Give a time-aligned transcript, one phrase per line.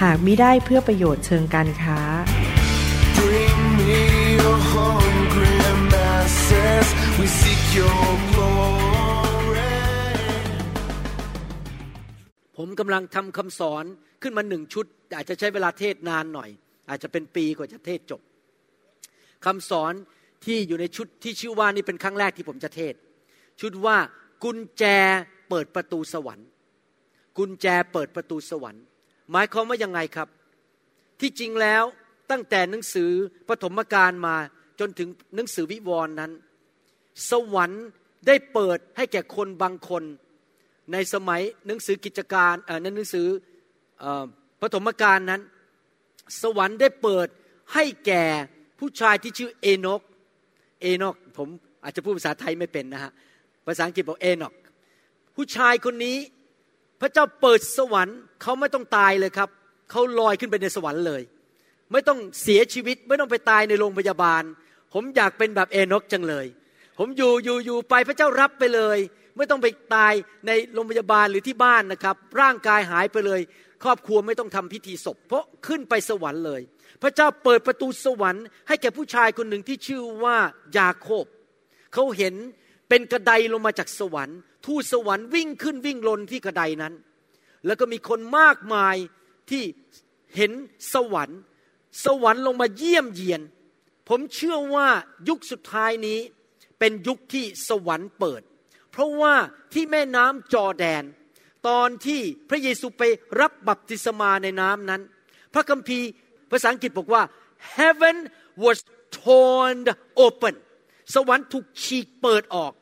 [0.00, 1.98] หากมิได้เพื่อประโยชน์เชิงการค้า
[3.18, 4.02] Bring me
[4.40, 5.56] your hungry
[5.92, 6.86] masses.
[7.18, 9.74] We seek your glory.
[12.56, 13.84] ผมกำลังทำคำสอน
[14.22, 16.50] ขึ้นมาหนึ่งชุดแต่อาจจะใช้เวลาเทศนานหน่อย
[16.88, 18.20] อาจจะเป็นปีกว่าจะเทศจบ
[19.46, 19.92] คำสอน
[20.44, 22.94] ที่อยู่ในชุดที่ชื่อว่านี่เป็นครั้งแรกที่ผมจะเทศ
[23.60, 23.96] ชุดว่า
[24.44, 24.84] กุญแจ
[25.48, 26.48] เปิดประตูสวรรค์
[27.38, 28.84] กุญแจเปิดประตูสวรรค์
[29.32, 30.28] หมายความว่ายังไงครับ
[31.20, 31.84] ที่จริงแล้ว
[32.30, 33.10] ตั้งแต่หนังสือ
[33.48, 34.36] ปฐมกาลมา
[34.80, 36.32] จนถึงหนังสือวิวรณ์นั้น
[37.30, 37.84] สวรรค์
[38.26, 40.02] ได้เปิดให้แก่คนบางคน
[40.92, 43.26] ในสมัยหนังสือกิจการเอ่อในหนังสือ
[44.02, 44.24] ออ
[44.60, 45.40] ปฐมกาลนั้น
[46.42, 47.28] สวรรค์ได้เปิด
[47.74, 48.24] ให้แก่
[48.78, 50.00] ผู้ชายที่ชื่อเอโนก
[50.82, 51.48] เอโนกผม
[51.84, 53.12] อาจจะพูดภาษาไทยไม่เป็นนะฮะ
[53.66, 54.52] ภาษาอังกฤษบอกเอโนก
[55.36, 56.18] ผู้ชายคนนี้
[57.00, 59.48] พระเจ้าเปิดสวรรค์ เขาไม่ต้องตายเลยครับ
[59.90, 61.22] เขาลอยขึ้นไปในสวรรค์เลย
[61.92, 64.42] ไม่ต้องเสียชีวิต ไม่ต้องไปตายในโรงพยาบาล
[64.92, 66.46] ผมอยากเป็นแบบเอโนกจังเลย
[66.98, 68.98] ผมอยู่อยู่อยู่ไปพระเจ้ารับไปเลย
[69.36, 70.12] ไม่ต้องไปตาย
[70.46, 73.40] ในโรงพยาบาลหรือที่บ้านนะครับ ร่างกายหายไปเลย
[73.82, 76.60] ครอบครัวไม่ต้องทำพิธีศพ เพราะขึ้นไปสวรรค์เลย
[77.02, 80.36] พระเจ้าเปิดประตูสวรรค์ให้แก่ผู้ชายคนหนึ่งที่ชื่อว่า
[80.78, 81.24] ยาโคบ
[81.92, 82.34] เขาเห็น
[82.88, 86.94] เป็นกระไดลงมาจากสวรรค์ ทูตสวรรค์วิ่งขึ้นวิ่งลนที่กระไดนั้น
[87.66, 88.96] แล้วก็มีคนมากมาย
[89.50, 89.64] ที่
[90.36, 90.52] เห็น
[90.94, 91.40] สวรรค์
[92.04, 93.40] สวรรค์ลงมาเยี่ยมเยียน
[94.08, 94.88] ผมเชื่อว่า
[95.28, 96.18] ยุคสุดท้ายนี้
[96.78, 98.42] เป็นยุคที่สวรรค์เปิด
[98.90, 99.34] เพราะว่า
[99.72, 101.04] ที่แม่น้ำจอแดน
[101.68, 102.20] ตอนที่
[102.50, 103.02] พระเยซูไป
[103.40, 105.02] รับบัพติศมาในน้ำนั้น
[105.54, 106.08] พระคัมภีร์
[106.50, 107.22] ภาษาอังกฤษบอกว่า
[107.76, 108.16] heaven
[108.64, 108.78] was
[109.18, 109.76] torn
[110.24, 110.54] open
[111.14, 112.72] สวรรค์ถูกฉีกเปิดออก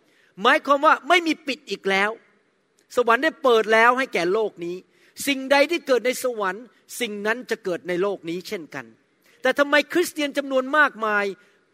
[0.42, 2.10] หมายความว่าไม่มีปิดอีกแล้ว
[2.96, 4.76] สวรรค์ได้เปิดแล้วให้แก่โลกนี้
[5.26, 6.64] สิ่งใดที่เกิดในสวรรค์
[7.00, 8.86] สิ่งนั้นจะเกิดในโลกนี้เช่นกัน
[9.42, 11.24] แต่ทำไมคริสเตียนจำนวนมากมาย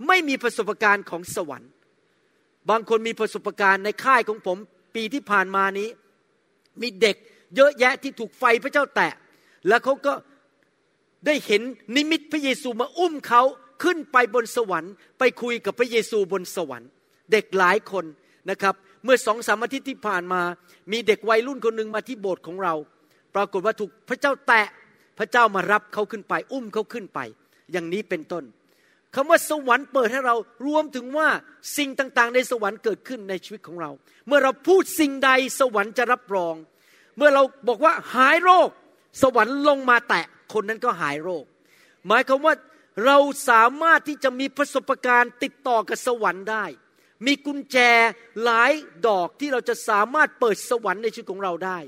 [0.06, 1.70] ไม่มีประสบการณ์ของสวรรค์
[2.70, 4.58] บางคนมีประสบการณ์ในค่ายของผม
[4.94, 5.88] ปีที่ผ่านมานี้
[6.82, 7.16] มีเด็ก
[7.56, 9.12] เยอะแยะที่ถูกไฟพระเจ้าแตะ
[9.68, 10.12] แล้วเขาก็
[11.26, 11.62] ได้เห็น
[11.96, 13.42] นิมิตพระเยซูมาอุ้มเขา
[13.82, 16.90] ขึ้นไปบนสวรรค์ ไปคุยกับพระเยซูบนสวรรค์
[17.32, 18.04] เด็กหลายคน
[18.50, 18.74] นะครับ
[19.06, 20.42] เมื่อสองสามอาทิตย์ที่ผ่านมา
[20.92, 22.74] มีเด็กวัยรุ่นคนหนึ่งมาที่โบสถ์ของเรา
[23.34, 24.66] ปรากฏว่าถูกพระเจ้าแตะ
[25.18, 27.20] พระเจ้ามารับเขาขึ้นไป อุ้มเขาขึ้นไป
[27.72, 28.44] อย่างนี้เป็นต้น
[29.14, 30.36] คำว่าสวรรค์เปิดให้เรา
[30.66, 31.28] รวมถึงว่า
[31.76, 33.90] สิ่งต่างๆ ในสวรรค์เกิดขึ้นในชีวิตของเรา
[34.26, 35.30] เมื่อเราพูดสิ่งใด
[35.60, 36.54] สวรรค์จะรับรอง
[37.16, 38.68] เมื่อเราบอกว่าหายโรค
[39.22, 41.44] สวรรค์ลงมาแตะคนนั้นก็หายโรค
[42.06, 42.54] หมายความว่า
[43.06, 43.18] เรา
[43.48, 46.64] สามารถที่จะมีประสบการณ์ติดต่อกับสวรรค์ได้
[47.26, 47.78] มีกุญแจ
[48.44, 48.72] หลาย
[49.08, 51.78] ดอกที่เราจะสามารถเปิดสวรรค์ในชีวิตของเราได้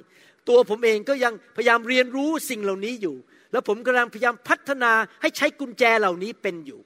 [0.48, 3.16] ตัวผมเองก็ยังพยายามเรียนรู้สิ่งเหล่านี้อยู่
[3.52, 6.80] แล้วผมกำลังพยายามพัฒนาให้ใช้กุญแจเหล่านี้เป็นอยู่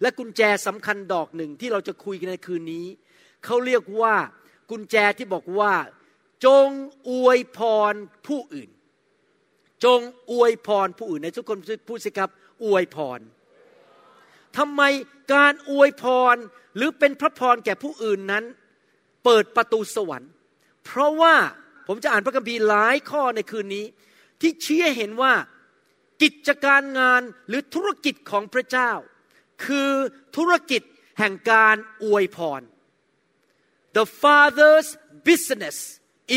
[0.00, 2.86] และกุญแจสำคัญดอกหนึ่งที่เราจะคุยกันในคืนนี้
[3.44, 4.14] เขาเรียกว่า
[4.70, 5.72] กุญแจที่บอกว่า
[6.44, 6.68] จง
[7.10, 7.58] อวยพ
[7.92, 7.94] ร
[8.26, 8.70] ผู้อื่น
[9.84, 10.00] จง
[10.32, 12.30] อวยพรผู้อื่นในทุกคนพูดสิครับ
[12.64, 13.20] อวยพร
[14.58, 14.82] ทำไม
[15.34, 16.04] การอวยพ
[16.34, 16.36] ร
[16.78, 18.44] หรือเป็นพระพรแก่ผู้อื่นนั้น
[19.24, 20.30] เปิดประตูสวรรค์
[20.84, 21.34] เพราะว่า
[21.86, 23.86] ผมจะอ่านพระคัมภีร์หลายข้อในคืนนี้
[24.40, 25.34] ที่เชี้ให้เห็นว่า
[26.22, 28.90] กิจการงานหรือธุรกิจของพระเจ้า
[29.64, 29.92] คือ
[30.36, 30.82] ธุรกิจ
[31.18, 32.62] แห่งการอวยพร
[33.96, 34.88] The Father's
[35.28, 35.76] business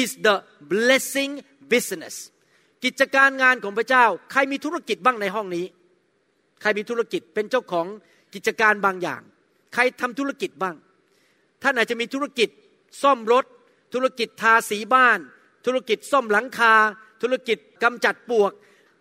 [0.01, 0.36] is the
[0.71, 1.33] blessing
[1.74, 2.16] business
[2.83, 5.66] กิจการงานของพระเจ้า ใครมีธุรกิจบ้างในห้องนี้
[6.62, 7.86] ใครมีธุรกิจเป็นเจ้าของ
[8.33, 9.21] กิจการบางอย่าง
[9.73, 10.75] ใครทำธุรกิจบ้าง
[11.63, 12.50] ท่านอาจจะมีธุรกิจ
[13.01, 13.45] ซ่อมรถ
[13.94, 15.19] ธุรกิจทาสีบ้าน
[15.65, 16.73] ธุรกิจซ่อมหลังคา
[17.21, 18.51] ธุรกิจกำจัดปวก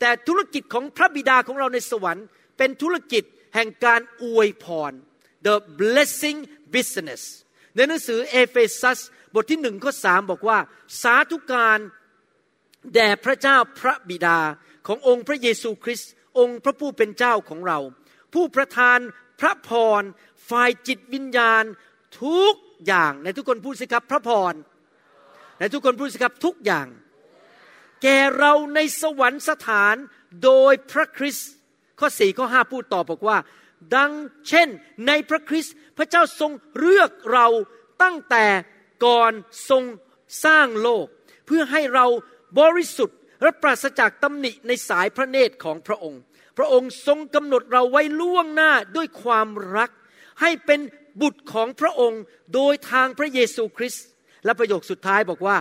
[0.01, 2.27] แต่ธุรกิจของพระบิดาของเราในสวรรค์
[2.59, 3.25] เป็นธุรกิจ
[3.55, 4.93] แห่งการอวยพร
[5.47, 6.39] the blessing
[6.75, 7.23] business
[7.75, 9.01] ในหนังสือเอเฟซัส
[9.35, 10.59] บทที่หนึ่งข้อสามบอกว่า
[11.03, 11.79] สาธุการ
[12.95, 14.39] แด่พระเจ้าพระบิดา
[14.87, 17.79] ขององค์พระเยซูคริสต์องค์พระผู้เป็นเจ้าของเรา
[18.35, 18.99] ผู้ประทาน
[19.41, 19.71] พระพ
[20.01, 20.03] ร
[20.51, 21.65] ฝ่ายจิตวิญญาณ
[22.23, 22.55] ทุก
[22.87, 24.55] อย่างในทุกคนพูดสิครับพระพร
[25.59, 26.87] ในทุกคนพูดสิครับทุกอย่าง
[28.03, 29.95] แก่เราในสวรรคสถาน
[30.45, 31.51] โดยพระคริสต์
[31.99, 33.39] ข้อสี่ข้อห้าพูดต่อบอกว่า
[33.97, 34.13] ดัง
[34.49, 34.69] เช่น
[35.07, 37.47] ในพระคริสต์พระเจ้าทรงเลือกเรา
[38.03, 38.47] ตั้งแต่
[39.05, 39.33] ก่อน
[39.71, 39.83] ทรง
[40.45, 41.07] สร้างโลก
[41.47, 42.07] เพื่อให้เรา
[42.61, 46.21] บริสุทธิ์และปราศจากตำหนิในสายพระเนตรของพระองค์
[46.59, 49.91] พระองค์ทรงกำหนดเราไว้ล่วงหน้าด้วยความรัก
[50.41, 50.81] ให้เป็น
[51.23, 52.23] บุตรของพระองค์
[52.55, 54.05] โดยทางพระเยซูคริสต์
[54.45, 55.57] และประโยคสุดท้ายบอกว่า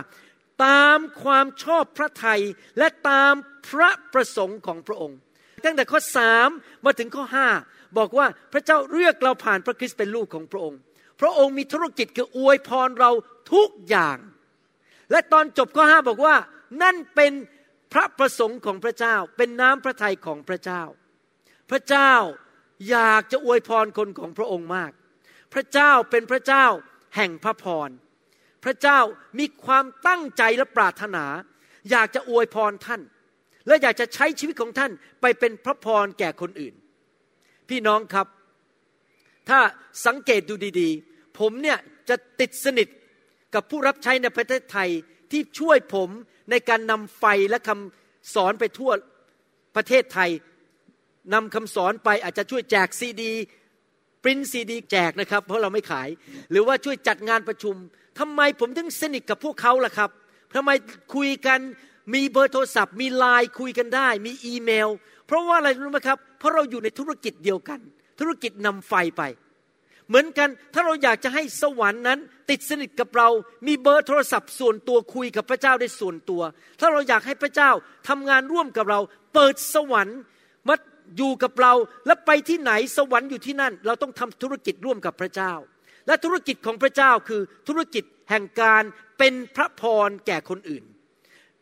[0.64, 2.42] ตามความชอบพระทัย
[2.78, 3.34] และตาม
[3.68, 5.18] พระประสงค์ของพระองค์
[5.64, 6.48] ตั้งแต่ข้อสาม
[6.84, 7.48] มาถึงข้อห้า
[7.98, 10.78] บอกว่าพระเจ้าเรียกเราผ่านพระคริสต์เป็นลูกของพระองค์
[11.20, 13.10] พระองค์มีธุรกิจคืออวยพรเรา
[13.52, 14.18] ทุกอย่าง
[15.10, 16.36] และตอนจบข้อห้าบอกว่า
[16.82, 17.32] นั่นเป็น
[17.92, 20.82] พระประสงค์ของพระเจ้า เป็นน้ำพระทัยของพระเจ้า
[21.70, 22.12] พระเจ้า
[22.88, 24.92] อยากจะอวยพรคนของพระองค์มาก
[25.54, 26.66] พระเจ้าเป็นพระเจ้า
[27.16, 27.90] แห่งพระพร
[28.64, 28.98] พระเจ้า
[29.38, 31.24] มีความตั้งใจและปรารถนา
[31.90, 33.02] อยากจะอวยพรท่าน
[33.66, 36.74] และอยากจะใช้ชีวิตของท่านไปเป็นพระพรแก่คนอื่น
[37.68, 38.26] พี่น้องครับ
[39.48, 39.58] ถ้า
[40.06, 41.78] สังเกตดูดี ๆ ผมเนี่ย
[42.08, 42.88] จะติดสนิท
[43.54, 44.88] กับผู้รับใช้ในประเทศไทย
[45.30, 46.08] ที่ช่วยผม
[46.50, 48.92] ในการนำไฟและคำสอนไปทั่ว
[49.76, 50.30] ประเทศไทย
[51.34, 53.32] นำคำสอนไปอาจจะช่วยแจกซีดี
[54.22, 56.08] ปริ้นซีดีแจกนะครับ เพราะเราไม่ขาย
[56.50, 57.74] หรือว่าช่วยจัดงานประชุม
[58.18, 60.10] ทำไมผมถึงสนิทกับพวกเขาล่ะครับ
[60.54, 60.70] ทำไม
[61.14, 61.60] คุยกัน
[62.14, 64.88] มีเบอร์โทรศัพท์ มีไลน์คุยกันได้ มีอีเมล
[65.26, 67.80] เพราะว่าอะไรรู้ไหมครับ เพราะเราอยู่ในธุรกิจเดียวกัน
[68.20, 69.22] ธุรกิจนำไฟไป
[70.08, 72.18] เหมือนกันถ้าเราอยากจะให้สวรรค์นั้น
[72.50, 73.28] ติดสนิทกับเรา
[73.66, 76.42] มีเบอร์โทรศัพท์ส่วนตัวคุยกับพระเจ้าได้ส่วนตัว
[76.80, 77.70] ถ้าเราอยากให้พระเจ้า
[78.08, 79.00] ทำงานร่วมกับเรา
[79.34, 80.18] เปิดสวรรค์
[80.68, 80.74] มา
[81.16, 81.72] อยู่กับเรา
[82.06, 85.52] แล้วไปที่ไหนสวรรค์อยู่ที่นั่น เราต้องทำธุรกิจร่วมกับพระเจ้า
[86.06, 88.82] และธุรกิจของพระเจ้าคือธุรกิจแห่งการ
[89.18, 90.84] เป็นพระพรแก่คนอื่น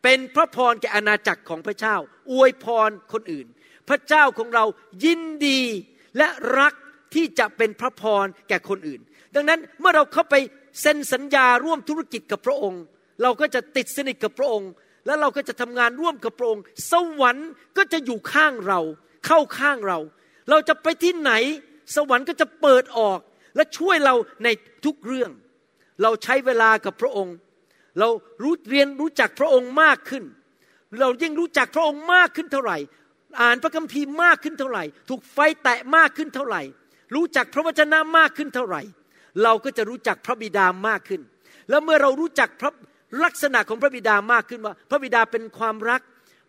[0.03, 1.95] เป็นพระพรแก่อาณาจักรของพระเจ้า
[2.31, 3.47] อวยพรคนอื่น
[3.89, 4.65] พระเจ้าของเรา
[5.05, 5.61] ยินดี
[6.17, 6.27] และ
[6.59, 6.73] รัก
[7.15, 9.01] ที่จะเป็นพระพรแก่คนอื่น
[9.35, 10.35] ดังนั้นเมื่อเราเข้าไป
[10.81, 12.81] เซ็นสัญญาร่วมธุรกิจกับพระองค์
[13.21, 14.71] เราก็จะติดสนิทกับพระองค์
[15.05, 18.79] แล้วเราก็จะทำงานร่วมกับพระองค์ สวรรค์ก็จะอยู่ข้างเรา
[19.25, 19.99] เข้าข้างเรา
[20.49, 21.31] เราจะไปที่ไหน
[21.95, 23.19] สวรรค์ก็จะเปิดออก
[23.55, 24.47] และช่วยเราใน
[24.85, 25.31] ทุกเรื่อง
[26.01, 27.35] เราใช้เวลากับพระองค์
[27.99, 28.09] เรา
[28.43, 30.23] รู้เรียนรู้จักพระองค์มากขึ้น
[30.99, 32.77] เรายิ่งรู้จักพระองค์มากขึ้นเท่าไหร่
[33.41, 36.61] อ่านพระคัมภีร์มากขึ้นเท่าไหร่ ถูกไฟแตะมากขึ้นเท่าไหร่
[37.15, 38.81] รู้จักพระวจนะมากขึ้นเท่าไหร่
[39.43, 41.21] เราก็จะรู้จักพระบิดามากขึ้น
[41.69, 42.71] แล้วเมื่อเรารู้จักพระ
[43.23, 46.01] ลักษณะของพระบิดามากขึ้นว่า พระบิดาเป็นความรัก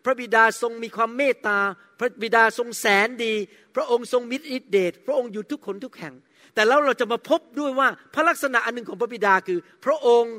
[0.05, 1.59] พระบิดาทรงมีความเมตตา
[1.99, 3.33] พระบิดาทรงแสนดี
[3.75, 6.15] พระองค์ทรงมิตรอิเดชพระองค์อยู่ทุกคนทุกแห่ง
[6.53, 10.35] แต่แล้วเราจะมาพบด้วยว่าพระลักษณะอันหนึ่งของพระบิดาคือ พระองค์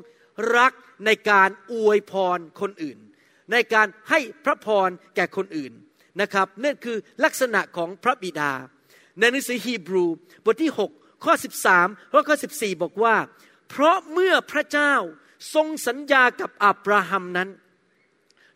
[0.56, 0.72] รัก
[1.06, 2.98] ในการอวยพรคนอื่น
[3.52, 5.72] ในการให้พระพรแก่คนอื่น
[6.20, 8.52] นะครับนั่นคือลักษณะของพระบิดา
[9.18, 10.04] ในหนังสือฮีบรู
[10.44, 11.32] บทที่ 6 ข้อ
[11.72, 13.16] 13และข้อ 14 บอกว่า
[13.70, 14.94] เพราะเมื่อพระเจ้า
[15.54, 17.48] ทรงสัญญากับอับราฮัมนั้น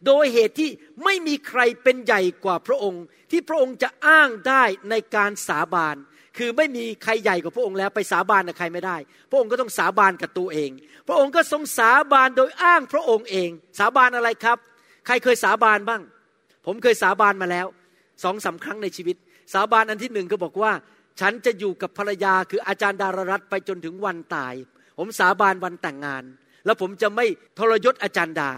[0.06, 0.70] โดยเหตุที่
[1.04, 5.96] ไม่มีใครเป็นใหญ่กว่าพระองค์ ที่พระองค์จะอ้างได้ในการสาบาน
[6.38, 8.96] คือไม่มีใครใหญ่กว่าพระองค์แล้วไปสาบานกับใครไม่ได้
[9.30, 10.70] พระองค์ก็ต้องสาบานกับตัวเอง
[11.08, 14.58] พระองค์ก็ทรงสาบานโดยอ้างพระองค์เอง สาบานอะไรครับ
[15.06, 16.02] ใครเคยสาบานบ้าง
[16.66, 17.66] ผมเคยสาบานมาแล้ว
[18.24, 19.16] สองสาครั้งในชีวิต
[19.54, 20.72] สาบานอันที่หนึ่งก็บอกว่า
[21.20, 24.54] ฉันจะอยู่กับภรรยาคืออาจารย์ดารรัตไปจนถึงวันตาย
[24.98, 26.24] ผมสาบานวันแต่งงาน
[26.64, 27.26] แล้วผมจะไม่
[27.58, 28.50] ทรยศอาจารย์ดา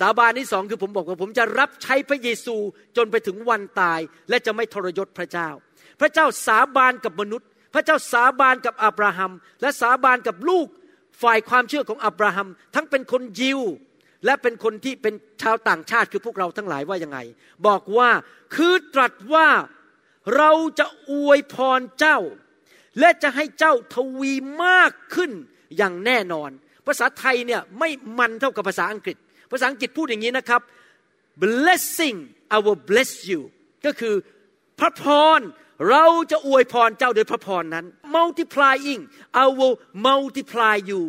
[0.00, 2.56] สาบานที่สองคือผมบอกว่าผมจะรับใช้พระเยซู
[2.96, 5.48] จนไปถึงวันตาย และจะไม่ทรยศพระเจ้า
[6.00, 10.66] พระเจ้าสาบานกับมนุษย์ พระเจ้าสาบานกับอับราฮัม และสาบานกับลูก
[11.22, 13.60] ฝ่ายความเชื่อของอับราฮัม ทั้งเป็นคนยิว
[14.24, 17.18] และเป็นคนที่เป็นชาวต่างชาติคือพวกเราทั้งหลายว่ายังไง
[17.66, 18.10] บอกว่า
[18.54, 19.48] คือตรัสว่า
[20.36, 22.18] เราจะอวยพรเจ้า
[23.00, 24.32] และจะให้เจ้าทวี
[24.64, 25.30] มากขึ้น
[25.76, 26.50] อย่างแน่นอน
[26.86, 29.16] ภาษาไทยเนี่ยไม่มันเท่ากับภาษาอังกฤษ
[29.50, 30.60] ภาษาอังกฤษพูดอย่างนี้นะครับ
[31.44, 32.16] blessing
[32.56, 33.40] I will bless you
[33.86, 34.14] ก็คือ
[34.80, 35.04] พระพ
[35.38, 35.40] ร
[35.90, 39.00] เราจะอวยพรเจ้าโดยพระพรนั้น multiplying
[39.42, 39.76] I will
[40.08, 41.02] multiply you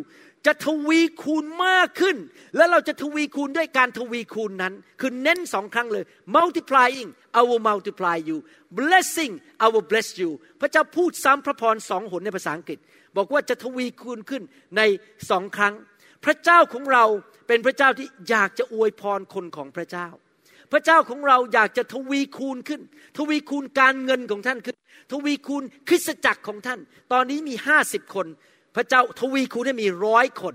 [0.46, 2.16] จะทวีคูณมากขึ้น
[2.56, 6.04] แล้วเราจะทวีคูณด้วยการทวีคูณนั้น คือเน้นสองครั้งเลย
[6.36, 7.08] multiplying
[7.38, 8.38] I will multiply you
[8.80, 9.32] blessing
[9.64, 10.30] I will bless you
[10.60, 12.78] พระเจ้าพูดซ้ำพระพรสองหนในภาษาอังกฤษ
[13.16, 14.42] บอกว่าจะทวีคูณขึ้น
[14.76, 14.82] ใน
[15.30, 15.74] สองครั้ง
[16.24, 17.04] พระเจ้าของเรา
[17.52, 20.08] เป็นพระเจ้าที่อยากจะอวยพรคนของพระเจ้า
[20.72, 22.80] พระเจ้าของเราอยากจะทวีคูณขึ้น
[23.18, 24.76] ทวีคูณการเงินของท่านขึ้น
[25.12, 26.80] ทวีคูณคริสตจักรของท่าน
[27.12, 28.26] ตอนนี้มีห้าสิบคน
[28.76, 30.54] พระเจ้าทวีคูณให้มีร้อยคน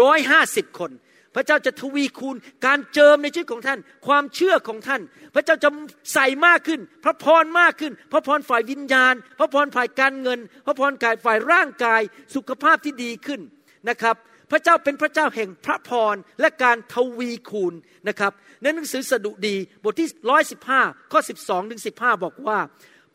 [0.00, 0.90] ร้อยห้าสิบคน
[1.34, 2.36] พระเจ้าจะทวีคูณ
[2.66, 5.02] การเจิมในชีวิตของท่าน ความเชื่อของท่าน
[5.34, 5.68] พระเจ้าจะ
[6.14, 10.92] ใส่มากขึ้น พระพรมากขึ้น พระพรฝ่ายวิญญาณ พระพรฝ่ายการเงิน พระพร
[11.24, 12.02] ฝ่ายร่างกาย
[12.34, 13.40] สุขภาพที่ดีขึ้น
[13.88, 14.16] นะครับ
[14.50, 17.74] พระเจ้าเป็นพระเจ้าแห่งพระพรและการทวีคูณ
[18.08, 18.32] นะครับ
[18.62, 20.80] ในหนังสือสดุดีบทที่ร้อยสิบห้า
[21.12, 22.58] ข้อสิบสองถึงสิบห้าบอกว่า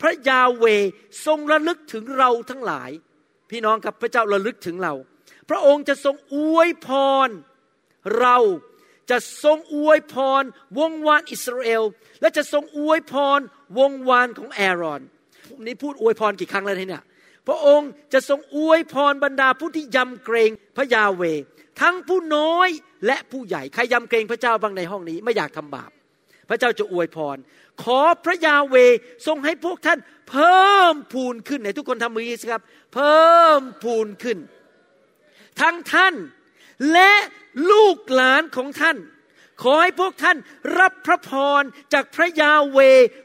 [0.01, 0.65] พระยาเว
[1.25, 2.89] ทรงระลึกถึงเราทั้งหลาย
[3.49, 4.93] พี่น้องครับพระเจ้าระลึกถึงเรา
[5.49, 6.89] พระองค์จะทรงอวยพ
[7.27, 7.29] ร
[8.19, 8.37] เรา
[9.09, 10.43] จะทรงอวยพร
[10.77, 11.83] วงวานอิสราเอล
[12.21, 13.39] และจะทรงอวยพร
[13.77, 15.01] วงวานของแอรอน
[15.65, 17.03] นี่พูดอวยพรกี่ครั้งแล้วเนี่ย
[17.49, 21.23] พระองค์จะทรงอวยพรบรรดาผู้ที่ยำเกรงพระยาเว
[21.81, 22.69] ทั้งผู้น้อย
[23.05, 25.91] และผู้ใหญ่ใครยำเกรงพระเจ้าบ้างในห้องนี้ไม่อยากทำบาป
[26.49, 27.37] พระเจ้าจะอวยพร
[27.83, 28.75] ขอพระยาเว
[29.27, 32.63] ทรงให้พวกท่านเพิ่มพูนขึ้นในทุกคนทำมือสิครับ
[32.93, 34.37] เพิ่มพูนขึ้น
[35.61, 36.13] ทั้งท่าน
[36.93, 37.13] และ
[37.71, 38.97] ลูกหลานของท่าน
[39.61, 40.37] ขอให้พวกท่าน
[40.79, 41.61] รับพระพร
[41.93, 42.79] จากพระยาเว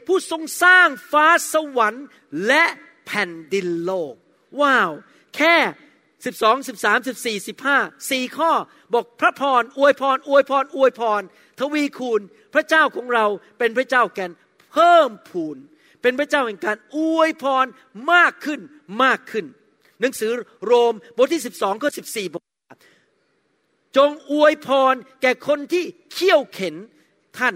[0.07, 2.05] ผู้ทรงสร้างฟ้าสวรรค์
[2.47, 2.65] และ
[3.05, 4.13] แผ่นดินโลก
[4.61, 4.91] ว้าว
[5.35, 5.55] แค่
[6.25, 7.77] สิบสองสิบสามสิบสี่สิบห้า
[8.11, 8.51] สี่ข้อ
[8.93, 11.21] บอกพระพร อวยพร อวยพร อวยพร
[11.59, 12.21] ทวีคูณ
[12.53, 13.25] พระเจ้าของเรา
[13.59, 14.31] เป็นพระเจ้าแกน
[14.73, 15.57] เพิ่มพูน
[16.01, 17.65] เป็นพระเจ้าแห่งการอวยพร
[18.13, 18.59] มากขึ้น
[19.03, 19.45] มากขึ้น
[20.01, 20.31] หนังสือ
[20.65, 22.43] โรมบทที่สิบสองข้อสิบสี่บอก
[23.97, 26.75] จงอวยพรแก่คนที่เขี่ยวเข็น
[27.37, 27.55] ท่าน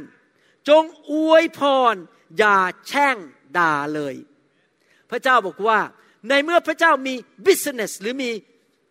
[0.70, 1.62] จงอวยพ
[1.94, 1.96] ร
[2.38, 3.18] อย่าแช่ง
[3.58, 4.16] ด่าเลย
[5.12, 5.80] พระเจ้าบอกว่า
[6.30, 7.14] ในเมื่อพระเจ้ามี
[7.46, 8.30] business หรือมี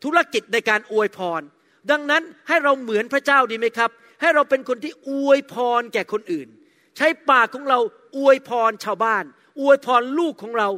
[0.04, 1.42] ธุรกิจในการอวยพร
[1.90, 6.48] ดังนั้นให้เราเหมือนพระเจ้าดีไหมครับ ให้เราเป็นคนที่อวยพรแก่คนอื่น
[6.96, 7.78] ใช้ปากของเรา
[8.16, 9.24] อวยพรชาวบ้าน
[9.60, 10.68] อวยพรลูกของเรา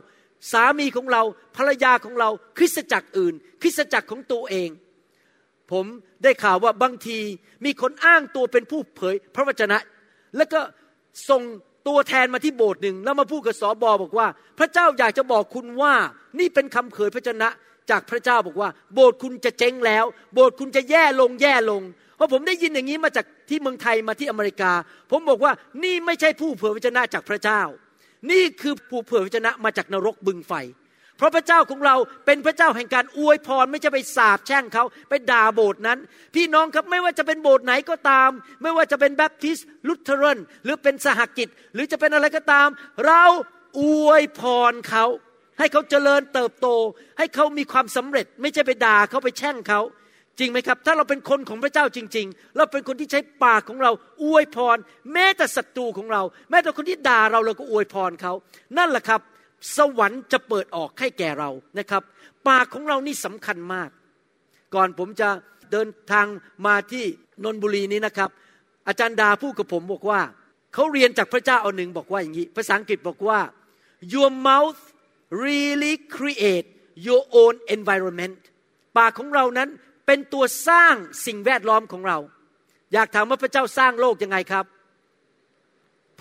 [0.52, 1.23] สามีของเรา
[1.56, 2.28] ภรรยาของเรา
[2.59, 4.70] คริสตจักรอื่น คริสตจักรของตัวเอง
[5.73, 5.87] ผม
[6.23, 7.18] ได้ข่าวว่าบางที
[7.64, 9.78] มีคนอ้างตัวเป็นผู้เผยพระวจนะ
[10.37, 10.61] แล้วก็
[11.28, 11.42] ส่ง
[11.88, 14.26] ตัวแทนมาที่โบสถ์หนึ่งแล้วมาพูดกับสอบอบอกว่า
[14.58, 15.94] พระเจ้าอยากจะบอกคุณว่า
[16.38, 17.49] นี่เป็นคำเผยพระวจนะ
[17.90, 21.82] จากพระเจ้าบอกว่า โบสถ์คุณจะเจ๊งแล้ว โบสถ์คุณจะแย่ลงแย่ลง
[22.16, 24.72] เพราะผมได้ยินอย่างนี้มาจากที่เมืองไทยมาที่อเมริกา
[25.10, 25.52] ผมบอกว่า
[25.84, 27.60] นี่ไม่ใช่ผู้เผยพระวจนะจากพระเจ้า
[28.30, 30.52] นี่คือผู้เผยพระวจนะมาจากนรกบึงไฟ
[31.20, 31.96] เพราะพระเจ้าของเรา
[32.26, 35.98] เป็นพระเจ้าแห่งการอวยพรไม่จะไปสาบแช่งเขาไปด่าโบสถ์นั้น
[36.34, 38.30] พี่น้องครับไม่ว่าจะเป็นโบสถ์ไหนก็ตาม
[38.62, 42.68] ไม่ว่าจะเป็นแบปทิสต์ลุเทเรนหรือเป็นสหกิจ หรือจะเป็นอะไรก็ตาม
[43.06, 43.24] เรา
[43.80, 45.04] อวยพรเขา
[45.58, 46.68] ให้เขาเจริญเติบโต
[47.18, 49.80] ให้เขามีความสำเร็จ ไม่ใช่ไปด่าเขาไปแช่งเขา
[50.38, 53.90] จริงไหมครับ ถ้าเราเป็นคนของพระเจ้าจริง ๆ เราเป็นคนที่ใช้ปากของเรา
[54.24, 54.76] อวยพร
[55.12, 58.32] แม้แต่ศัตรูของเรา แม้แต่คนที่ด่าเราเราก็อวยพรเขา
[58.78, 59.20] นั่นแหละครับ
[59.76, 62.02] สวรรค์จะเปิดออกให้แก่เรานะครับ
[62.48, 63.90] ปากของเรานี่สำคัญมาก
[64.74, 65.28] ก่อนผมจะ
[65.72, 66.26] เดินทาง
[66.66, 67.04] มาที่
[67.44, 68.30] นนบุรีนี้นะครับ
[68.88, 70.20] อาจารย์ดาพูดกับผมบอกว่า
[70.74, 73.40] เขาเรียนจากพระเจ้าเอาหนึ่งบอกว่าอย่างนี้ ภาษาอังกฤษบอกว่า
[74.12, 74.80] your mouth
[75.44, 76.68] really create
[77.06, 78.38] your own environment
[78.98, 79.68] ปากของเรานั้น
[80.06, 80.94] เป็นตัวสร้าง
[81.26, 82.18] สิ่งแวดล้อมของเรา
[82.92, 84.64] อยากถามว่าพระเจ้าสร้างโลกยังไงครับ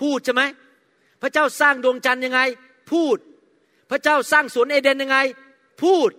[0.02, 0.44] พูดใช่ไหม
[1.22, 2.40] พระเจ้าสร้างดวงจันทร์ยังไง
[2.92, 3.18] พูด
[3.90, 5.18] พระเจ้าสร้างสวนเอเดนยังไง
[5.84, 6.10] พูด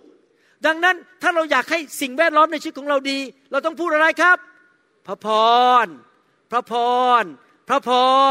[0.65, 3.19] ดังนั้นถ้าเราอยากให้สิ่งแวดล้อมในชีวิตของเราดี
[3.51, 4.37] เราต้องพูดอะไรครับ
[5.07, 5.27] พระพ
[5.83, 5.85] ร
[6.51, 6.73] พระพ
[7.21, 7.23] ร
[7.67, 7.89] พระพ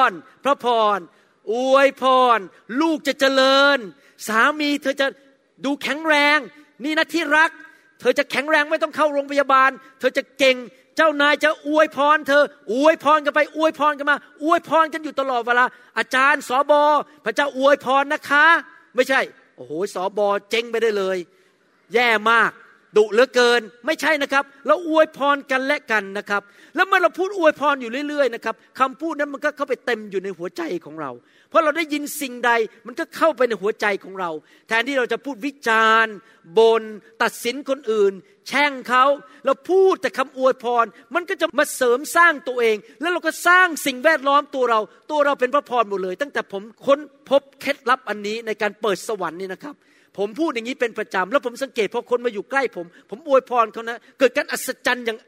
[0.09, 0.11] ร
[0.45, 0.67] พระพ
[0.97, 0.99] ร
[1.53, 2.05] อวยพ
[2.37, 2.39] ร
[2.81, 3.79] ลูกจะเจริญ
[4.29, 5.07] สามีเธอจะ
[5.65, 6.39] ดูแข็งแรง
[6.85, 7.51] นี่นะที่รัก
[8.01, 9.71] เธอจะแข็งแรงไม่ต้องเข้าโรงพยาบาล
[10.01, 10.57] เธอจะเก่ง
[10.97, 12.43] เจ้านายจะอวยพรเธอ
[12.73, 15.65] อวยพรกันไปอวยพรกันมา อวยพรกันอยู่ตลอดเวลา
[15.99, 16.83] อาจารย์สอบอ
[17.25, 18.47] พระเจ้าอวยพรนะคะ
[18.95, 19.21] ไม่ใช่
[19.57, 21.19] โอ้โหสอบอเจ๊งไปได้เลย
[21.95, 22.51] แย่มาก
[22.97, 26.43] ดุเหลือเกินไม่ใช่นะครับ เราอวยพรกันและกันนะครับ
[26.75, 31.11] แล้วเมื่อเราพูดอวยพรอยู่เรื่อยๆนะครับคำพูดนั้นมันก็เข้าไปเต็มอยู่ในหัวใจของเรา
[31.51, 32.53] เพราะเราได้ยินสิ่งใด
[32.87, 34.31] มันก็เข้าไปในหัวใจของเรา
[34.69, 36.15] แทนที่เราจะพูดวิจารณ์
[36.59, 36.83] บน
[37.23, 38.13] ตัดสินคนอื่น
[38.49, 39.05] แช่งเขา
[39.47, 44.81] เราพูดแต่คำอวยพร มันก็จะมาเสริมสร้างตัวเอง แล้วเราก็สร้างสิ่งแวดล้อมตัวเรา
[45.11, 49.75] ตัวเราเป็นพระพรหมดเลย ตั้งแต่ผมค้นพบเคล็ดลับอันนี้ในการเปิดสวรรค์นี่นะครับ
[50.19, 55.19] ผมพูดอย่างนี้เป็นประจำแล้วผมสังเกตพอคนมาอยู่ใกล้ผม ผมอวยพรเขานะ เกิดการอัศจรรย์อย่าง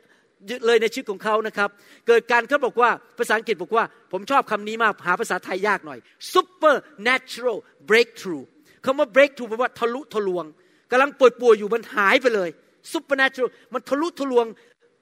[0.67, 1.69] เลยในชีวิตของเขานะครับ
[2.09, 5.99] เกิดการเขาบอกว่าภาษาอังกฤษบอกว่า ผมชอบคำนี้มากหาภาษาไทยยากหน่อย
[6.35, 7.59] supernatural
[7.91, 8.45] breakthrough
[8.85, 10.45] คำว่า breakthrough แปลว่าทะลุทะลวง
[10.91, 12.51] กำลังป่วยป่วยอยู่มันหายไปเลย
[12.93, 14.47] supernatural มันทะลุทะลวง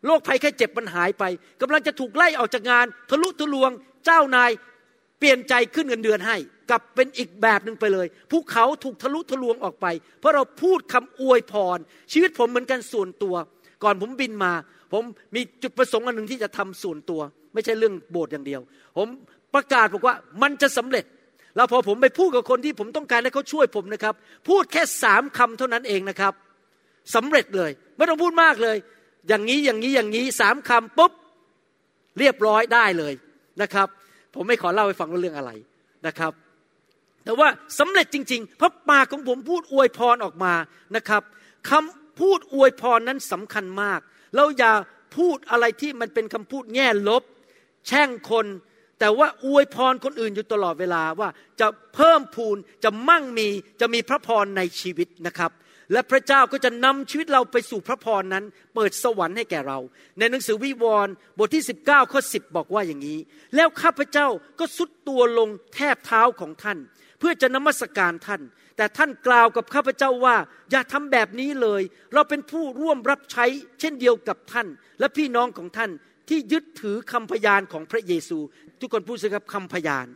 [0.07, 1.25] โรคภัยแค่เจ็บมันหายไป
[1.61, 3.71] กำลังจะถูกไล่ออกจากงาน ทะลุทะลวง
[4.07, 4.51] เจ้านาย
[5.21, 6.37] เปลี่ยนใจขึ้นเงินเดือนให้
[6.71, 9.87] กลับเป็นอีกแบบหนึ่งไปเลยภูเขาถูกทะลุทะลวงออกไป
[10.21, 11.79] เพราะเราพูดคำอวยพร
[12.13, 13.35] ชีวิตผมเหมือนกันส่วนตัว
[13.85, 14.53] ก่อนผมบินมา
[14.93, 15.03] ผม
[15.35, 17.21] มีจุดประสงค์อันหนึ่งที่จะทำส่วนตัว
[17.55, 18.61] ไม่ใช่เรื่องโบสถ์อย่างเดียว
[18.97, 19.09] ผม
[19.55, 21.05] ประกาศบอกว่ามันจะสำเร็จ
[21.57, 24.15] แล้วพอผมไปพูดกับคนที่ผมต้องการให้เขาช่วยผมนะครับ
[24.49, 26.35] พูดแค่สามคำเท่านั้นเองนะครับ
[27.15, 28.77] สำเร็จเลย ไม่ต้องพูดมากเลย
[29.29, 31.13] อย่างนี้อย่างนี้อย่างนี้สามคำปุ๊บ
[32.19, 33.15] เรียบร้อยได้เลย
[33.63, 33.89] นะครับ
[34.35, 35.51] ผมไม่ขอเล่าให้ฟังว่าเรื่องอะไร
[36.07, 36.33] นะครับ
[37.25, 40.55] แต่ว่าสำเร็จจริง ๆ พระปากของผมพูดอวยพรออกมา
[40.97, 41.23] นะครับ
[41.71, 44.01] คำพูดอวยพรนั้นสำคัญมาก
[44.37, 44.73] เราอย่า
[45.17, 47.23] พูดอะไรที่มันเป็นคำพูดแง่ลบ
[47.87, 48.47] แช่งคน
[49.01, 51.29] แต่ว่าอวยพรคนอื่นอยู่ตลอดเวลาว่า
[51.61, 53.49] จะเพิ่มพูนจะมั่งมี
[53.81, 55.51] จะมีพระพรในชีวิตนะครับ
[55.93, 58.45] และพระเจ้าก็จะนำชีวิตเราไปสู่พระพรนั้น
[58.75, 59.79] เปิดสวรรค์ให้แก่เรา
[60.19, 63.19] ในหนังสือวิวรณ์บทที่ 19ข้อ10 บอกว่าอย่างนี้
[63.57, 64.27] แล้วข้าพเจ้า
[64.59, 66.79] ก็สุดตัวลงแทบเท้าของท่าน
[67.19, 68.43] เพื่อจะนมัสการท่าน
[68.77, 70.37] แต่ท่านกล่าวกับข้าพเจ้าว่า
[70.71, 71.83] อย่าทำแบบนี้เลย
[72.15, 73.45] เราเป็นผู้ร่วมรับใช้
[73.81, 74.67] เช่นเดียวกับท่าน
[75.01, 75.91] และพี่น้องของท่าน
[76.29, 78.39] ที่ยึดถือคำพยานของพระเยซู
[78.81, 80.07] ทุกคนพูดสิครับคำพยาน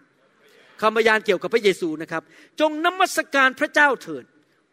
[0.82, 2.22] คำพยานเกี่ยวกับพระเยซูนะครับ
[2.60, 4.24] จงนมัสการพระเจ้าเถิด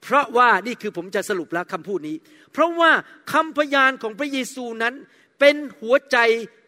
[0.03, 2.17] เพราะว่านี่คือผมจะสรุปแล้วคำพูดนี้
[2.53, 2.91] เพราะว่า
[3.33, 4.93] คำพยานของพระเยซูนั้น
[5.39, 6.17] เป็นหัวใจ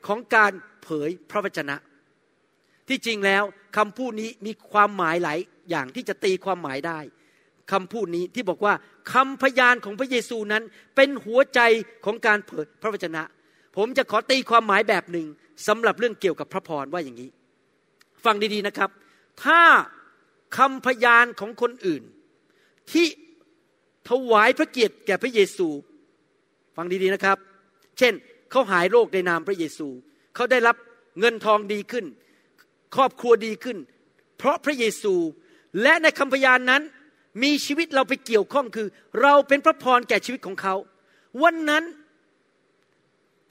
[0.08, 0.52] ของการ
[0.84, 1.76] เผยพระวจนะ
[2.90, 3.44] ที่จริงแล้ว
[3.78, 7.00] คำพูดนี้มีความหมายหลายอย่างที่จะตีความหมายได้
[7.72, 8.74] คำพูดนี้ที่บอกว่า
[9.14, 10.64] คำพยานของพระเยซูนั้น
[10.96, 11.60] เป็นหัวใจ
[12.06, 13.24] ของการเผยพระวจนะ
[13.78, 15.28] ผมจะขอตีความหมายแบบหนึ่ง
[15.68, 17.30] สำหรับเรื่องเกี่ยวกับพระพรว่าอย่างนี้
[18.26, 18.90] ฟังดีๆนะครับ
[19.44, 19.62] ถ้า
[20.58, 22.04] คำพยานของคนอื่น
[22.92, 23.06] ที่
[24.10, 25.68] ถวายพระเกียรติแก่พระเยซู
[26.76, 27.38] ฟังดีๆนะครับ
[27.98, 28.14] เช่น
[28.52, 29.88] เขาหายโรคในนามพระเยซู
[30.36, 30.76] เขาได้รับ
[31.20, 32.06] เงินทองดีขึ้น
[32.96, 33.78] ครอบครัวดีขึ้น
[34.38, 35.14] เพราะพระเยซู
[35.82, 36.82] และในคำพยานนั้น
[37.44, 38.88] มีชีวิตเราไปเกี่ยวข้องคือ
[39.22, 40.76] เราเป็นพระพรแก่ชีวิตของเขา
[41.44, 41.84] วันนั้น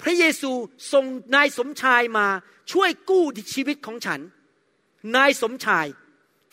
[0.03, 0.51] พระเยซู
[0.93, 1.05] ส่ง
[1.35, 2.27] นายสมชายมา
[2.73, 4.21] ช่วยกู้ชีวิตของฉัน
[5.17, 5.87] นายสมชาย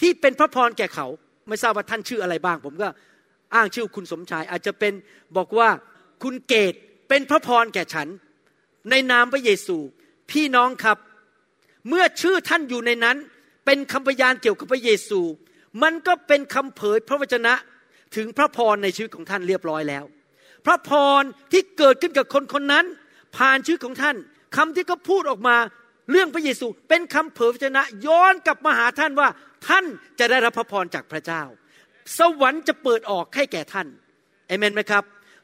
[0.02, 1.08] ที่เป็นพระพรแก่เขา
[1.48, 2.90] ไม่ทราบว่าท่านชื่ออะไรบ้าง ผมก็
[3.54, 4.94] อ้างชื่อคุณสมชาย อาจจะเป็น
[5.38, 5.70] บอกว่า
[6.24, 6.74] คุณเกต
[7.10, 8.08] เป็นพระพรแก่ฉัน
[8.90, 9.78] ในนามพระเยซู
[10.32, 10.98] พี่น้องครับ
[11.88, 13.18] เมื่อชื่อท่านอยู่ในนั้น
[13.66, 15.22] เป็นคำพยานเกี่ยวกับพระเยซู
[15.84, 17.54] มันก็เป็นคำเผยพระวจนะ
[18.16, 20.04] ถึงพระพรในชีวิตของท่านเรียบร้อยแล้ว
[20.66, 22.86] พระพรที่เกิดขึ้นกับคนคนนั้น
[23.38, 24.16] ผ่านชีวิตของท่าน
[24.56, 25.56] คำที่เขาพูดออกมา
[26.12, 29.30] เรื่องพระเยซูเป็นคำเผยพระวจนะย้อนกลับมาหาท่านว่า
[29.68, 29.86] ท่าน
[30.20, 31.44] จะได้รับพระพรจากพระเจ้า
[32.18, 33.88] สวรรค์จะเปิดออกให้แก่ท่าน
[34.48, 35.04] เอเมนไหมครับ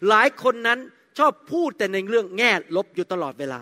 [0.09, 0.79] หลายคนนั้น
[1.17, 3.61] ชอบพูดแต่ในเรื่องแง่ลบอยู่ตลอดเวลา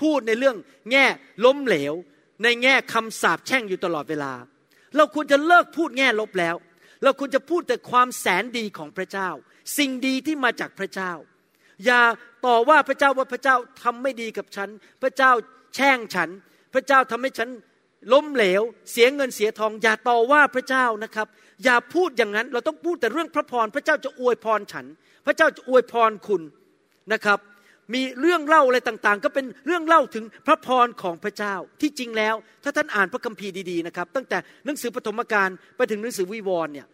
[0.00, 0.56] พูดในเรื่อง
[0.90, 1.04] แง่
[1.44, 1.94] ล้มเหลว
[2.42, 4.32] ในแง่คำสาปแช่งอยู่ตลอดเวลา
[4.96, 6.56] เราควรจะเลิกพูดแง่ลบแล้ว
[7.02, 9.28] เราควรจะพูดแต่ความแสนดีของพระเจ้า
[9.78, 11.12] สิ่งดีที่มาจากพระเจ้า
[11.84, 12.02] อย่า
[12.46, 14.68] ต่อว่าพระเจ้าว่าพระเจ้าทำไม่ดีกับฉัน
[15.02, 15.30] พระเจ้า
[15.74, 16.30] แช่งฉัน
[16.74, 17.48] พระเจ้าทำให้ฉัน
[18.12, 21.26] ล้มเหลว เสียเงินเสียทอง อย่าต่อว่าพระเจ้านะครับ
[21.64, 24.86] อย่าพูดอย่างนั้น เราต้องพูดแต่เรื่องพระพร พระเจ้าจะอวยพรฉัน
[25.26, 26.42] พระเจ้าจะอวยพรคุณ
[27.12, 27.38] นะครับ
[27.94, 36.86] มีเรื่องเล่าอะไรต่างๆ ก็เป็นเรื่องเล่าถึงพระพรของพระเจ้า ที่จริงแล้ว ถ้าท่านอ่านพระคัมภีร์ดีๆนะครับ ตั้งแต่หนังสือปฐมกาลไปถึงหนังสือวิวรณ์เนี่ย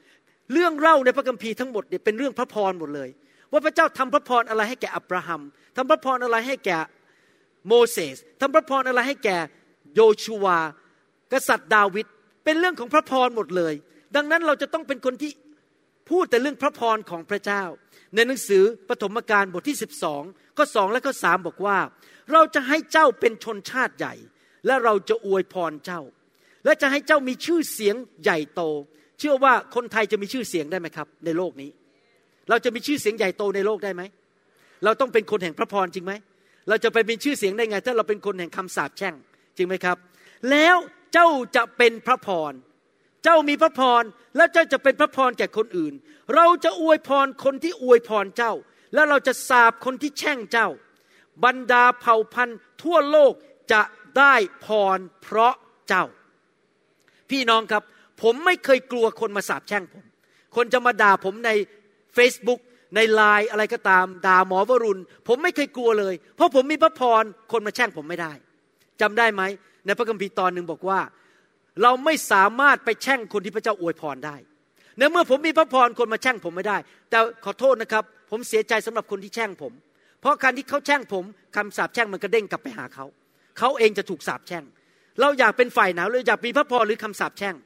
[0.53, 3.09] เรื่องเล่าในพระคัมภีร์ทั้งหมดเนี่ยเป็นเรื่องพระพรหมดเลย
[3.53, 5.42] ว่าพระเจ้าทำพระพรอะไรให้แก่อับราฮัม
[5.77, 6.79] ทำพระพรอะไรให้แก่
[7.68, 9.38] โมเสสทำพระพรอะไรให้แก่
[9.94, 10.59] โยชูวา
[11.33, 12.07] กษัตริย์ดาวิด
[12.44, 13.75] เป็นเรื่องของพระพรหมดเลย
[14.16, 15.33] ดังนั้นเราจะต้องเป็นคนที่
[16.11, 17.62] พูดแต่เรื่องพระพรของพระเจ้า
[18.14, 19.79] ในหนังสือปฐมกาลบทที่
[20.16, 21.79] 12ข้อสองและข้อสามบอกว่า
[22.33, 24.14] เราจะให้เจ้าเป็นชนชาติใหญ่
[24.66, 26.01] และเราจะอวยพรเจ้า
[26.64, 28.62] และจะให้เจ้ามีชื่อเสียงใหญ่โต
[29.18, 31.70] เชื่อว่าคนไทยจะมีชื่อเสียงได้ไหมครับ ในโลกนี้
[32.49, 34.03] เราจะมีชื่อเสียงใหญ่โตในโลกได้ไหม
[34.85, 36.12] เราต้องเป็นคนแห่งพระพรจริงไหม
[36.68, 39.14] เราจะไปมีชื่อเสียงได้ไง ถ้าเราเป็นคนแห่งคำสาปแช่ง
[39.57, 39.96] จริงไหมครับ
[40.51, 40.77] แล้ว
[41.12, 42.53] เจ้าจะเป็นพระพร
[43.24, 44.02] เจ้ามีพระพร
[44.37, 45.94] แล้วเจ้าจะเป็นพระพรแก่คนอื่น
[46.35, 48.52] เราจะอวยพรคนที่อวยพรเจ้า
[48.94, 50.68] แล้วเราจะสาบคนที่แช่งเจ้า
[51.44, 53.33] บรรดาเผ่าพันธุ์ทั่วโลก
[53.72, 53.83] จะ
[54.18, 55.54] ได้พรเพราะ
[55.88, 56.04] เจ้า
[57.30, 57.83] พี่น้องครับ
[58.22, 60.04] ผมไม่เคยกลัวคนมาสาบแช่งผม
[60.56, 61.50] คนจะมาด่าผมใน
[62.16, 62.61] Facebook
[62.94, 68.33] ในไลน์อะไรก็ตามด่าหมอวรุณ ผมไม่เคยกลัวเลย เพราะผมมีพระพรคนมาแช่งผมไม่ได้
[69.00, 69.42] จำได้ไหม
[69.87, 71.00] ในพระคัมภีร์ตอนหนึ่งบอกว่า
[71.83, 74.37] เราไม่สามารถไปแช่งคนที่พระเจ้าอวยพรได้
[74.98, 76.78] ในเมื่อผมมีพระพรคนมาแช่งผมไม่ได้
[77.11, 79.72] แต่ขอโทษนะครับ ผมเสียใจสำหรับคนที่แช่งผม
[80.20, 81.24] เพราะการที่เขาแช่งผม
[81.56, 83.04] คำสาปแช่งมันกระเด้งกลับไปหาเขา
[83.59, 84.64] เขาเองจะถูกสาปแช่ง
[85.20, 87.56] เราอยากเป็นฝ่ายหนาวเราอยากมีพระพรหรือคำสาปแช่ง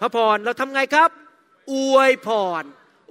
[0.00, 1.10] พระพรเราทำไงครับ
[1.72, 2.28] อวยพ
[2.60, 2.62] ร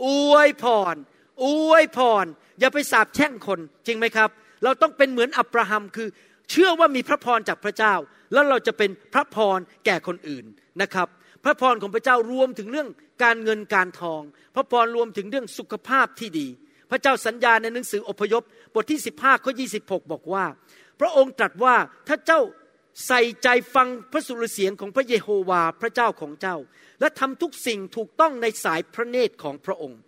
[0.05, 0.95] อวยพร
[1.43, 2.25] อวยพร
[2.59, 4.29] อย่าไปสาปแช่งคนจริงไหมครับ
[4.63, 6.07] เราต้องเป็นเหมือนอับราฮัมคือ
[6.51, 7.93] เชื่อว่ามีพระพรจากพระเจ้า
[8.33, 10.45] แล้วเราจะเป็นพระพรแก่คนอื่น
[10.81, 11.07] นะครับ
[11.43, 12.89] พระพรของพระเจ้ารวมถึงเรื่อง
[13.23, 14.21] การเงินการทอง
[14.55, 16.47] พระพรรวมถึงเรื่องสุขภาพที่ดี
[16.91, 20.45] พระเจ้าสัญญาในหนังสืออพยพบทที่ 15ข้อ26 บอกว่า
[20.99, 21.75] พระองค์ตรัสว่า
[22.07, 22.41] ถ้าเจ้า
[23.07, 26.57] ใส่ใจฟังพระสุรเสียงของพระเยโฮวาพระเจ้าของเจ้า
[26.99, 29.99] และทำทุกสิ่งถูกต้องในสายพระเนตรของพระองค์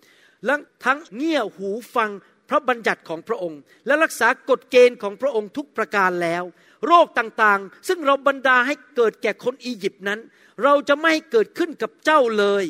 [0.46, 0.56] และ
[0.86, 2.10] ทั้งเงี่ยหูฟัง
[2.50, 6.44] พระบัญญัติของพระองค์ และรักษากฎเกณฑ์ของพระองค์ทุกประการแล้ว
[6.88, 10.20] โรคต่างๆ ซึ่งเราบันดาให้เกิดแก่คนอียิปต์นั้น
[10.64, 12.66] เราจะไม่ให้เกิดขึ้นกับเจ้าเลย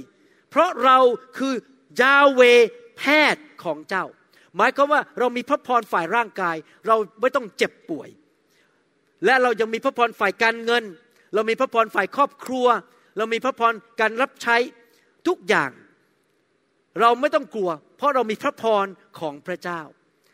[0.50, 0.97] เพราะเรา
[1.38, 1.54] คือ
[2.02, 2.41] ยาเว
[2.97, 4.06] แพทย์ของเจ้า
[4.58, 6.56] หมายความว่าเรามีพระพรฝ่ายร่างกาย
[6.88, 8.10] เราไม่ต้องเจ็บป่วย
[9.26, 10.84] และเรายังมีพระพรฝ่ายการเงิน
[11.34, 12.67] เรามีพระพรฝ่ายครอบครัว
[13.17, 14.58] เรามีพระพรการรับใช้
[15.28, 15.71] ทุกอย่าง
[17.02, 18.86] เราไม่ต้องกลัว เพราะเรามีพระพร
[19.19, 19.82] ของพระเจ้า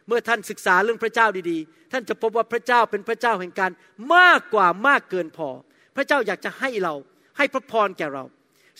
[0.07, 3.71] เมื่อท่านศึกษาเรื่องพระเจ้าดีๆ ท่านจะพบว่าพระเจ้าเป็นพระเจ้าแห่งการ
[4.15, 5.49] มากกว่ามากเกินพอ
[5.95, 6.93] พระเจ้าอยากจะให้เรา
[7.37, 8.23] ให้พระพรแก่เรา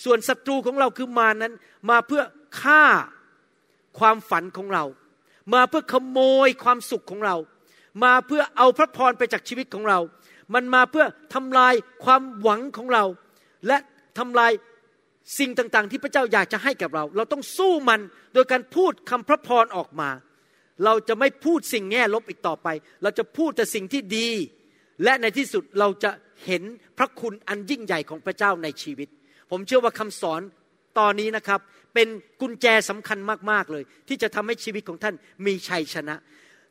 [0.04, 1.52] ส่วนศัตรูของเราคือมานั้น
[1.90, 2.22] มาเพื่อ
[2.62, 2.84] ฆ่า
[3.98, 4.84] ความฝันของเรา
[5.54, 7.36] มาเพื่อขโมยความสุขของเรา
[8.04, 9.98] มาเพื่อเอาพระพรไปจากชีวิตของเรา
[10.54, 13.04] มันมาเพื่อทำลายความหวังของเรา
[13.66, 13.78] และ
[14.18, 14.52] ทำลาย
[15.38, 18.00] สิ่งต่างๆ ที่พระเจ้าอยากจะให้กับเรา เราต้องสู้มัน
[18.34, 20.10] โดยการพูดคำพระพรออกมา
[20.84, 22.68] เราจะไม่พูดสิ่งแง่ลบอีกต่อไป
[23.02, 24.28] เราจะพูดแต่สิ่งที่ดี
[25.04, 26.10] และในที่สุดเราจะ
[26.46, 26.62] เห็น
[26.98, 29.08] พระคุณอันยิ่งใหญ่ของพระเจ้าในชีวิต
[29.50, 30.40] ผมเชื่อว่าคำสอน
[30.98, 31.60] ตอนนี้นะครับ
[31.94, 32.08] เป็น
[32.40, 33.18] กุญแจสำคัญ
[33.50, 35.14] มากๆเลย ที่จะทำให้ชีวิตของท่าน
[35.46, 36.16] มีชัยชนะ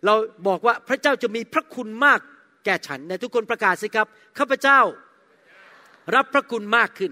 [0.06, 0.14] เรา
[0.48, 2.20] บอกว่าพระเจ้าจะมีพระคุณมาก
[2.66, 4.80] แก่ฉันในทุกคนประกาศสิครับข้าพเจ้า
[6.16, 7.12] รับพระคุณมากขึ้น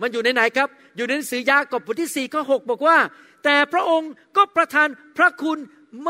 [0.00, 2.96] มันอยู่ในไหนครับ อยู่ในหนังสือยากอบบทที่สี่ข้อหบอกว่า
[3.44, 5.58] แต่พระองค์ก็ประทานพระคุณ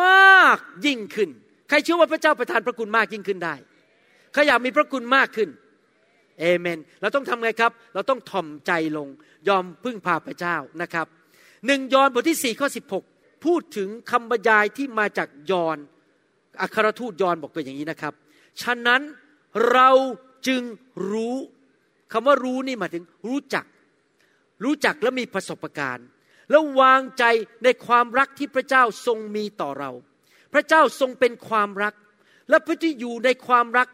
[0.03, 1.31] มากยิ่งขึ้น
[1.69, 3.55] ใครเชื่อว่าพระเจ้าประทานพระคุณมากยิ่งขึ้นได้
[4.33, 5.49] ใครอยากมีพระคุณมากขึ้น
[6.40, 9.09] เอเมน เราต้องทำไงครับ เราต้องถ่อมใจลง
[9.49, 11.07] ยอมพึ่งพาพระเจ้านะครับ
[11.66, 13.05] หนึ่งยอห์นบทที่สี่ข้อสิบหก
[13.45, 15.79] พูดถึงคำบรรยายที่มาจากยอห์น
[16.61, 18.14] อัครทูตยอห์นบอกเป็นอย่างนี้นะครับ
[18.62, 19.01] ฉะนั้น
[19.73, 19.90] เรา
[20.47, 20.62] จึง
[21.11, 21.37] รู้
[22.12, 23.64] คำว่ารู้นี่หมายถึงรู้จัก
[24.64, 26.07] รู้จักและมีประสบการณ์
[26.50, 27.24] แล้ววางใจ
[27.64, 29.90] ในความรักที่พระเจ้าทรงมีต่อเรา
[30.52, 31.94] พระเจ้าทรงเป็นความรัก
[32.50, 33.88] และผู้ที่อยู่ในความรัก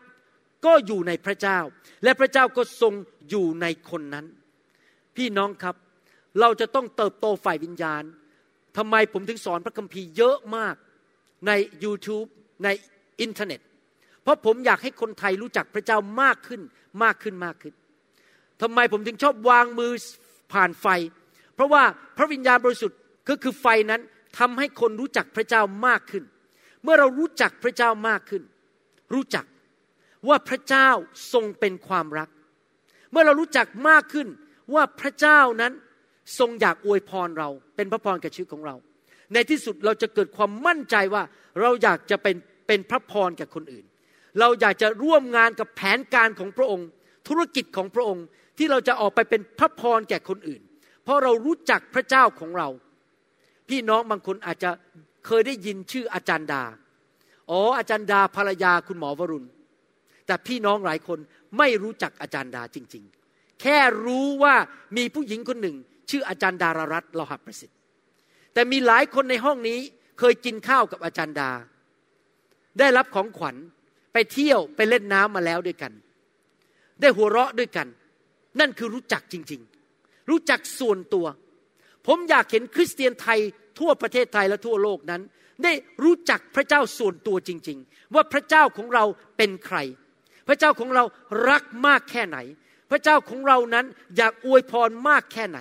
[0.67, 1.59] ก็อยู่ในพระเจ้า
[2.05, 2.95] และพระเจ้าก็ทรง
[3.31, 4.27] อยู่ในคนนั้น
[5.17, 5.77] พี่น้องครับ
[6.41, 8.03] เราจะต้องเติบโตฝ่ายวิญญาณ
[8.77, 10.75] ทำไมผมถึงสอนพระคัมภีร์เยอะมาก
[11.47, 11.51] ใน
[11.85, 12.29] YouTube
[12.65, 12.69] ใน
[13.21, 13.61] อินเทอร์เน็ต
[14.23, 16.63] เพราะผมอยากให้คนไทยรู้จักพระเจ้ามากขึ้น
[17.03, 17.75] มากขึ้นมากขึ้น
[18.63, 19.93] ทำไมผมถึงชอบวางมือ
[20.53, 20.87] ผ่านไฟ
[21.57, 21.83] เพราะว่า
[22.17, 24.01] พระวิญญาณบริสุทธิ์ก็คือไฟนั้น
[24.39, 26.25] ทำให้คนรู้จักพระเจ้ามากขึ้น
[26.83, 28.43] เมื่อเรารู้จักพระเจ้ามากขึ้น
[29.15, 29.45] รู้จัก
[30.29, 30.89] ว่าพระเจ้า
[31.33, 32.29] ทรงเป็นความรัก
[33.11, 34.29] เมื่อเรารู้จักมากขึ้น
[34.75, 35.73] ว่าพระเจ้านั้น
[36.39, 38.75] ทรงอยากอวยพรเราเป็นพระพรแกับชีวิตของเรา
[39.33, 41.23] ในที่สุดเราจะเกิดความมั่นใจว่า
[41.61, 43.85] เราอยากจะเป็นเป็นพระพรแกับคนอื่น
[44.41, 46.89] เราอยากจะร่วมงานกับแผนการของพระองค์
[47.29, 48.25] ธุรกิจของพระองค์
[48.59, 50.63] ที่เราจะออกไปเป็นพระพรแก่คนอื่น
[51.07, 52.69] เพราะเรารู้จักพระเจ้าของเรา
[53.69, 54.71] พี่น้องบางคนอาจจะ
[55.27, 56.63] เคยได้ยินชื่ออาจารย์ดา
[57.51, 59.49] อ๋อ อาจารย์ดาภรรยาคุณหมอวรุณ
[60.27, 61.19] แต่พี่น้องหลายคน
[61.59, 64.55] ไม่รู้จักอาจารย์ดาจริง ๆ แค่รู้ว่า
[64.97, 65.77] มีผู้หญิงคนหนึ่ง
[66.11, 67.79] ชื่ออาจารย์ดารารัตน์ลหัประสิทธิ์
[68.55, 69.79] แต่มีหลายคนในห้องนี้
[70.19, 71.51] เคยกินข้าวกับอาจารย์ดา
[72.79, 73.57] ได้รับของขวัญ
[74.13, 75.93] ไปเที่ยวไปเล่นน้ำมาแล้วด้วยกัน
[77.01, 77.87] ได้หัวเราะด้วยกัน
[78.61, 79.76] นั่นคือรู้จักจริง ๆ
[80.31, 81.27] รู้จักส่วนตัว
[82.07, 83.41] ผมอยากเห็นคริสเตียนไทย
[83.79, 85.23] ทั่วประเทศไทยและทั่วโลกนั้น
[85.65, 85.73] ได้
[86.05, 89.05] รู้จักพระเจ้าส่วนตัวจริง ๆ ว่าพระเจ้าของเรา
[89.37, 89.79] เป็นใคร
[90.49, 91.05] พระเจ้าของเรา
[91.49, 92.39] รักมากแค่ไหน
[92.91, 93.87] พระเจ้าของเรานั้น
[94.17, 95.59] อยากอวยพรมากแค่ไหน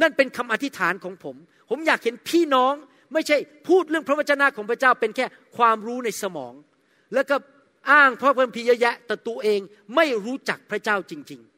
[0.00, 1.36] นั่นเป็นคำอธิษฐานของผม
[1.70, 2.74] ผมอยากเห็นพี่น้อง
[3.12, 3.36] ไม่ใช่
[3.68, 6.54] พูดเรื่องพระวจนะของพระเจ้าเป็นแค่ความรู้ในสมอง
[7.14, 7.36] แล้วก็
[7.90, 9.60] อ้างพระคัมภีร์เยอะแยะแต่ตัวเอง
[9.96, 11.53] ไม่รู้จักพระเจ้าจริง ๆ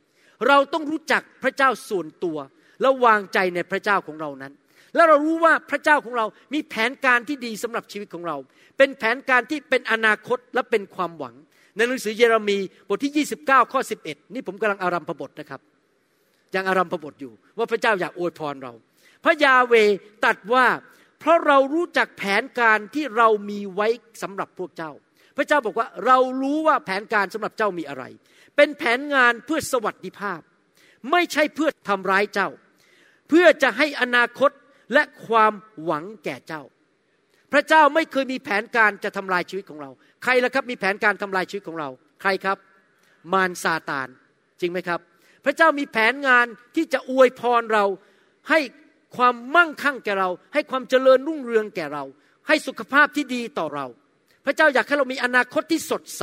[0.49, 2.39] เราต้องรู้จักพระเจ้าส่วนตัว
[2.81, 4.53] แล้วางใจในพระเจ้าของเรานั้น
[4.95, 8.37] แล้วเรารู้ว่าพระเจ้าของเรามีแผนการที่ดีสำหรับชีวิตของเรา
[8.79, 11.35] เป็นแผนการที่เป็นอนาคตและเป็นความหวัง
[11.77, 15.61] ในหนังสือเยเรมีบทที่ 29 ข้อ 11 นี่ผมกำลังอารัมพบทนะครับ
[16.55, 18.73] ยังอารัมพบทอยู่ ว่าพระเจ้าอยากอวยพรเรา
[19.25, 19.75] พระยาเว
[20.25, 20.67] ตัดว่า
[21.21, 23.89] เพราะเรารู้จักแผนการที่เรามีไว้
[24.23, 24.93] สำหรับพวกเจ้า
[25.37, 28.05] พระเจ้าบอกว่าเรารู้ว่าแผนการสำหรับเจ้ามีอะไร
[28.57, 30.41] เป็นแผนงานเพื่อสวัสดิภาพ
[31.11, 32.49] ไม่ใช่เพื่อทำร้ายเจ้า
[33.29, 34.51] เพื่อจะให้อนาคต
[34.93, 35.53] และความ
[35.85, 36.63] หวังแก่เจ้า
[37.53, 39.91] พระเจ้าไม่เคยมีแผนการจะทำลายชีวิตของเรา
[40.23, 41.89] ใครล่ะครับมีแผนการทำลายชีวิตของเรา
[42.23, 42.59] ใครครับ
[43.33, 44.09] มารซาตาน
[44.61, 45.01] จริงไหมครับ
[45.45, 47.85] พระเจ้ามีแผนงานที่จะอวยพรเรา
[48.51, 48.61] ให้
[49.17, 52.05] ความมั่งคั่งแก่เรา ให้ความเจริญรุ่งเรืองแก่เรา
[52.49, 53.87] ให้สุขภาพที่ดีต่อเรา
[54.45, 56.23] พระเจ้าอยากให้เรามีอนาคตที่สดใส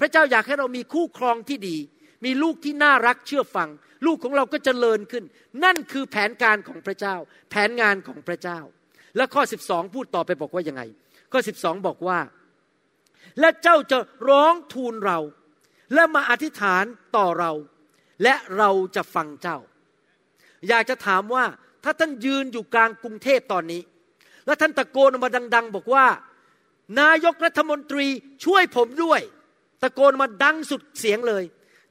[0.00, 1.76] พระเจ้าอยากให้เรามีคู่ครองที่ดี
[2.24, 3.68] มีลูกที่น่ารักเชื่อฟัง
[4.06, 5.24] ลูกของเราก็เจริญขึ้น
[5.64, 7.16] นั่นคือแผนการของพระเจ้า
[7.50, 8.60] แผนงานของพระเจ้า
[9.16, 10.82] และข้อ 12 พูดต่อไปบอกว่ายังไง
[11.32, 12.18] ข้อ 12 บอกว่า
[13.40, 15.18] และเจ้าจะร้องทูลเรา
[15.94, 16.84] และมาอธิษฐาน
[17.16, 17.52] ต่อเรา
[18.22, 19.58] และเราจะฟังเจ้า
[20.68, 21.44] อยากจะถามว่า
[21.84, 23.82] ถ้าท่านยืนอยู่กลางกรุงเทพตอนนี้
[24.46, 26.06] แล้วท่านตะโกนออกมาดัง ๆ บอกว่า
[27.00, 28.06] นายกรัฐมนตรี
[28.44, 29.20] ช่วยผมด้วย
[29.82, 31.44] ตะโกนมาดังสุดเสียงเลย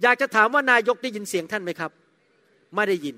[0.04, 1.91] อยากจะถามว่านายกได้ยินเสียงท่านไหมครับ
[2.76, 3.15] ไม่ได้ยิน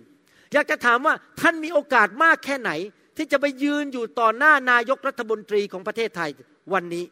[0.54, 2.72] อยากจะถามว่าท่านมีโอกาสมากแค่ไหน
[3.18, 6.30] ที่จะไปยืนอยู่ต่อหน้านายกรัฐมนตรีของประเทศไทย
[6.74, 7.06] วันนี้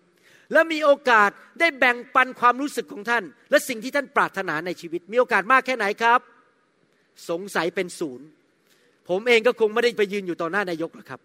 [0.53, 6.19] และมีโอกาสได้แบ่งปันความรู้สึกของท่าน และสิ่งที่ท่านปรารถนาในชีวิต มีโอกาสมากแค่ไหนครับ
[7.29, 8.27] สงสัยเป็นศูนย์
[9.09, 11.21] ผมเองก็คงไม่ได้ไปยืนอยู่ต่อหน้านายกหรอกครับ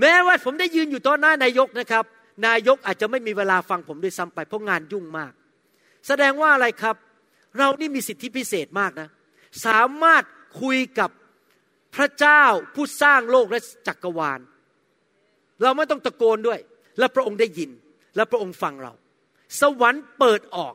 [0.00, 2.04] แม้ว่าผมได้ยืนอยู่ต่อหน้านายกนะครับ
[2.46, 5.32] นายกอาจจะไม่มีเวลาฟังผมด้วยซ้ำไป เพราะงานยุ่งมาก
[6.06, 6.96] แสดงว่าอะไรครับ
[7.58, 9.08] เรานี่มีสิทธิพิเศษมากนะ
[9.66, 10.22] สามารถ
[10.60, 11.10] คุยกับ
[11.94, 12.42] พระเจ้า
[12.74, 14.40] ผู้สร้างโลกและจักรวาล
[15.62, 16.60] เราไม่ต้องตะโกนด้วย
[16.98, 17.70] และพระองค์ได้ยิน
[18.16, 18.92] และพระองค์ฟังเรา
[19.60, 20.74] สวรรค์เปิดออก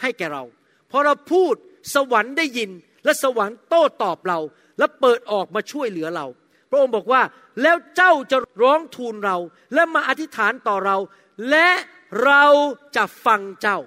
[0.00, 0.44] ให้แก่เรา
[0.90, 1.54] พอเราพูด
[1.94, 2.70] สวรรค์ได้ยิน
[3.04, 4.38] และสวรรค์โต้ตอบเรา
[4.78, 6.26] และเปิดออกมาช่วยเหลือเรา
[6.70, 7.22] พระองค์บอกว่า
[7.62, 9.36] แล้วเจ้าจะร้องทูลเรา
[9.74, 10.96] และมาอธิษฐานต่อเรา
[11.50, 11.68] และ
[12.24, 12.44] เรา
[12.96, 13.78] จะฟังเจ้า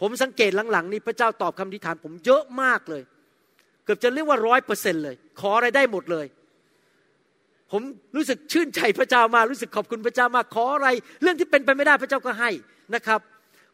[0.00, 3.02] ผมสังเกตหลังๆ นี้พระเจ้าตอบคำอธิษฐานผมเยอะมากเลย
[3.84, 6.26] เกือบจะเรียกว่าร้อยเปอร์เซ็นเลย ขออะไรได้หมดเลย
[7.72, 7.82] ผม
[8.16, 10.88] รู้สึกชื่นใจพระเจ้ามากรู้สึกขอบคุณพระเจ้ามากขออะไร
[11.22, 12.50] เรื่องที่เป็นไปไม่ได้พระเจ้าก็ให้
[12.94, 13.20] นะครับ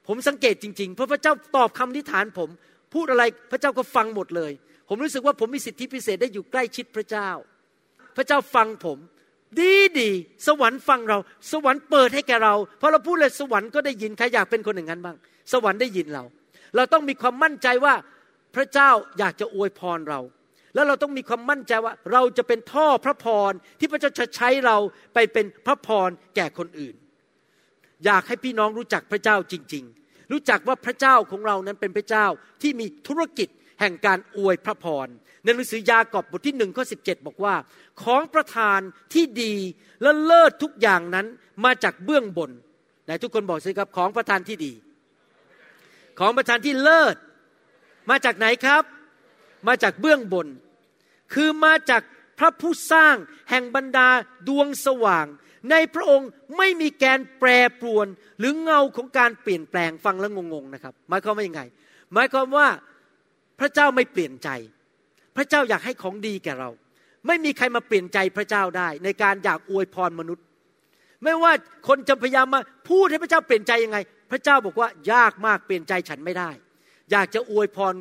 [0.06, 2.48] ผมสังเกตจริงๆเพราะพระเจ้าตอบคำอธิษฐานผม
[2.94, 4.52] พูดอะไรพระเจ้าก็ฟังหมดเลย
[4.88, 7.28] ผมรู้สึกว่าผมมีสิทธิพิเศษได้อยู่ใกล้ชิดพระเจ้า
[8.16, 8.98] พระเจ้าฟังผม
[9.60, 10.10] ดีดี
[10.46, 11.18] สวรรค์ฟังเรา
[11.52, 15.16] สวรรค์เปิดให้แกเราพอเราพูดเลยสวรรค์ก็ได้ยินใครอยากเป็นคนอย่างนั้นบ้าง
[15.52, 16.24] สวรรค์ได้ยินเรา
[16.76, 17.94] เราต้องมีความมั่นใจว่า
[18.54, 20.20] พระเจ้าอยากจะอวยพรเรา
[20.74, 24.76] แล้วเราต้องมีความมั่นใจว่าเราจะเป็นท่อพระพรที่พระเจ้าจะใช้เรา
[25.14, 26.94] ไปเป็นพระพรแก่คนอื่น
[28.04, 32.26] อยากให้พี่น้องรู้จักพระเจ้าจริง ๆ รู้จักว่าพระเจ้าของเรานั้นเป็นพระเจ้า
[32.62, 33.48] ที่มีธุรกิจ
[33.80, 35.08] แห่งการอวยพระพร
[35.42, 36.96] ในหนังสือยากอบบทที่หนึ่งข้อสิ
[37.26, 37.54] บอกว่า
[38.02, 38.80] ของประทาน
[39.14, 39.54] ที่ดี
[40.02, 41.26] และเลิศทุกอย่างนั้น
[41.64, 42.50] มาจากเบื้องบน
[43.04, 44.72] ไหนทุกคนบอกสิครับของประทานที่ดี
[46.18, 47.16] ของประทานที่เลิศ
[48.10, 48.82] มาจากไหนครับ
[49.68, 50.46] มาจากเบื้องบน
[51.34, 52.02] คือมาจาก
[52.38, 53.16] พระผู้สร้าง
[53.50, 54.08] แห่งบรรดา
[54.48, 55.26] ดวงสว่าง
[55.70, 57.48] ในพระองค์ไม่มีแกนแปร
[57.80, 58.06] ปรวน
[58.38, 61.62] หรือเงาของการเปลี่ยนแปลงฟังแล้วงงๆนะครับหมายความว่ายังไง
[62.14, 62.66] หมายความว่า
[63.60, 64.48] พระเจ้าไม่เปลี่ยนใจ
[65.38, 66.70] พระเจ้าอยากให้ของดีแก่เรา
[67.26, 70.44] ไม่มีใครมาเปลี่ยนใจพระเจ้าได้ ในการอยากอวยพรมนุษย์
[71.22, 71.52] ไม่ว่า
[71.88, 73.98] คนจะพยายามมาพูดให้พระเจ้าเปลี่ยนใจยังไง
[74.30, 76.50] พระเจ้าบอกว่ายากมากเปลี่ยนใจฉันไม่ได้
[77.12, 77.94] อยากจะอวยพร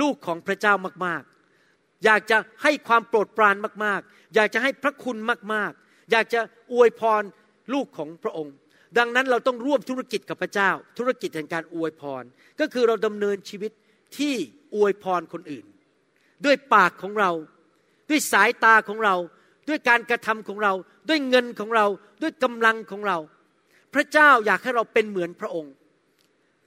[0.00, 0.74] ลูกของพระเจ้า
[1.06, 5.16] มากๆ อยากจะให้ความโปรดปรานมากๆ อยากจะให้พระคุณ
[5.52, 6.40] มากๆ อยากจะ
[6.72, 7.22] อวยพร
[7.72, 8.54] ลูกของพระองค์
[8.98, 12.22] ดังนั้นเราต้องร่วมธุรกิจกับพระเจ้า ธุรกิจแห่งการอวยพร
[12.60, 13.72] ก็คือเราดำเนินชีวิต
[14.18, 14.34] ที่
[14.76, 15.66] อวยพรคนอื่น
[16.44, 17.30] ด้วยปากของเรา
[18.10, 19.14] ด้วยสายตาของเรา
[19.68, 20.72] ด้วยการกระทำของเรา
[21.08, 21.86] ด้วยเงินของเรา
[22.22, 23.18] ด้วยกำลังของเรา
[23.94, 25.72] พระเจ้าอยากให้เราเป็นเหมือนพระองค์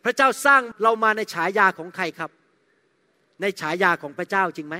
[0.03, 2.31] พระเจ้าสร้างเรามาในฉายาของใครครับ
[3.41, 4.75] ในฉายาของพระเจ้าจริงไหม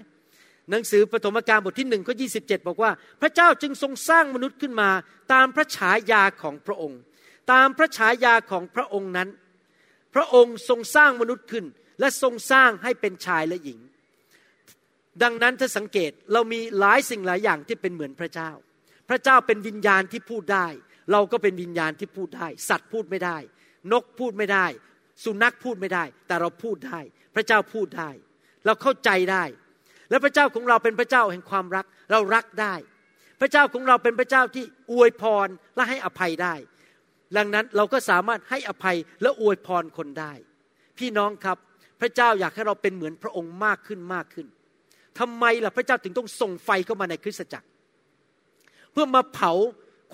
[0.70, 2.28] หนังสือปฐมกาลบทที่หนึ่งข้อยี
[2.68, 4.90] บอกว่า พระเจ้าจึงทรงสร้างมนุษย์ขึ้นมา
[5.34, 7.00] ตามพระฉายาของพระองค์
[7.52, 9.30] ตามพระฉายาของพระองค์นั้น
[10.16, 11.66] พระองค์ทรงสร้างมนุษย์ขึ้น
[12.00, 13.80] และทรงสร้างให้เป็นชายและหญิง
[15.24, 18.52] ดังนั้นถ้าสังเกตเรามีหลายสิ่งหลายอย่างที่เป็นเหมือนพระเจ้า
[19.10, 20.68] พระเจ้าเป็นวิญญาณที่พูดได้
[21.12, 23.38] เราก็เป็นวิญญาณที่พูดได้ สัตว์พูดไม่ได้
[23.92, 24.66] นกพูดไม่ได้
[25.24, 27.00] สุนัขพูดไม่ได้ แต่เราพูดได้
[27.36, 28.10] พระเจ้าพูดได้
[28.66, 29.44] เราเข้าใจได้
[30.10, 32.76] และพระเจ้าของเราเป็นพระเจ้าแห่งความรัก เรารักได้
[33.42, 36.56] พระเจ้าของเราเป็นพระเจ้าที่อวยพรและให้อภัยได้
[37.38, 40.34] ดังนั้นเราก็สามารถให้อภัยและอวยพรคนได้
[40.98, 41.58] พี่น้องครับ
[42.02, 44.48] พระเจ้าอยากให้เราเป็นเหมือนพระองค์มากขึ้นมากขึ้น
[45.20, 47.68] ทำไมล่ะพระเจ้าถึงต้องส่งไฟเข้ามาในคริสตจักร
[48.92, 49.52] เพื่อมาเผา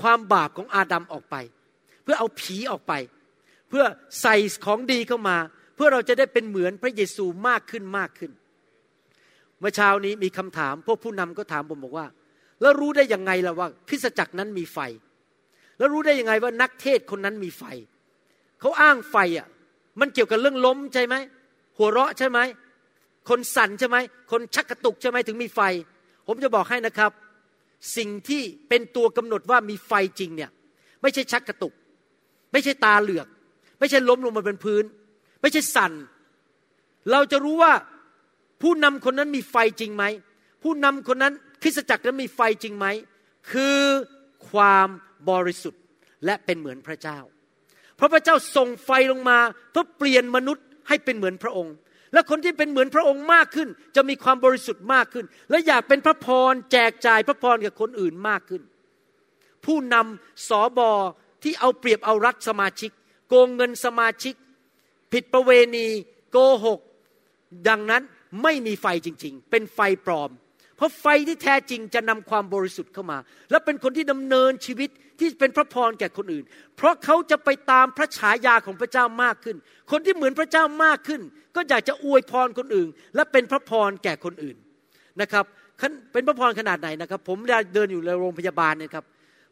[0.01, 1.35] ความบาปของอาดัมออกไป
[2.03, 2.93] เพื่อเอาผีออกไป
[3.69, 3.83] เพื่อ
[4.21, 4.35] ใส่
[4.65, 5.37] ของดีเข้ามา
[5.75, 8.31] เพื่อเราจะได้เป็นเหมือนพระเยซูมากขึ้นมากขึ้น
[9.59, 12.07] เมื่อเช้านี้มีคำถาม พวกผู้นำก็ถามผมบอกว่า
[12.61, 14.79] แล้วรู้ได้ยังไงล่ะว่าคริสตจักรนั้นมีไฟ
[15.77, 17.63] แล้วรู้ได้ยังไงว่านักเทศคนนั้นมีไฟ
[18.59, 19.47] เขาอ้างไฟอะ
[19.99, 21.15] มันเกี่ยวกับเรื่องล้มใช่ไหม
[21.77, 22.39] หัวเราะใช่ไหม
[23.29, 23.97] คนสั่นใช่ไหม
[24.31, 25.59] คนชักกระตุกใช่ไหมถึงมีไฟ
[26.27, 27.11] ผมจะบอกให้นะครับ
[27.97, 30.51] สิ่งที่เป็นตัวกำหนดว่ามีไฟจริงเนี่ย
[31.01, 31.73] ไม่ใช่ชักกระตุก
[32.51, 33.27] ไม่ใช่ตาเหลือก
[33.79, 34.83] ไม่ใช่ล้มลงมาบนพื้น
[35.41, 35.91] ไม่ใช่สั่น
[37.11, 37.73] เราจะรู้ว่า
[38.61, 40.03] ผู้นำคนนั้นมีไฟจริงไหม
[40.63, 42.85] ผู้นำคนนั้นคริสตจักรนั้นมีไฟจริงไหม
[43.51, 43.79] คือ
[44.49, 44.87] ความ
[45.29, 45.81] บริสุทธิ์
[46.25, 47.19] และเป็นเหมือนพระเจ้า
[47.95, 49.37] เพราะพระเจ้าส่งไฟลงมา
[49.71, 51.73] เพื่อเปลี่ยนมนุษย์ให้เป็นเหมือนพระองค์
[52.13, 58.61] และคนที่เป็นเหมือนพระองค์มากขึ้น จะมีความบริสุทธิ์มากขึ้น และอยากเป็นพระพรแจกจ่ายพระพรกับคนอื่นมากขึ้น
[59.65, 60.91] ผู้นำสอบอ
[61.43, 62.91] ที่เอาเปรียบเอารัดสมาชิก
[63.29, 64.35] โกงเงินสมาชิก
[65.11, 65.87] ผิดประเวณี
[66.31, 66.79] โกหก
[67.69, 68.03] ดังนั้น
[68.43, 70.31] ไม่มีไฟจริง ๆ เป็นไฟปลอม
[70.81, 73.17] เพราะไฟที่แท้จริงจะนำความบริสุทธิ์เข้ามา
[73.51, 74.89] และเป็นคนที่ดำเนินชีวิต
[75.19, 76.43] ที่เป็นพระพรแก่คนอื่น
[76.77, 79.55] เพราะเขาจะไปตามพระฉายาของพระเจ้ามากขึ้น
[79.91, 81.21] คนที่เหมือนพระเจ้ามากขึ้น
[81.55, 84.55] ก็อยากจะอวยพรคนอื่น และเป็นพระพรแก่คนอื่น
[85.21, 85.45] นะครับ
[86.13, 87.37] เป็นพระพรขนาดไหนนะครับ ผม
[87.73, 89.05] เดินอยู่ในโรงพยาบาลเนี่ยครับ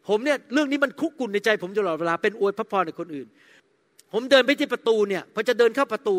[0.08, 3.28] ผมเนี่ยเรื่องนี้มันคุกกุ่นในใจผมตลอดเวลาเป็นอวยพระพรในคนอื่น
[4.14, 6.18] ผมเดินไปที่ประตูเนี่ยพอจะเดินเข้าประตู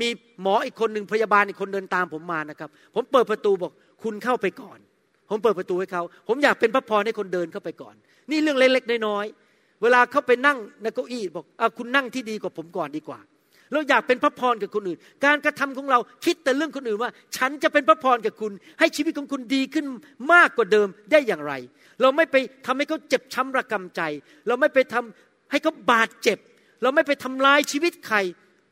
[0.00, 0.08] มี
[0.42, 3.72] หมออีกคนหนึ่งพยาบาลอีกคนเดินตามผมมานะครับ ผมเปิดประตูบอก
[4.04, 4.78] คุณเข้าไปก่อน
[5.30, 7.94] ผมเปิดประตูให้เขา ผมอยากเป็นพระพรให้คนเดินเข้าไปก่อน
[8.30, 13.20] นี่เรื่องเล็กๆน้อยๆเวลาเขาไปนั่งในเก้าอี้บอกอคุณนั่งที่ดีกว่าผมก่อนดีกว่า
[13.72, 19.86] เราอยากเป็นพระพรกับคนอื่น การกระทำของเราคิดแต่เรื่องคนอื่นว่า ฉันจะเป็นพระพรกับคุณ ให้ชีวิตของคุณดีขึ้น
[20.32, 21.52] มากกว่าเดิมได้อย่างไร
[22.02, 22.36] เราไม่ไป
[22.66, 24.00] ทำให้เขาเจ็บช้ำระกำใจ
[24.46, 26.38] เราไม่ไปทำให้เขาบาดเจ็บ
[26.82, 28.18] เราไม่ไปทำลายชีวิตใคร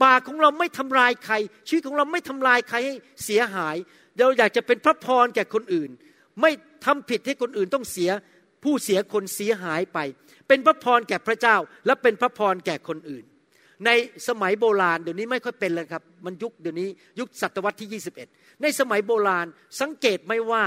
[0.03, 1.35] ปากของเราไม่ทำลายใคร
[1.69, 3.77] ชีวิตของเราไม่ทำลายใครให้เสียหาย
[4.19, 5.91] เราอยากจะเป็นพระพรแก่คนอื่น
[6.41, 6.51] ไม่
[6.85, 8.11] ทำผิดให้คนอื่นต้องเสีย
[8.65, 9.99] ผู้เสียคนเสียหายไป
[10.49, 13.25] เป็นพระพรแก่พระเจ้า และเป็นพระพรแก่คนอื่น
[13.87, 13.91] ใน
[14.29, 19.47] สมัยโบราณเดี๋ยวนี้ไม่ค่อยเป็นแล้วครับมันยุคเดี๋ยวนี้ยุคศตวรรษที่ 21 ในสมัยโบราณ
[19.81, 20.65] สังเกตไหมว่า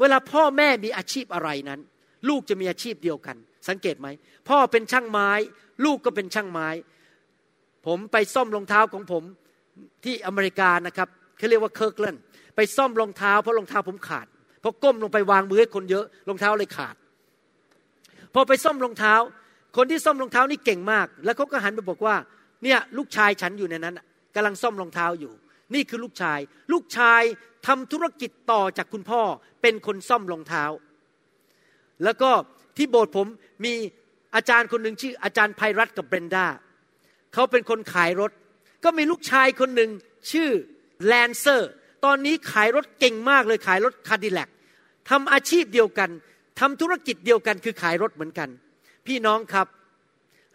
[0.00, 1.80] เวลาพ่อแม่มีอาชีพอะไรนั้น
[2.28, 3.36] ลูกจะมีอาชีพเดียวกัน
[3.68, 4.08] สังเกตไหม
[4.48, 5.30] พ่อเป็นช่างไม้
[5.84, 6.68] ลูกก็เป็นช่างไม้
[7.86, 9.22] ผมไปซ่อมรองเท้าของผม
[10.04, 12.16] ที่อเมริกานะครับเขาเรียกว่า Kirkland
[12.60, 14.26] ไปซ่อมรองเท้าเพราะรองเท้าผมขาด
[14.62, 16.94] พอก้มลงไปวางมือให้คนเยอะรองเท้าเลยขาด
[18.34, 19.14] พอไปซ่อมรองเท้า
[19.76, 22.16] คนที่ซ่อมรองเท้านี่เก่งมาก แล้วเขาก็หันไปบอกว่า
[22.64, 24.00] เนี่ยลูกชายฉันอยู่ในนั้น
[24.34, 25.32] กำลังซ่อมรองเท้าอยู่
[25.74, 26.38] นี่คือลูกชาย
[26.72, 27.22] ลูกชาย
[27.66, 29.22] ทำธุรกิจต่อจากคุณพ่อ
[29.62, 30.64] เป็นคนซ่อมรองเท้า
[32.04, 32.30] แล้วก็
[32.76, 33.26] ที่โบสถ์ผม
[33.64, 33.72] มี
[34.34, 36.46] อาจารย์คนหนึ่งชื่ออาจารย์ไพรัตกับเบรนดา
[37.34, 38.30] เขาเป็นคนขายรถ
[38.84, 39.90] ก็มีลูกชายคนหนึ่ง
[40.32, 40.50] ชื่อ
[41.06, 41.70] แลนเซอร์
[42.04, 44.48] ตอนนี้ขายรถเก่งมากเลยขายรถคาดิแลก
[45.10, 46.10] ทำอาชีพเดียวกัน
[46.60, 48.48] ทำธุรกิจเดียวกันคือขายรถเหมือนกัน
[49.06, 49.66] พี่น้องครับ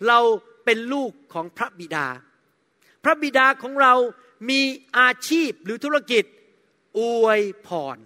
[0.08, 0.20] เรา
[0.66, 2.06] เป็นลูกของพระบิดา
[3.04, 3.94] พระบิดาของเรา
[4.50, 4.62] มี
[5.00, 6.24] อาชีพหรือธุรกิจ
[7.00, 7.98] อวยพร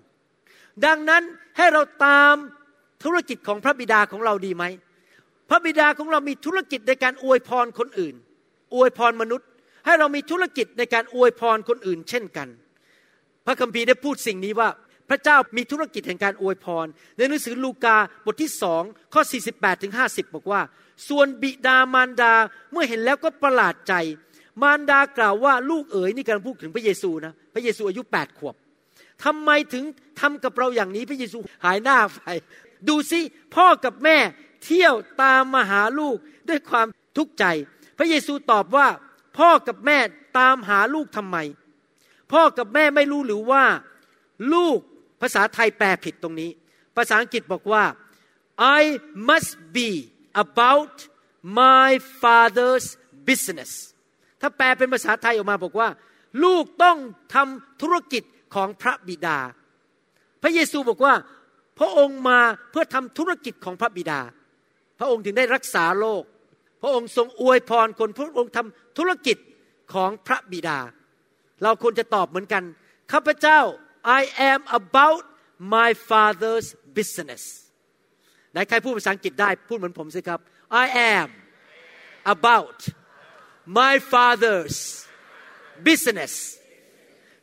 [0.86, 1.24] ดังนั้น
[1.58, 2.36] ให้เราตาม
[3.04, 4.64] ธุรกิจของพระบิดาของเราดีไหม
[5.50, 8.16] พระบิดาของเรามีธุรกิจในการอวยพรคนอื่น
[8.76, 9.48] อวยพรมนุษย์
[9.86, 12.48] ให้เรามีธุรกิจในการอวยพรคนอื่น เช่นกัน
[13.50, 14.70] ระคัมภีร์ได้พูดสิ่งนี้ว่า
[15.10, 16.86] พระเจ้ามีธุรกิจแห่งการอวยพร
[17.18, 18.84] ในหนังสือลูกาบทที่สอง
[19.14, 20.62] ข้อ 48ถึง50 บอกว่า
[21.10, 22.34] ส่วนบิดามารดา
[22.72, 23.94] เมื่อเห็นแล้วก็ประหลาดใจ
[24.62, 28.56] มารดากล่าวว่าลูกเอ๋ยนี่กำลังพูดถึงพระเยซูนะพระเยซูอายุ8ขวบ
[29.24, 29.84] ทำไมถึง
[30.20, 32.22] ทำกับเราอย่างนี้พระเยซูหายหน้าไป
[32.90, 33.20] ดูสิ
[33.56, 34.18] พ่อกับแม่
[34.66, 36.18] เที่ยวตามมาหาลูก
[36.50, 37.46] ด้วยความทุกข์ใจ
[37.98, 38.88] พระเยซูตอบว่า
[39.38, 39.98] พ่อกับแม่
[40.40, 41.38] ตามหาลูกทำไม
[42.32, 43.64] พ่อกับแม่ไม่รู้หรือว่า
[44.54, 44.80] ลูก
[45.22, 46.50] ภาษาไทยแปลผิดตรงนี้
[46.98, 47.84] ภาษาอังกฤษบอกว่า
[48.80, 48.82] I
[49.30, 49.90] must be
[50.44, 50.96] about
[51.60, 51.90] my
[52.22, 52.88] father's
[53.28, 53.72] business
[54.42, 55.90] ถ้าแปลเป็นภาษาไทยออกมาบอกว่า
[56.44, 56.98] ลูกต้อง
[57.36, 58.24] ทำธุรกิจ
[58.56, 59.38] ของพระบิดา
[60.42, 61.14] พระเยซูบอกว่า
[61.80, 62.40] พระองค์มา
[62.72, 64.20] เพื่อทำธุรกิจของพระบิดา
[65.00, 66.24] พระองค์ถึงได้รักษาโลก
[66.82, 69.38] พระองค์ทรงอวยพรคนพระองค์ทำธุรกิจ
[69.94, 70.78] ของพระบิดา
[71.64, 72.64] เราควรจะตอบเหมือนกัน
[73.12, 73.60] ข้าพเจ้า
[74.20, 75.24] I am about
[75.76, 77.44] my father's business
[78.52, 80.40] ไหนใครพูดภาษาอังกฤษได้พูดเหมือนผมสิครับ
[80.84, 81.28] I am
[82.36, 82.80] about
[83.80, 84.78] my father's
[85.88, 86.34] business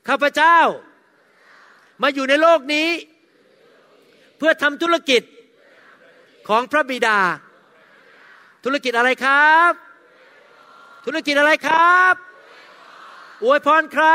[0.09, 0.59] ข้าพเจ้า
[2.03, 2.89] มาอยู่ในโลกนี้
[4.39, 5.23] เพื่อทำธุรกิจ
[6.49, 7.19] ของพระบิดา
[8.65, 9.73] ธุรกิจอะไรครับ
[11.07, 12.26] ธุรกิจอะไรครับ
[13.45, 14.07] อวยพรใคร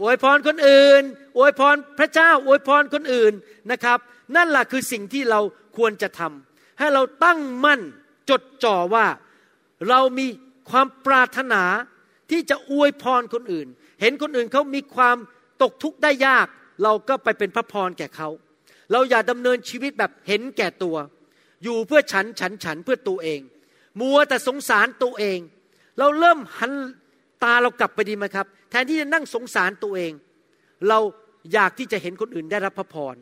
[0.00, 1.02] อวยพรคนอื่น
[1.36, 3.32] อวยพรพระเจ้า อวยพรคนอื่น
[3.70, 3.98] นะครับ
[4.36, 5.40] นั่นแหละคือสิ่งที่เรา
[5.76, 6.20] ควรจะท
[6.78, 7.80] ให้เราตั้งมั่น
[8.30, 9.06] จดจ่อว่า
[9.88, 10.26] เรามี
[10.70, 11.62] ความปรารถนา
[12.30, 13.66] ที่จะอวยพรคนอื่น
[14.00, 15.16] เห็นคนอื่นเขามีความ
[15.62, 16.46] ตกทุกข์ได้ยาก
[16.82, 18.28] เราก็ไปเป็นพระพรแก่เขา
[18.92, 20.96] เราอย่าดำเนินชีวิตแบบเห็นแก่ตัว
[21.62, 23.40] อยู่เพื่อฉันฉันฉันเพื่อตัวเอง
[24.00, 25.38] มัวแต่สงสารตัวเอง
[25.98, 26.72] เราเริ่มหัน
[27.44, 30.12] ตาเรากลับไปดีไหมครับ แทนที่จะนั่งสงสารตัวเอง
[30.88, 30.98] เรา
[31.52, 33.14] อยากที่จะเห็นคนอื่นได้รับพระพร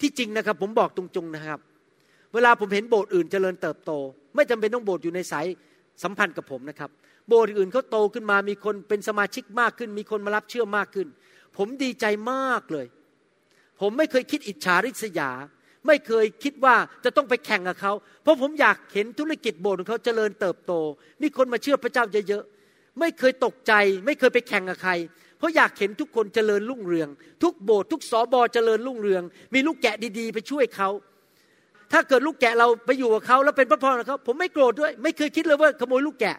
[0.00, 1.60] ที่จริงนะครับ ผมบอกตรงๆนะครับ
[2.34, 3.92] เวลาผมเห็นโบสถ์อื่นเจริญเติบโต
[4.34, 5.46] ไม่จำเป็นต้องโบสถ์อยู่ในสาย
[6.02, 6.90] สัมพันธ์กับผมนะครับ
[7.28, 11.08] โบสถ์อื่นเขาโตขึ้นมามีคนเป็นสมาชิกมากขึ้น มีคนมารับเชื่อมากขึ้น
[11.56, 12.86] ผมดีใจมากเลย
[13.80, 15.30] ผมไม่เคยคิดอิจฉาริษยา
[15.86, 17.92] ไม่เคยคิดว่าจะต้องไปแข่งกับเขา
[18.22, 20.72] เพราะผมอยากเห็นธุรกิจโบสถ์ของเขาเจริญเติบโต
[21.22, 22.59] มีคนมาเชื่อพระเจ้าเยอะๆ
[22.98, 23.72] ไม่เคยตกใจ
[24.06, 24.92] ไม่เคยไปแข่งกับใคร
[25.38, 27.08] เพราะอยากเห็นทุกคนเจริญรุ่งเรือง
[27.42, 29.22] ทุกโบสถ์ทุกสอบอเจริญรุ่งเรือง
[29.54, 30.88] มีลูกแกะดีๆ ไปช่วยเขา
[31.92, 36.36] ถ้าเกิดลูกแกะเราไปอยู่กับเขาแล้วเป็นพระพรของเขาผมไม่โกรธด้วย ไม่เคยคิดเลยว่าขโมยลูกแกะ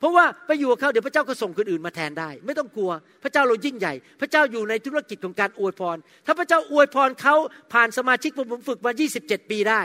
[0.00, 2.90] เพราะว่าไปอยู่กับเขาเดี๋ยวพระเจ้าก็ส่งคนอื่นมาแทนได้ ไม่ต้องกลัว
[3.22, 5.96] พระเจ้าเรายิ่งใหญ่ พระเจ้าอยู่ในธุรกิจของการอวยพร
[6.26, 7.34] ถ้าพระเจ้าอวยพรเขา
[7.72, 9.80] ผ่านสมาชิกผมผมฝึกมา 27 ปีได้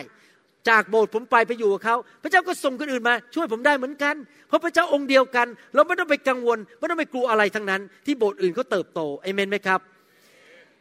[0.69, 4.15] จากโบสถ์ผมไปไปอยู่กับเขาพระเจ้าก็ส่งคนอื่นมา ช่วยผมได้เหมือนกัน
[4.47, 9.79] เพราะพระเจ้าองค์เดียวกัน เราไม่ต้องไปกังวล ไม่ต้องไปกลัวอะไรทั้งนั้น ที่โบสถ์อื่นเขาเติบโตเอเมนไหมครับ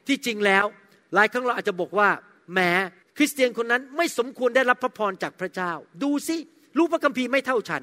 [0.06, 0.64] ที่จริงแล้ว
[1.14, 2.08] หลายครั้งเราอาจจะบอกว่า
[2.52, 2.60] แหม
[3.16, 5.72] คริสเตียนคนนั้นไม่สมควรได้รับพระพรจากพระเจ้า
[6.02, 6.36] ดูสิ
[6.76, 7.82] รู้พระคัมภีร์ไม่เท่าฉัน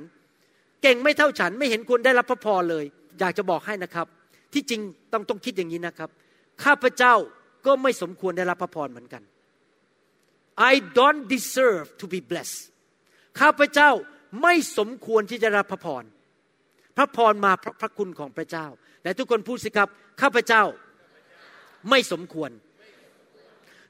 [0.83, 2.85] เก่งไม่เท่าฉันไม่เห็นควรได้รับพระพรเลย
[3.19, 4.07] อยากจะบอกให้นะครับ
[4.53, 4.81] ที่จริง
[5.13, 6.09] ต้องต้องคิดอย่างนี้นะครับ
[6.63, 7.13] ข้าพเจ้า
[7.65, 9.21] ก็ไม่สมควรได้รับพระพรเหมือนกัน
[10.71, 12.61] I don't deserve to be blessed
[13.39, 13.89] ข้าพเจ้า
[14.41, 16.03] ไม่สมควรที่จะรับพระพร
[16.97, 18.67] พระพรมาเพราะพระคุณของพระเจ้า
[19.03, 19.89] และทุกคนพูดสิครับ
[20.21, 20.63] ข้าพเจ้า
[21.89, 22.51] ไม่สมควร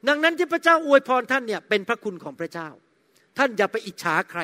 [0.08, 2.68] ดังนั้นที่พระเจ้าอวยพรท่านเนี่ยเป็นพระคุณของพระเจ้า
[3.38, 4.40] ท่านอย่าไปอิจฉาใคร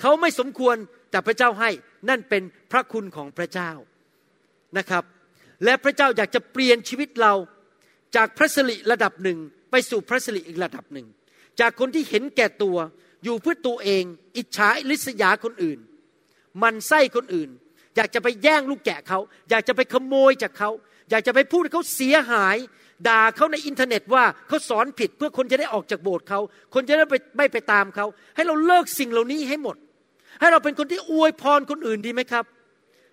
[0.00, 0.76] เขาไม่สมควร
[1.10, 1.70] แต่พระเจ้าให้
[2.08, 2.42] นั่นเป็น
[2.72, 3.70] พระคุณของพระเจ้า
[4.78, 5.04] นะครับ
[5.64, 7.34] และพระเจ้าอยากจะเปลี่ยนชีวิตเรา
[8.16, 9.38] จากพระสิริระดับหนึ่ง
[9.70, 11.06] ไปสู่พระสิริอีกระดับหนึ่ง
[11.60, 12.76] จากคนที่เห็นแก่ตัว
[13.24, 14.04] อยู่เพื่อตัวเอง
[14.36, 15.78] อิจฉาลิษยาคนอื่น
[16.62, 17.50] มันไส้คนอื่น
[17.96, 19.18] อยากจะไปแย่งลูกแกะเขา
[19.50, 20.70] อยากจะไปขโมยจากเขา
[21.10, 22.56] อยากจะไปพูดให้เขาเสียหาย
[23.08, 26.40] ด่าเขาในอินเทอร์เน็ตว่าเขาสอนผิดเพื่อคนจะได้ออกจากโบสถ์เขา
[26.74, 28.06] คนจะได้ไม่ไม่ไปตามเขา
[28.36, 29.76] ให้เราเลิกสิ่งเหล่านี้ให้หมด
[30.40, 32.44] ให้เราเป็นคนที่อวยพรคนอื่นดีไหมครับ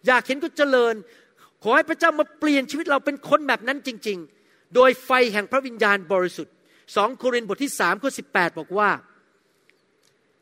[0.08, 0.96] อยากเห็นเขาเจริญ
[1.64, 4.37] ขอให้พระเจ้ามาเปลี่ยนชีวิตเราเป็นคนแบบนั้นจริง ๆ
[4.76, 6.54] โดยไฟแห่งพระวิญญาณบริสุทธิ์
[6.96, 8.90] สองโครินธ์บทที่สามข้อสิบแปดบอกว่า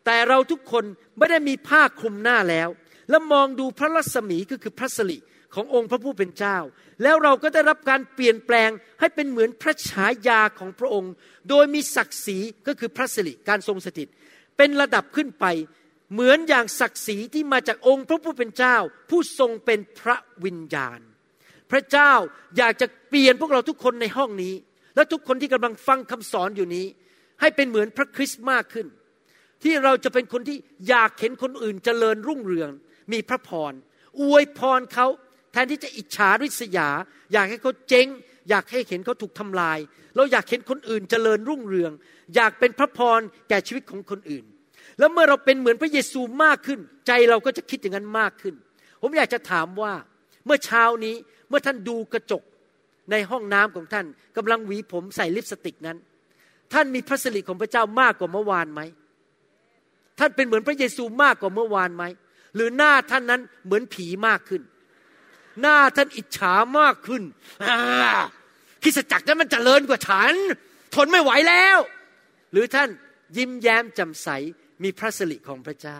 [0.05, 0.83] แต่เราทุกคน
[1.17, 2.69] ไม่ได้มีผ้าคลุมหน้าแล้ว
[3.09, 5.17] และมองดูพระรัศมีก็คือพระสิริ
[5.53, 6.57] ขององค์พระผู้เป็นเจ้า
[7.03, 8.69] แล้วเราก็ได้รับการเปลี่ยนแปลง
[8.99, 11.11] ให้เป็นเหมือนพระฉายาของพระองค์
[11.49, 14.07] โดยมีศักดิ์ศรีก็คือพระสิริการทรงสถิต
[14.57, 15.45] เป็นระดับขึ้นไป
[16.13, 18.77] เหมือนอย่างศักดิ์ศรีที่มาจากองค์พระผู้เป็นเจ้า
[19.09, 20.99] ผู้ทรงเป็นพระวิญญาณ
[21.71, 22.11] พระเจ้า
[22.57, 24.53] อยากจะเปลี่ยนพวกเราทุกคนในห้องนี้
[24.95, 26.85] และทุกคนที่กำลังฟังคำสอนอยู่นี้
[27.41, 28.87] ให้เป็นเหมือนพระคริสต์มากขึ้น
[29.63, 30.57] ที่เราจะเป็นคนที่
[30.89, 32.69] อยากเห็นคนอื่นเจริญรุ่งเรือง
[33.11, 33.73] มีพระพร
[34.21, 35.07] อวยพรเขา
[35.51, 36.89] แทนที่จะอิจฉาริษยา
[37.33, 38.07] อยากให้เขาเจ๊ง
[38.49, 39.79] อยากให้เห็นเขาถูกทำลาย
[40.15, 41.91] เราอยากเห็นคนอื่นเจริญรุ่งเรือง
[42.35, 44.45] อยากเป็นพระพรแก่ชีวิตของคนอื่น
[44.99, 48.55] แล้วเมื่อเราเป็นเหมือนพระเยซูมากขึ้น ใจเราก็จะคิดอย่างนั้นมากขึ้น
[49.01, 49.93] ผมอยากจะถามว่า
[50.45, 51.15] เมื่อเช้านี้
[51.49, 52.43] เมื่อท่านดูกระจก
[53.11, 54.05] ในห้องน้ำของท่าน
[54.37, 55.97] กำลังหวีผมใส่ลิปสติกนั้น
[56.73, 58.81] ท่านมีพระสิริของพระเจ้ามากกว่าเมื่อวานไหม
[60.19, 62.03] ท่านเป็นเหมือนพระเยซูมากกว่าเมื่อวานไหม
[62.55, 64.61] หรือหน้าท่านนั้นเหมือนผีมากขึ้น
[65.61, 67.23] หน้าท่านอิจฉามากขึ้น
[68.83, 70.33] คิสจักรนั้นมันจเจริญกว่าฉัน
[70.95, 71.77] ทนไม่ไหวแล้ว
[72.51, 72.89] หรือท่าน
[73.37, 74.29] ยิ้มแย้มแจ่มใส
[74.83, 75.99] มีพระสิริของพระเจ้า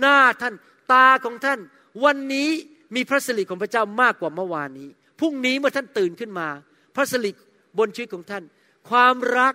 [0.00, 0.54] หน้าท่าน
[0.92, 1.60] ตาของท่าน
[2.04, 2.50] วันนี้
[2.94, 4.88] มีพระสิริของพระเจ้ามากกว่าเมื่อวานนี้
[5.20, 6.48] พรุ่งนี้เมื่อท่านตื่นขึ้นมา
[6.94, 7.30] พระสิริ
[7.78, 8.44] บนชีวิตของท่าน
[8.90, 9.54] ความรัก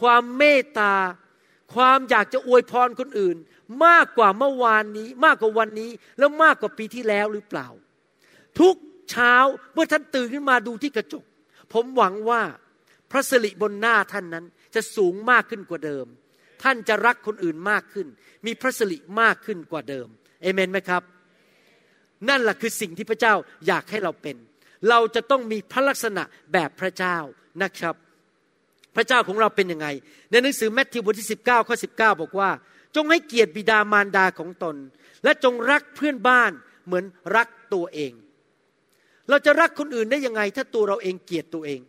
[0.00, 0.94] ความเมตตา
[1.74, 3.36] ความอยากจะอวยพรคนอื่น
[3.86, 7.68] มากกว่าเมื่อวานนี้ มากกว่าวันนี้ แล้วมากกว่าปีที่แล้วหรือเปล่า
[8.60, 8.76] ทุก
[9.10, 9.34] เช้า
[9.74, 11.24] เมื่อท่านตื่นขึ้นมาดูที่กระจก
[11.72, 12.42] ผมหวังว่า
[13.10, 14.44] พระสิริบนหน้าท่านนั้น
[14.74, 16.06] จะสูงมากขึ้นกว่าเดิม
[16.62, 18.06] ท่านจะรักคนอื่นมากขึ้น
[18.46, 20.06] มีพระสิริมากขึ้นกว่าเดิม
[20.42, 21.02] เอเมนไหมครับ
[22.28, 23.34] นั่นแหละคือสิ่งที่พระเจ้า
[23.66, 24.36] อยากให้เราเป็น
[24.88, 27.16] เราจะต้องมีพระลักษณะแบบพระเจ้า
[27.62, 27.94] นะครับ
[28.96, 29.86] พระเจ้าของเราเป็นยังไง
[30.30, 32.50] ในหนังสือแมทธิวบทที่ 19ข้อ19 บอกว่า
[32.96, 34.76] จงให้เกียรติบิดามารดาของตน
[35.24, 36.52] และจงรักเพื่อนบ้าน
[36.86, 37.04] เหมือน
[37.36, 38.12] รักตัวเอง
[39.28, 41.80] เราจะรักคนอื่นได้ยังไง ถ้าตัวเราเองเกลียดตัวเอง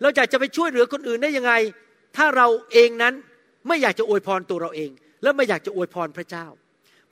[0.00, 1.52] เราอยากจะไปช่วยเหลือคนอื่นได้ยังไง
[2.16, 3.14] ถ้าเราเองนั้น
[3.68, 4.90] ไม่อยากจะอวยพรตัวเราเอง
[5.22, 6.46] แล้วไม่อยากจะอวยพรพระเจ้า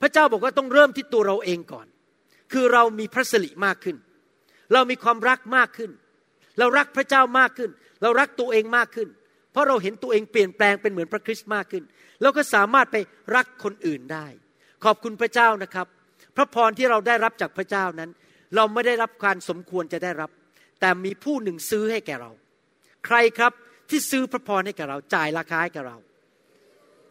[0.01, 1.87] พระเจ้าบอกว่าต้องเริ่มที่ตัวเราเองก่อน
[2.53, 3.97] คือเรามีพระสิริมากขึ้น
[4.73, 5.91] เรามีความรักมากขึ้น
[6.59, 7.69] เรารักพระเจ้ามากขึ้น
[8.01, 9.07] เรารักตัวเองมากขึ้น
[9.51, 11.83] เพราะเราเห็นตัวเองเปลี่ยนแปลงเป็นเหมือนพระคริสต์มากขึ้น
[12.21, 12.97] เราก็สามารถไป
[13.35, 14.27] รักคนอื่นได้
[14.83, 15.87] ขอบคุณพระเจ้านะครับ
[16.35, 18.09] พระพรที่เราได้รับจากพระเจ้านั้น
[18.55, 20.29] เราไม่ได้รับการสมควรจะได้รับ
[20.79, 22.31] แต่มีผู้หนึ่งซื้อให้แก่เรา
[23.05, 23.53] ใครครับ
[23.89, 25.97] ที่ซื้อพระพรให้แก่เรา จ่ายราคาให้แก่เรา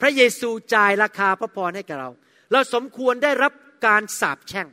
[0.00, 2.10] พระเยซูจ่ายราคาพระพรให้แก่เรา
[2.52, 3.52] เราสมควรได้รับ
[3.86, 4.68] การสาปแช่ง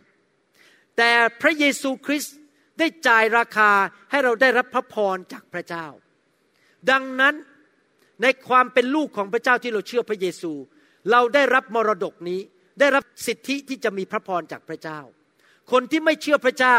[1.04, 2.36] แต่พระเยซูคริสต์
[2.80, 3.72] ได้จ่ายราคา
[4.12, 5.88] ให้เราได้รับพระพรจากพระเจ้า
[6.92, 7.36] ดังนั้น
[8.22, 10.52] ในความเป็นลูกของพระเจ้าที่เราเชื่อพระเยซู
[11.12, 12.40] เราได้รับมรดกนี้
[12.80, 15.00] ได้รับสิทธิที่จะมีพระพรจากพระเจ้า
[15.72, 16.78] คนที่ไม่เชื่อพระเจ้า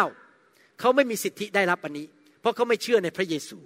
[0.81, 2.07] เขาไม่มีสิทธิได้รับอันนี้
[2.41, 3.59] เพราะเขาไม่เชื่อในพระเยซู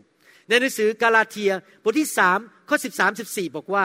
[0.49, 1.53] ในหนังสือกาลาเทีย
[1.83, 2.39] บทที่สาม
[2.69, 3.85] ข้อสิบสามสิบสี่บอกว่า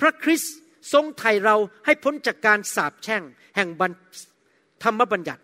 [0.00, 0.54] พระคริสต์
[0.92, 3.22] ทรงไถ่เราให้พ้นจากการสาปแช่ง
[3.56, 3.86] แห่งบั
[4.84, 5.42] ธรรมบัญญัติ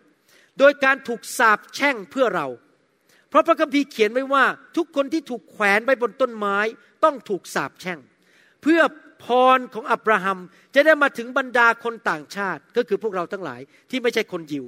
[0.58, 2.46] โดยการถูกสาปแช่งเพื่อเรา
[3.28, 4.44] เพราะพระคัมภีร์เขียนไว้ว่า
[4.76, 6.58] ทุกคนที่ถูกแขวนไว้บนต้นไม้
[7.04, 7.98] ต้องถูกสาปแช่ง
[8.62, 8.80] เพื่อ
[9.24, 9.26] พ
[9.56, 10.38] รของอับราฮัม
[10.74, 14.66] จะได้มาถึงบรรดาคนต่างชาติ ก็คือพวกเราทั้งหลายที่ไม่ใช่คนยิว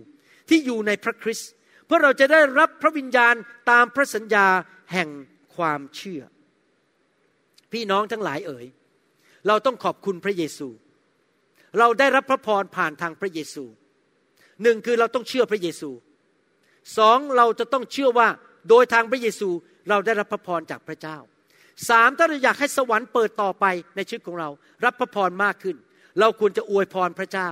[0.49, 1.51] ที่อยู่ในพระคริสต์
[1.87, 3.35] เพื่อเราจะได้รับพระวิญญาณ
[3.71, 4.47] ตามพระสัญญา
[4.93, 5.09] แห่ง
[5.57, 6.23] ความเชื่อ
[7.73, 8.67] พี่น้องทั้งหลายเอ๋ย
[9.47, 10.69] เราต้องขอบคุณพระเยซู
[11.79, 13.65] เราได้รับพระพรผ่านทางพระเยซู
[14.63, 15.91] หนึ่งคือเราต้องเชื่อพระเยซู
[16.99, 18.29] สองเราจะต้องเชื่อว่า
[18.69, 19.49] โดยทางพระเยซู
[19.89, 21.17] เราได้รับพระพรจากพระเจ้า
[21.89, 23.65] สามถ้าเราอยากให้สวรรค์เปิดต่อไป
[23.97, 24.49] ในชีวิตของเรา
[24.85, 25.77] รับพระพรมากขึ้น
[26.21, 27.51] เราควรจะอวยพรพระเจ้า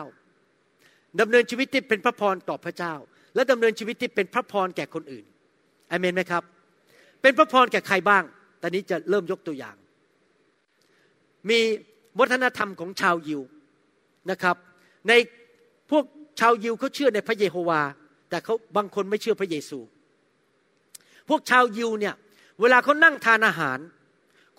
[1.21, 2.95] ดำเนินชีวิตที่เป็นพระพรต่อพระเจ้า
[3.35, 5.25] และดำเนินชีวิตที่เป็นพระพรแก่คนอื่น
[5.91, 6.43] อเมนไหมครับ
[7.23, 8.23] เป็นพระพรแก่ใครบ้าง
[8.63, 9.77] ตอนนี้จะเริ่มยกตัวอย่าง
[11.51, 11.61] มี
[12.19, 13.41] วัฒนธรรมของชาวยิว
[14.31, 14.57] นะครับ
[15.09, 15.13] ใน
[15.91, 16.05] พวก
[16.41, 17.83] ชาวยิวเขาเชื่อในพระเยโฮวา
[18.31, 19.79] แต่เขาบางคนไม่เชื่อพระเยซู
[21.29, 22.15] พวกชาวยิวเนี่ย
[22.61, 23.79] เวลาเขานั่งทานอาหาร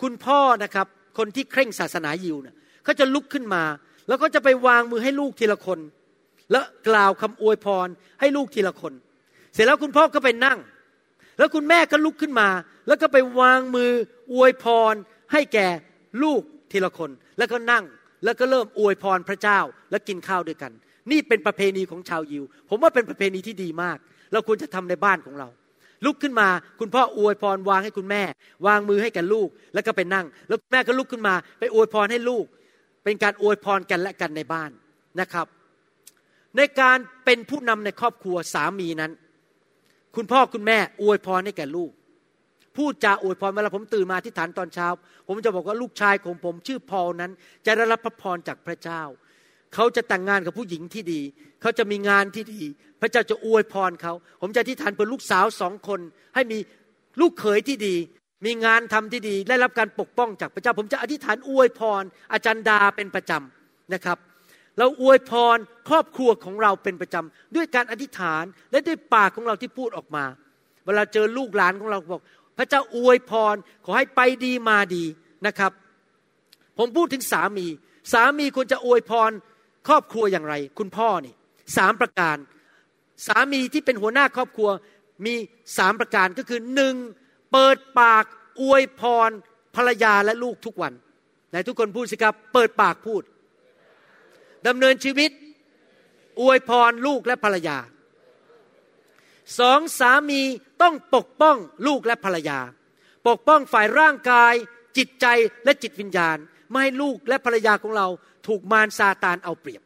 [0.02, 0.86] คุณพ่อนะครับ
[1.18, 2.54] คนที่เคร่งศาสนายิวเนี่ย
[2.84, 3.62] เขาจะลุกขึ้นมา
[4.08, 5.78] แล้วก็จะไปวางมือให้ลูกทีละคน
[6.50, 7.88] แล้วกล่าวคำอวยพร
[8.20, 8.92] ให้ลูกทีละคน
[9.54, 10.58] เสร็จแล้วคุณพ่อก็ไปนั่ง
[11.38, 12.48] แล้วคุณแม่ก็ลุกขึ้นมา
[12.86, 13.90] แล้วก็ไปวางมือ
[14.32, 14.94] อวยพร
[15.32, 15.68] ให้แก่
[16.22, 17.84] ลูกทีละคน แล้วก็นั่ง
[18.24, 19.60] แล้วก็เริ่มอวยพรพระเจ้า
[19.90, 20.72] แล้วกินข้าวด้วยกัน
[21.10, 23.98] นี่เป็นประเพณีของชาวยิว ผมว่าเป็นประเพณีที่ดีมาก
[24.32, 25.48] เราควรจะทำในบ้านของเรา
[26.04, 26.48] ลุกขึ้นมา
[26.80, 28.22] คุณพ่ออวยพรวางให้คุณแม่
[28.66, 32.44] วางมือให้กับลูก แล้วก็ไปนั่ง แล้วแม่ก็ลุกขึ้นมา ไปอวยพรให้ลูก
[33.04, 34.70] เป็นการอวยพรกันและกันในบ้าน
[35.20, 35.46] นะครับ
[36.56, 39.12] ในการเป็นผู้นำในครอบครัวสามีนั้น
[40.16, 41.90] คุณพ่อคุณแม่อวยพรให้แก่ลูก
[42.76, 44.88] พูดจาอวยพรเวลาผมตื่นมาที่ฐานตอนเช้า
[45.26, 47.32] ผมจะบอกว่าลูกชายของผมชื่อพอลนั้น
[47.66, 49.02] จะได้รับพระพรจากพระเจ้า
[49.74, 51.20] เขาจะแต่งงานกับผู้หญิงที่ดี
[51.62, 52.62] เขาจะมีงานที่ดี
[53.00, 56.00] พระเจ้าจะอวยพรเขา ผมจะอธิฐานเพื่อลูกสาวสองคน
[56.34, 56.58] ให้มี
[57.20, 57.94] ลูกเขยที่ดี
[58.46, 62.02] มีงานทำที่ดี ได้รับการปกป้องจากพระเจ้า ผมจะอธิษฐานอวยพร
[62.32, 64.18] อาจารย์ดาเป็นประจำนะครับ
[64.78, 65.56] เราอวยพร
[65.88, 70.24] ครอบครัวของเราเป็นประจำด้วยการอธิษฐานและด้วยปากของเราที่พูดออกมา
[70.84, 72.22] เวลาเจอลูกหลานของเราบอก
[72.58, 73.54] พระเจ้าอวยพร
[73.84, 75.04] ขอให้ไปดีมาดี
[75.46, 75.72] นะครับ
[76.78, 77.66] ผมพูดถึงสามี
[78.12, 79.30] สามีควรจะอวยพร
[79.88, 81.34] ครอบครัวอย่างไร คุณพ่อนี่
[81.76, 82.36] สามประการ
[83.26, 84.70] สามีที่เป็นหัวหน้าครอบครัว
[85.24, 85.34] มี
[85.78, 86.94] สามประการก็คือหนึ่ง
[87.52, 88.24] เปิดปาก
[88.60, 89.30] อวยพร
[89.76, 90.92] ภรรยาและลูกทุกวัน
[91.50, 93.22] ไหนทุกคนพูดสิครับ เปิดปากพูด
[94.66, 95.30] ดำเนินชีวิต
[96.40, 97.78] อวยพรลูกและภรรยา
[99.58, 100.40] สองสามี
[100.82, 101.56] ต้องปกป้อง
[101.86, 102.58] ลูกและภรรยา
[103.28, 104.54] ปกป้องฝ่ายร่างกาย
[104.96, 105.26] จิตใจ
[105.64, 106.36] และจิตวิญญาณ
[106.70, 108.06] ไม่ให้ลูกและภรรยาของเรา
[108.46, 109.82] ถูกมารซาตานเอาเปรียบ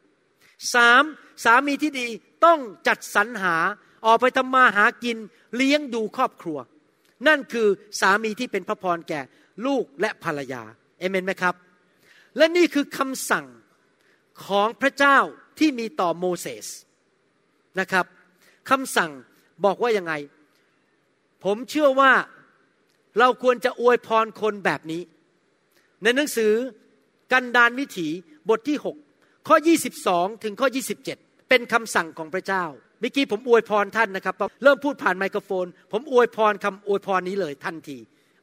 [0.73, 1.03] สาม
[1.43, 2.07] สามีที่ดี
[2.45, 3.55] ต้องจัดสรรหา
[4.05, 5.17] ออกไปทำมาหากิน
[5.55, 6.57] เลี้ยงดูครอบครัว
[7.27, 7.67] นั่นคือ
[7.99, 9.21] สามีที่เป็นพระพรแก่
[9.65, 10.63] ลูกและภรรยา
[10.99, 11.55] เอเมนไหมครับ
[12.37, 13.45] และนี่คือคำสั่ง
[14.45, 15.17] ของพระเจ้า
[15.59, 16.67] ที่มีต่อโมเสส
[17.79, 18.05] นะครับ
[18.69, 19.11] คำสั่ง
[19.65, 20.13] บอกว่ายังไง
[21.43, 22.13] ผมเชื่อว่า
[23.19, 25.01] เราควรจะอวยพรคนแบบนี้
[26.03, 26.53] ในหนังสือ
[27.31, 28.09] กันดานวิถี
[28.49, 28.77] บทที่
[29.13, 29.55] 6 ข้อ
[29.99, 30.67] 22 ถึงข้อ
[31.09, 32.63] 27 เป็นคำสั่งของพระเจ้า
[32.99, 37.97] เมื่อกี้ผมอวยพรท่านนะครับเริ่มพูดผ่านไมโครโฟน ผมอวยพรคำอวยพรนี้เลยทันที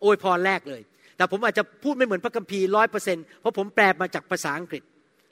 [0.05, 0.83] อวยพรแรกเลย
[1.17, 4.83] แต่ผมอาจจะพูดไม่เหมือนพระคัมภีร์ร้อยเปอร์เซ็นต์เพราะผมแปลมาจากภาษาอังกฤษ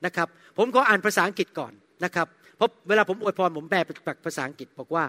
[0.06, 1.72] นะครับ ผมขออ่านภาษาอังกฤษก่อน
[2.04, 5.04] นะครับเพราะเวลาผมอวยพรผมแปลจากภาษาอังกฤษบอกว่า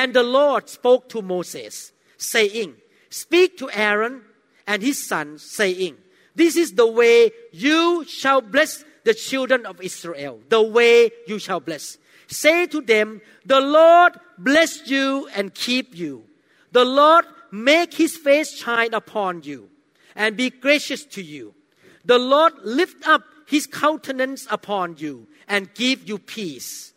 [0.00, 1.74] and the Lord spoke to Moses
[2.32, 2.70] saying
[3.22, 4.14] speak to Aaron
[4.70, 5.94] and his sons saying
[6.35, 11.59] this is the way you shall bless the children of Israel the way you shall
[11.59, 16.23] bless say to them the Lord bless you and keep you
[16.71, 19.69] the Lord make his face shine upon you
[20.15, 21.53] and be gracious to you
[22.05, 26.93] the Lord lift up his countenance upon you and give you peace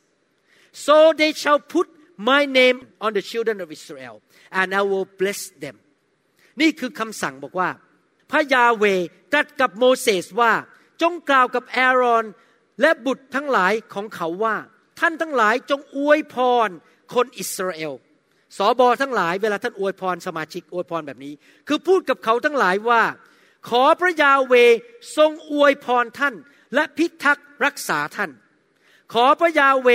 [0.72, 4.20] so they shall put my name on the children of Israel
[4.52, 5.76] and I will bless them
[6.60, 7.68] นี่คือคำสั่งบอกว่า
[8.31, 8.83] พระยาเว
[9.31, 10.53] ตรัสกับโมเสสว่า
[11.01, 12.25] จงกล่าวกับแอรอน
[12.81, 14.55] และบุตรทั้งหลายของเขาว่า
[14.99, 16.35] ท่านทั้งหลายจงอวยพ
[16.67, 16.69] ร
[17.13, 17.93] คนอิสราเอล
[18.57, 21.33] สอบอทั้งหลายเวลาท่านอวยพรสมาชิกอวยพรแบบนี้
[21.67, 23.03] คือพูดกับเขาทั้งหลายว่า
[23.69, 24.53] ขอพระยาเว
[25.17, 26.35] ทรงอวยพรท่าน
[26.75, 28.31] และพิทักษ์รักษาท่าน
[29.13, 29.89] ขอพระยาเว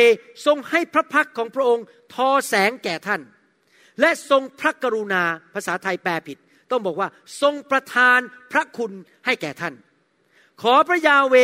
[0.46, 3.22] ทรงให้พระพักของพระองค์ทอแสงแก่ท่าน
[4.00, 5.22] และทรงพระกรุณา
[5.54, 6.38] ภาษาไทยแปลผิด
[6.70, 7.08] ต้องบอกว่า
[7.40, 8.18] ทรงประทาน
[8.52, 8.92] พระคุณ
[9.26, 9.74] ให้แก่ท่าน
[10.62, 11.34] ขอพระยาเว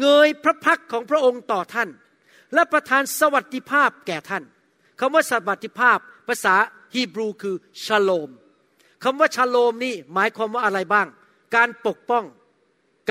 [0.00, 1.88] เงยพระพักของพระองค์ต่อท่าน
[2.54, 4.44] และประทานสวัสดิภาพแก่ท่าน
[5.00, 6.54] คำว่าสวัสดิภาพ ภาษา
[6.94, 8.30] ฮีบรูคือชโลม
[9.04, 11.06] คำว่าชโลมนี่หมายความว่าอะไรบ้าง
[11.56, 12.24] การปกป้อง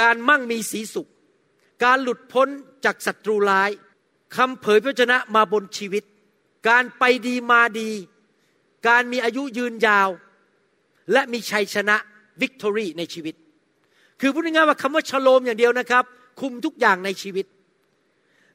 [0.01, 1.09] การมั่งมีสีสุข
[1.83, 2.47] การหลุดพ้น
[2.85, 3.71] จากศัตรูร้าย
[4.35, 6.03] คำเผยพระชนะมาบนชีวิต
[6.69, 7.91] การไปดีมาดี
[8.87, 10.09] การมีอายุยืนยาว
[11.11, 11.95] และมีชัยชนะ
[12.41, 13.35] วิกตอรีในชีวิต
[14.21, 16.03] คือพูดง่ายๆว่าคำว่าชโลมอย่างเดียวนะครับ
[16.41, 17.45] คุมทุกอย่างในชีวิต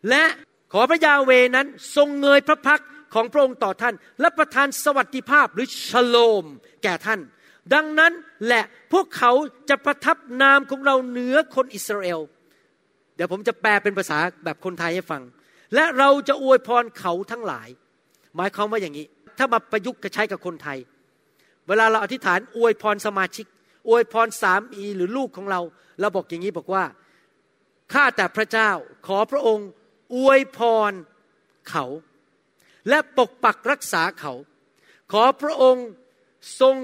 [0.08, 0.24] และ
[0.72, 2.82] ขอพระยาเวนั้นทรงเงยพระพัก
[3.14, 6.44] ของพระองค์ต่อท่าน และประทานสวัสดิภาพหรือชโลม
[6.82, 7.20] แก่ท่าน
[7.74, 8.12] ดังนั้น
[8.46, 9.32] แหละพวกเขา
[9.70, 12.20] จะประทับนามของเราเหนือคนอิสราเอล
[13.14, 15.22] เดี๋ยวผมจะแปลเป็นภาษาแบบคนไทยให้ฟัง
[15.74, 17.68] และเราจะอวยพรเขาทั้งหลาย
[18.36, 19.06] หมายความว่าอย่างนี้
[19.38, 20.78] ถ้ามาประยุกต์ใช้กับคนไทย
[21.68, 23.46] เวลาเราอธิษฐานอวยพรสมาชิก
[23.88, 25.60] อวยพรสามีหรือลูกของเรา
[26.00, 26.84] เราบอกอย่างนี้บอกว่า
[27.92, 28.70] ข้าแต่พระเจ้า
[29.06, 29.68] ขอพระองค์
[30.14, 30.58] อวยพ
[30.90, 30.92] ร
[31.70, 31.86] เขา
[32.88, 34.32] และปกปักรักษาเขา
[35.12, 35.86] ขอพระองค์
[36.60, 36.76] ทรง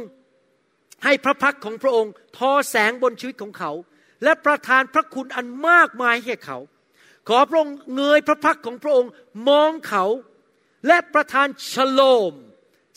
[1.05, 3.73] ให้พระพักของพระองค์ทอแสงบนชีวิตของเขา
[4.25, 6.59] และประทานพระคุณอันมากมายให้เขา
[7.29, 9.11] ขอพระองค์เงยพระพักของพระองค์
[9.49, 10.05] มองเขา
[10.87, 12.33] และประทานชโลม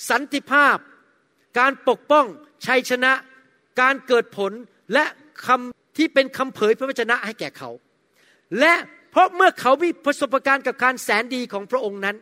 [0.09, 0.77] สันติภาพ
[1.59, 2.25] การปกป้อง
[2.65, 3.11] ชัยชนะ
[3.81, 4.51] การเกิดผล
[4.93, 5.05] และ
[5.45, 7.69] คำที่เป็นคำเผยพระวจนะให้แก่เขา
[8.59, 8.73] และ
[9.11, 12.17] เพราะเมื่อเขามีประสบการณ์กับการแสนดีของพระองค์นั้น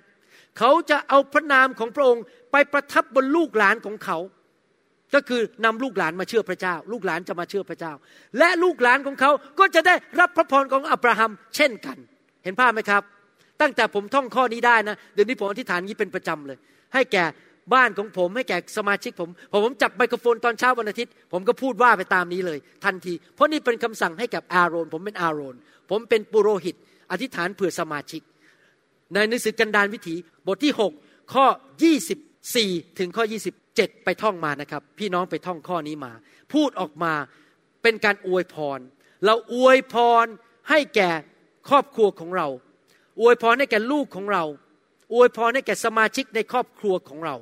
[0.58, 4.18] เขาจะเอาพระนามของพระองค์ไปประทับบนลูกหลานของเขา
[5.14, 7.94] ก็คือนำลูกหลานมาเชื่อพระเจ้า ลูกหลานจะมาเชื่อพระเจ้า
[8.40, 11.98] และลูกหลานของเขาก็จะได้รับพระพรของอับราฮัม เช่นกัน
[12.44, 13.04] เห็นภาพไหมครับ
[13.62, 16.58] ตั้งแต่ผมท่องข้อนี้ได้นะเดี๋ยวนี้ผมอธิษฐานนี้เป็นประจำเลย
[16.94, 17.24] ให้แก่
[17.74, 25.56] บ้านของผมให้แก่สมาชิกผมพอผมจับไมโครโฟนตอนเช้าวันอาทิตย์ ผมก็พูดว่าไปตามนี้เลย ทันที เพราะนี่เป็นคำสั่งให้กับอาโรน ผมเป็นอาโรน
[25.90, 26.76] ผมเป็นปุโรหิต
[27.12, 28.22] อธิษฐานเผื่อสมาชิก
[29.14, 30.16] ในหนังสือกันดารวิถี
[30.48, 31.46] บทที่ 6 ข้อ
[32.24, 33.24] 24 ถึงข้อ
[33.66, 36.12] 27 ไปท่องมานะครับ พี่น้องไปท่องข้อนี้มา
[36.54, 37.14] พูดออกมา
[37.84, 38.80] เป็นการอวยพร
[39.26, 40.26] เราอวยพร
[40.70, 41.12] ให้แก่
[41.70, 42.48] ครอบครัวของเรา
[43.20, 44.44] อวยพรให้แก่ลูกของเรา
[45.14, 47.36] อวยพรให้แก่สมาชิกในครอบครัวของเรา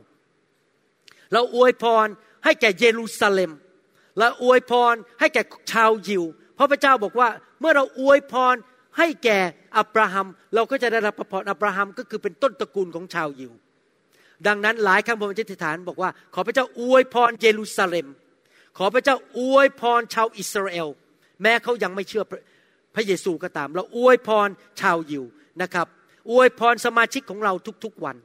[1.33, 2.07] เราอวยพร
[2.45, 3.51] ให้แก่เยรูซาเล็ม
[4.17, 6.23] และอวยพรให้แก่ชาวยิว
[6.55, 7.29] เพราะพระเจ้าบอกว่า
[7.59, 8.55] เมื่อเราอวยพร
[8.97, 9.39] ให้แก่
[9.77, 13.51] อับราฮัม เราก็จะได้รับพระพรอับราฮัมก็คือเป็นต้นตระกูลของชาวยิว
[14.47, 18.07] ดังนั้นหลายครั้งผมจะอธิฐานบอกว่า ขอพระเจ้าอวยพรเยรูซาเล็ม
[18.77, 20.87] ขอพระเจ้าอวยพรชาวอิสราเอล
[21.41, 22.37] แม้เขายังไม่เชื่อพร
[22.95, 24.49] พระเยซูก็ตาม เราอวยพร
[24.81, 25.23] ชาวยิว
[25.61, 25.87] นะครับ
[26.31, 27.53] อวยพรสมาชิกของเรา
[27.83, 28.17] ทุกๆวัน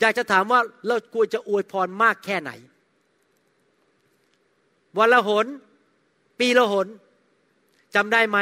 [0.00, 2.50] อยากจะถามว่าเราควรจะอวยพรมากแค่ไหน
[4.98, 5.46] วันละหน
[6.40, 6.86] ปีละหน
[7.94, 8.38] จำได้ไหม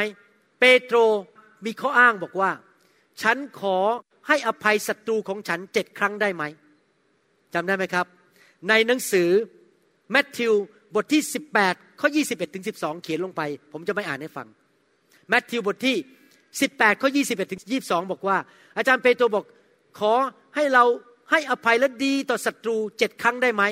[0.59, 0.97] เปโตร
[1.65, 2.51] มีข้ออ้างบอกว่า
[3.21, 3.77] ฉันขอ
[4.27, 6.43] ให้อภัยศัตรูของฉันเจ็ดครั้งได้ไหม
[7.53, 8.05] จำได้ไหมครับ
[8.69, 9.29] ในหนังสือ
[10.11, 10.53] แมทธิว
[10.95, 11.21] บทที่
[11.61, 13.41] 18ข้อ21ถึง12 เขียนลงไป
[13.71, 14.47] ผมจะไม่อ่านให้ฟัง
[15.29, 15.95] แมทธิวบทที่
[16.49, 18.37] 18ข้อ21ถึง22 บอกว่า
[18.77, 19.45] อาจารย์เปโตรบอก
[19.99, 20.13] ขอ
[20.55, 20.83] ให้เรา
[21.31, 23.63] ให้อภัยและดีต่อศัตรูเจ็ดครั้งได้ไหม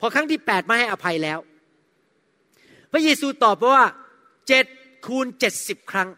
[0.00, 1.38] พอครั้งที่8ไม่ให้อภัยแล้ว
[2.92, 3.84] พระเยซูตอบว่า
[4.48, 4.66] เจ็ด
[5.06, 6.08] คูณเจ็ดสิบครั้ง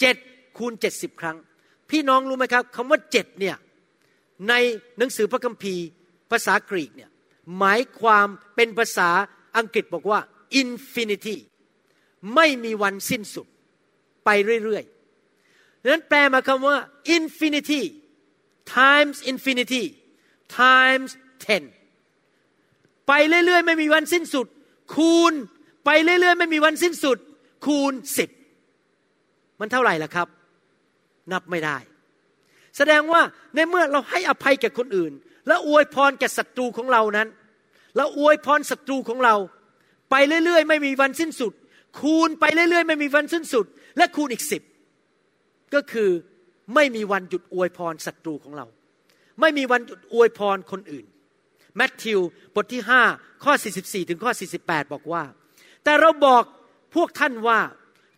[0.00, 0.16] เจ็ด
[0.58, 1.36] คูณเจ็ดสิบครั้ง
[1.90, 3.56] พี่น้องรู้ไหมครับคำว่าเจ็ดเนี่ย
[4.48, 4.54] ใน
[4.98, 5.86] หนังสือพระคัมภีร์
[6.30, 7.10] ภาษากรีกเนี่ย
[7.58, 9.10] หมายความเป็นภาษา
[9.56, 10.20] อังกฤษบอกว่า
[10.60, 11.36] infinity
[12.34, 13.46] ไม่มีวันสิ้นสุด
[14.24, 14.28] ไป
[14.64, 16.76] เรื่อยๆนั้นแปลมาคำว่า
[17.16, 17.82] infinity
[18.78, 19.84] times infinity
[20.60, 21.10] times
[21.46, 21.62] ten
[23.08, 24.46] ไปเรื่อยๆ ไม่มีวันสิ้นสุด
[24.94, 25.32] คูณ
[25.84, 27.18] ไปเรื่อยๆ ไม่มีวันสิ้นสุด
[27.66, 28.30] คูณสิบ
[29.60, 30.28] มันเท่าไหร่ล่ะครับ
[31.32, 31.76] นับไม่ได้
[32.76, 33.22] แสดงว่า
[33.54, 35.12] ในเมื่อเราให้อภัยแก่คนอื่น
[35.46, 37.28] และอวยพรแก่ศัตรูของเรานั้น
[37.96, 39.34] แล้วอวยพรศัตรูของเรา
[40.10, 40.14] ไป
[40.44, 41.52] เรื่อยๆ ไม่มีวันสิ้นสุด
[42.00, 43.66] คูณไปเรื่อยๆ ไม่มีวันสิ้นสุด
[43.96, 44.62] และคูณอีกสิบ
[45.74, 46.10] ก็คือ
[46.74, 48.66] ไม่มีวันหยุดอวยพรศัตรูของเรา
[49.40, 51.06] ไม่มีวันหยุดอวยพรคนอื่น
[51.76, 52.20] แมทธิว
[52.54, 53.52] บทที่5ข้อ
[53.82, 55.24] 44 ถึงข้อ 48 บอกว่า
[55.84, 56.42] แต่เราบอก
[56.94, 57.60] พวกท่านว่า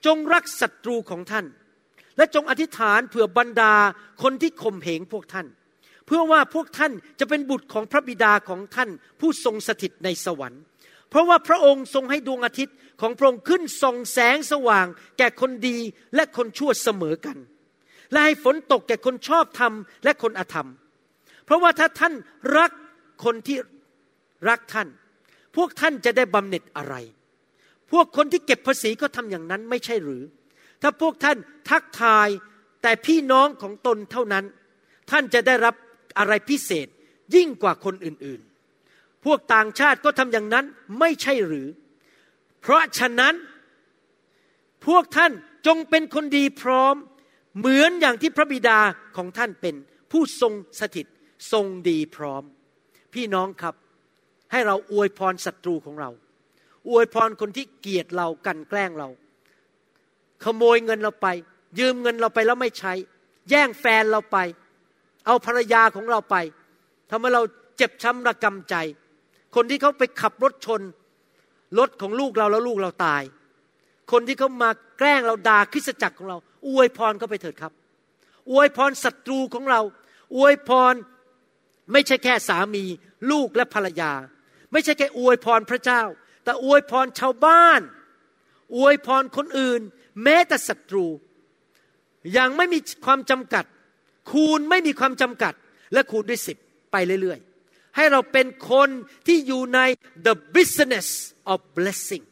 [0.06, 1.46] จงรักศัตรูของท่าน
[2.16, 3.74] และจงอธิษฐานเผื่อบรรดา
[4.22, 5.46] คนที่ข่มเหงพวกท่าน
[6.06, 8.90] เพื่อว่าพวกท่านจะเป็นบุตรของพระบิดาของท่าน
[9.20, 10.62] ผู้ทรงสถิตในสวรรค์
[11.10, 14.86] เพราะว่าพระองค์ทรงให้ดวงอาทิตย์ของพระองค์ขึ้นส่องแสงสว่าง
[15.18, 15.78] แก่คนดี
[16.14, 17.36] และคนชั่วเสมอกัน
[18.12, 19.72] และให้ฝนตกแก่คนชอบธรรม
[20.04, 20.68] และคนอธรรม
[21.44, 22.14] เพราะว่าถ้าท่าน
[22.58, 22.70] รัก
[23.24, 23.58] คนที่
[24.48, 24.88] รักท่าน
[25.56, 26.94] พวกท่านจะได้บำเหน็จอะไร
[27.92, 30.22] พวกคนที่เก็บภาษีก็ทำอย่างนั้นไม่ใช่หรือ
[30.82, 31.36] ถ้าพวกท่าน
[31.70, 32.28] ทักทาย
[32.82, 34.44] แต่พี่น้องของตนเท่านั้น
[35.10, 35.74] ท่านจะได้รับ
[36.18, 36.86] อะไรพิเศษ
[37.34, 40.64] ยิ่งกว่าคนอื่นๆ พวกต่างชาติก็ทำอย่างนั้น
[40.98, 41.68] ไม่ใช่หรือ
[42.60, 43.34] เพราะฉะนั้น
[44.86, 45.32] พวกท่าน
[45.66, 46.94] จงเป็นคนดีพร้อม
[47.58, 48.78] เหมือนอย่างที่พระบิดา
[49.16, 49.74] ของท่านเป็น
[50.10, 51.06] ผู้ทรงสถิต
[51.52, 52.44] ทรงดีพร้อม
[53.14, 53.74] พี่น้องครับ
[54.52, 56.10] ให้เราอวยพรศัตรูของเรา
[56.88, 59.08] อวยพรคนที่เกลียดเรากันแกล้งเรา
[60.44, 61.28] ขโมยเงินเราไป
[61.78, 62.92] ยืมเงินเราไปแล้วไม่ใช้
[63.50, 64.38] แย่งแฟนเราไป
[65.26, 66.36] เอาภรรยาของเราไป
[67.10, 67.42] ทำให้เรา
[67.76, 68.74] เจ็บช้ำระกำใจ
[69.54, 70.82] คนที่เขาไปขับรถชน
[71.78, 73.22] รถของลูกเราแล้วลูกเราตาย
[74.12, 76.36] คนที่เขามาแกล้งเราด่าคริสตจักรของเรา
[76.68, 77.72] อวยพรเขาไปเถิดครับ
[78.50, 79.80] อวยพรศัตรูของเรา
[80.36, 80.94] อวยพร
[81.92, 82.84] ไม่ใช่แค่สามี
[83.30, 84.12] ลูกและภรรยา
[84.72, 86.02] ไม่ใช่แค่อวยพรพระเจ้า
[86.44, 87.80] แต่อวยพรชาวบ้าน
[88.76, 89.80] อวยพรคนอื่น
[90.22, 91.06] แม้แต่ศัตรู
[92.32, 93.64] อย่างไม่มีความจำกัด
[94.30, 95.54] คูณไม่มีความจำกัด
[95.92, 96.56] และคูณด้วยสิบ
[96.92, 98.88] ไปเรื่อยๆ ให้เราเป็นคน
[99.26, 99.80] ที่อยู่ใน
[100.26, 101.08] the business
[101.52, 102.24] of blessing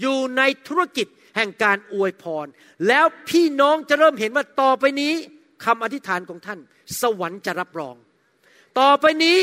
[0.00, 2.46] อยู่ในธุรกิจแห่งการอวยพร
[2.88, 5.12] แล้วพี่น้องจะเริ่มเห็นว่าต่อไปนี้
[5.64, 6.58] คำอธิษฐานของท่าน
[7.00, 7.96] สวรรค์จะรับรอง
[8.80, 9.38] ต่อไปนี้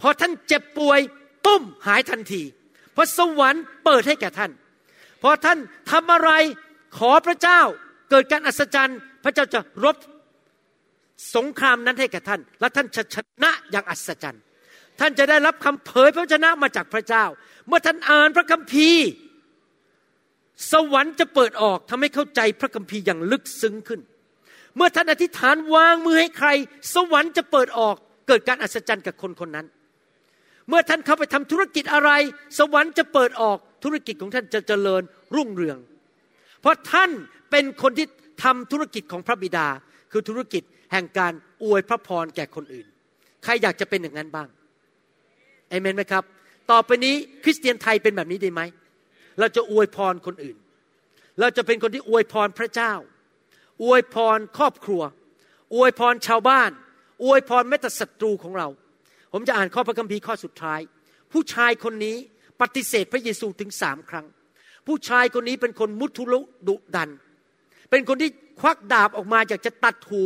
[0.00, 1.00] พอท่านเจ็บป่วย
[1.44, 2.42] ปุ้มหายทันที
[2.92, 4.50] เพราะสวรรค์เปิดให้แก่ท่าน
[5.22, 5.58] พอท่าน
[5.90, 6.30] ทำอะไร
[6.98, 7.60] ขอพระเจ้า
[8.10, 9.96] เกิดการอัศจรรย์ พระเจ้าจะรบ
[11.36, 14.42] สงครามนั้นให้แก่ท่าน และท่านจะชนะอย่างอัศจรรย์
[15.00, 17.24] ท่านจะได้รับคำเผยพระชนะมาจากพระเจ้า
[17.66, 19.06] เมื่อท่านอ่านพระคัมภีร์
[20.72, 24.00] สวรรค์จะเปิดออกทำให้เข้าใจพระคัมภีร์อย่างลึกซึ้งขึ้น
[24.76, 26.48] เมื่อท่านอธิษฐานวางมือให้ใคร
[26.94, 27.94] สวรรค์จะเปิดออก
[28.28, 29.66] เกิดการอัศจรรย์กับคนคนนั้น
[30.68, 32.10] เมื่อท่านเข้าไปทำธุรกิจอะไร
[32.58, 35.02] สวรรค์จะเปิดออกธุรกิจของท่านจะเจริญ
[35.34, 35.78] รุ่งเรือง
[36.60, 37.10] เพราะท่าน
[37.50, 38.06] เป็นคนที่
[38.44, 39.66] ทำธุรกิจของพระบิดา
[40.12, 41.32] คือธุรกิจแห่งการ
[41.62, 42.86] อวยพระพรแก่คนอื่น
[43.44, 44.48] ใครอยากจะเป็นอย่างนั้นบ้าง
[45.68, 46.24] เอเมนไหมครับ
[46.70, 48.60] ต่อไปนี้คริสเตียนไทยเป็นแบบนี้ได้ไหม
[49.40, 50.56] เราจะอวยพรคนอื่น
[51.40, 52.92] เราจะเป็นคนที่อวยพรพระเจ้า
[53.84, 55.02] อวยพรครอบครัว
[55.74, 56.70] อวยพรชาวบ้าน
[57.24, 58.68] อวยพรแม้แต่ศัตรูของเรา
[59.32, 60.80] ผมจะอ่านข้อพระคัมภีร์ข้อสุดท้าย
[61.32, 62.16] ผู้ชายคนนี้
[62.60, 64.26] ปฏิเสธพระเยซูถึงสามครั้ง
[64.86, 67.10] ผู้ชายคนนี้เป็นคนมุทุลุดุดัน
[67.90, 68.30] เป็นคนที่
[68.60, 70.24] ควักดาบออกมาอยากจะตัดหู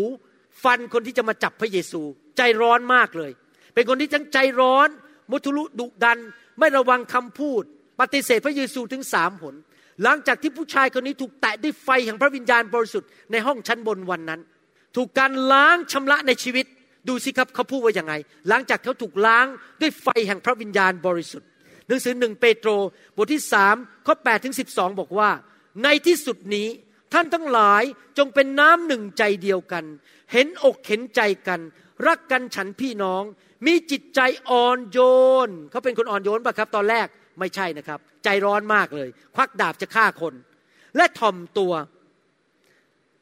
[0.63, 2.03] ฟันคนที่จะมาจับพระเยซู
[2.37, 3.33] ใจร้อนมากเลย
[3.75, 4.89] เป็นคนที่ทั้งใจร้อน
[5.31, 6.19] มุทุลุดุดัน
[6.59, 7.63] ไม่ระวังคำพูด
[8.01, 9.55] ปฏิเสธพระเยซูถึงสามหน
[10.03, 14.41] หลังจากที่ผู้ชายคนนี้ถูกแตะด้วยไฟแห่งพระวิญญาณบริสุทธิ์ในห้องชั้นบนวันนั้น
[14.97, 16.67] ถูกการล้างชำระในชีวิต
[17.09, 18.15] ดูสิครับเขาพูดว่าอย่างไง
[18.49, 19.47] หลังจากเขาถูกล้าง
[19.81, 21.49] ด้วยไฟแห่งพระวิญญาณบริสุทธิ์
[21.87, 22.71] หนังสือหนึ่งเปโตร
[23.17, 23.77] บทที่สาม
[24.07, 25.31] ข้อแปดถึงสิบสองบอกว่า
[25.85, 26.69] ในที่สุดนี้
[27.13, 27.83] ท่านทั้งหลาย
[28.19, 29.85] จงเป็นน้ำหนึ่งใจเดียวกัน
[30.33, 31.61] เห็นอกเห็นใจกัน
[32.07, 33.23] รักกันฉันพี่น้อง
[33.67, 34.21] มีจิตใจ
[34.51, 34.99] อ่อนโย
[35.47, 37.07] นเขาเป็นคนอ่อนโยนปะครับตอนแรก
[37.41, 40.35] ไม่ใช่นะครับ ใจร้อนมากเลย ควักดาบจะฆ่าคน
[40.97, 41.73] และถ่อมตัว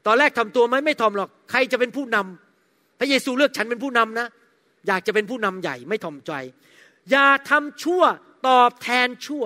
[0.07, 4.27] ตอนแรกถ่อมตัวไหมไม่ถ่อมหรอก ใครจะเป็นผู้นำพระเยซูเลือกฉันเป็นผู้นำนะ
[4.87, 6.33] อยากจะเป็นผู้นำใหญ่ไม่ถ่อมใจ
[7.11, 8.03] อย่าทำชั่ว
[8.49, 9.45] ตอบแทนชั่ว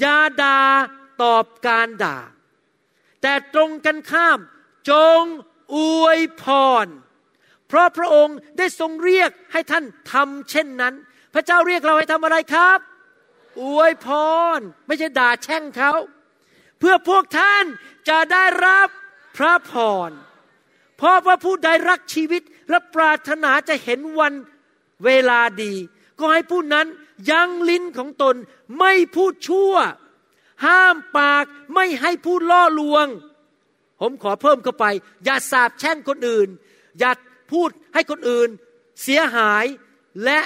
[0.00, 0.60] อย่าด่า
[1.22, 2.18] ตอบการด่า
[3.22, 4.38] แต่ตรงกันข้าม
[4.90, 5.22] จง
[5.76, 6.44] อวยพ
[6.84, 6.86] ร
[7.68, 10.94] เพราะพระองค์ได้ทรงเรียกให้ท่านทำเช่นนั้น
[11.34, 12.78] พระเจ้าเรียกเราให้ทำอะไรครับ
[13.62, 14.08] อวยพ
[14.58, 15.92] ร ไม่ใช่ด่าแช่งเขา
[16.78, 17.64] เพื่อพวกท่าน
[18.08, 18.88] จะได้รับ
[19.36, 19.72] พระพ
[20.08, 20.10] ร
[20.96, 24.34] เพราะว่าผู้ใดรักชีวิตและปรารถนาจะเห็นวัน
[25.04, 25.74] เวลาดี
[26.18, 26.86] ก็ให้ผู้นั้น
[27.30, 28.36] ยั้งลิ้นของตน
[28.78, 29.74] ไม่พูดชั่ว
[30.66, 31.44] ห้ามปาก
[31.74, 33.06] ไม่ให้พูดล่อลวง
[34.00, 34.86] ผมขอเพิ่มเข้าไป
[35.24, 36.48] อย่าสาบแช่งคนอื่น
[36.98, 37.10] อย่า
[37.52, 38.48] พูดให้คนอื่น
[39.02, 39.64] เสียหาย
[40.24, 40.40] และ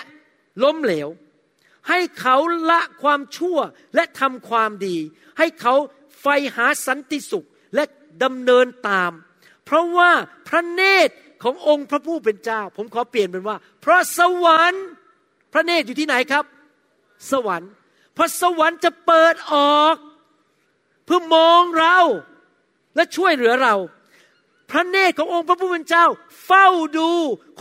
[0.63, 1.09] ล้มเหลว
[1.89, 2.37] ให้เขา
[2.71, 3.59] ละความชั่ว
[3.95, 4.97] และทำความดี
[5.39, 5.75] ให้เขา
[6.21, 6.27] ไฟ
[6.57, 7.85] หาสันติสุขและ
[8.23, 9.13] ดำเนินตาม
[9.65, 10.11] เพราะว่า
[10.49, 14.85] พระเนตรขององค์พระผู้เป็นเจ้า ผมขอเปลี่ยนเป็นว่าเพราะสวรรค์
[15.53, 16.45] พระเนตรอยู่ที่ไหนครับ
[17.31, 17.71] สวรรค์
[18.15, 19.97] เพราะสวรรค์จะเปิดออก
[21.05, 21.99] เพื่อมองเรา
[22.97, 23.75] และช่วยเหลือเรา
[24.71, 26.07] พระเนตรขององค์พระผู้เป็นเจ้า
[26.47, 26.67] เฝ้า
[26.99, 27.11] ดู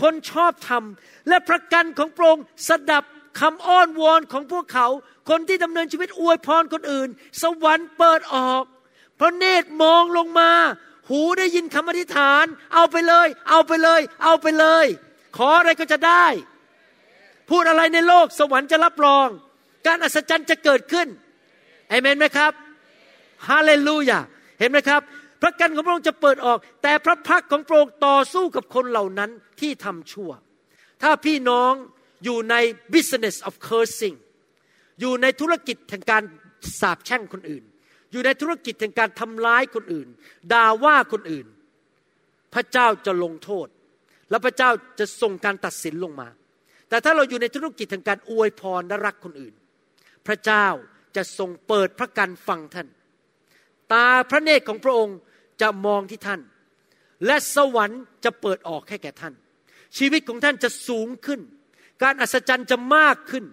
[0.01, 0.83] คนชอบธรรม
[1.27, 3.03] และประกันของพระองค์สดับ
[3.39, 4.87] คำอ้อนวอนของพวกเขา
[5.29, 7.09] คนที่ดำเนินชีวิตอวยพรคนอื่น
[7.41, 8.63] สวรรค์เปิดออก
[9.19, 10.51] พระเนตรมองลงมา
[11.09, 14.85] หูได้ยินคำอธิษฐาน เอาไปเลย เอาไปเลย เอาไปเลย
[15.37, 16.25] ขออะไรก็จะได้
[17.49, 19.27] พูดอะไรในโลกสวรรค์จะรับรอง
[19.87, 21.07] การอัศจรรย์จะเกิดขึ้น
[21.89, 22.51] เอเมนไหมครับ
[23.49, 24.19] ฮาเลลูยา
[24.59, 25.01] เห็นไหมครับ
[25.41, 29.29] พระกันของพระองค์จะเปิดออก แต่พระพักของพระองค์ต่อสู้กับคนเหล่านั้น
[29.59, 30.31] ที่ทำชั่ว
[31.01, 31.73] ถ้าพี่น้อง
[32.23, 32.55] อยู่ใน
[32.93, 34.17] business of cursing
[34.99, 36.23] อยู่ในธุรกิจแห่งการ
[36.79, 37.63] สาปแช่งคนอื่น
[38.11, 40.07] อยู่ในธุรกิจแห่งการทำร้ายคนอื่น
[40.53, 41.47] ด่าว่าคนอื่น
[42.53, 43.67] พระเจ้าจะลงโทษ
[44.29, 44.69] และพระเจ้า
[44.99, 46.27] จะส่งการตัดสินลงมา
[46.89, 49.53] แต่ถ้าเราอยู่ในธุรกิจแห่งการอวยพรและรักคนอื่น
[50.27, 50.67] พระเจ้า
[51.15, 52.87] จะทรงเปิดพระกันฟังท่าน
[53.93, 55.17] ตาพระเนตรของพระองค์
[55.61, 56.41] จะมองที่ท่าน
[57.25, 59.33] และสวรรค์จะเปิดออกให้แก่ท่าน
[59.97, 61.41] ชีวิตของท่านจะสูงขึ้น
[62.01, 63.45] การอัศจรรย์จะมากขึ้น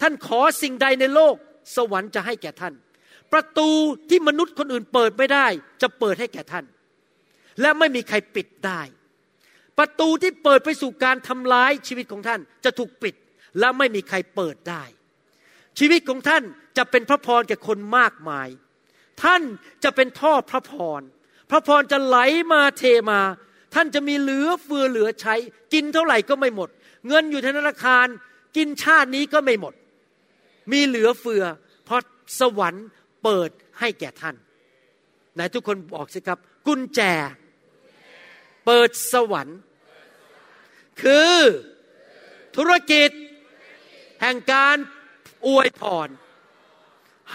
[0.00, 1.34] ท่านขอสิ่งใดในโลก
[1.76, 2.74] สวรรค์จะให้แก่ท่าน
[3.32, 3.70] ประตู
[4.10, 5.46] ที่มนุษย์คนอื่นเปิดไม่ได้
[5.82, 6.64] จะเปิดให้แก่ท่าน
[7.60, 8.80] และไม่มีใครปิดได้
[9.78, 13.14] ประตูที่เปิดไปสู่การทำร้ายชีวิตของท่านจะถูกปิด
[13.58, 14.84] และไม่มีใครเปิดได้
[15.78, 16.42] ชีวิตของท่าน
[16.76, 18.48] จะเป็นพระพรแก่คนมากมาย
[19.22, 19.42] ท่าน
[19.84, 21.02] จะเป็นท่อพระพร
[21.50, 22.16] พระพรจะไหล
[22.52, 23.20] มาเทมา
[23.74, 25.34] ท่านจะมีเหลือเฟือเหลือใช้
[25.72, 26.68] กินเท่าไหร่ก็ไม่หมด
[27.08, 28.06] เงินอยู่ธนาคาร
[28.56, 29.74] กินชาตินี้ก็ไม่หมด
[30.72, 31.44] มีเหลือเฟือ
[31.84, 32.00] เพราะ
[32.40, 32.86] สวรรค์
[33.24, 33.50] เปิด
[33.80, 34.36] ให้แก่ท่าน
[35.34, 37.00] ไหนทุกคนบอกสิครับ กุญแจ
[38.66, 39.58] เปิดสวรรค์
[41.02, 41.34] คือ
[42.56, 43.10] ธุรกิจ
[44.20, 44.76] แห่งการ
[45.46, 46.08] อวยพร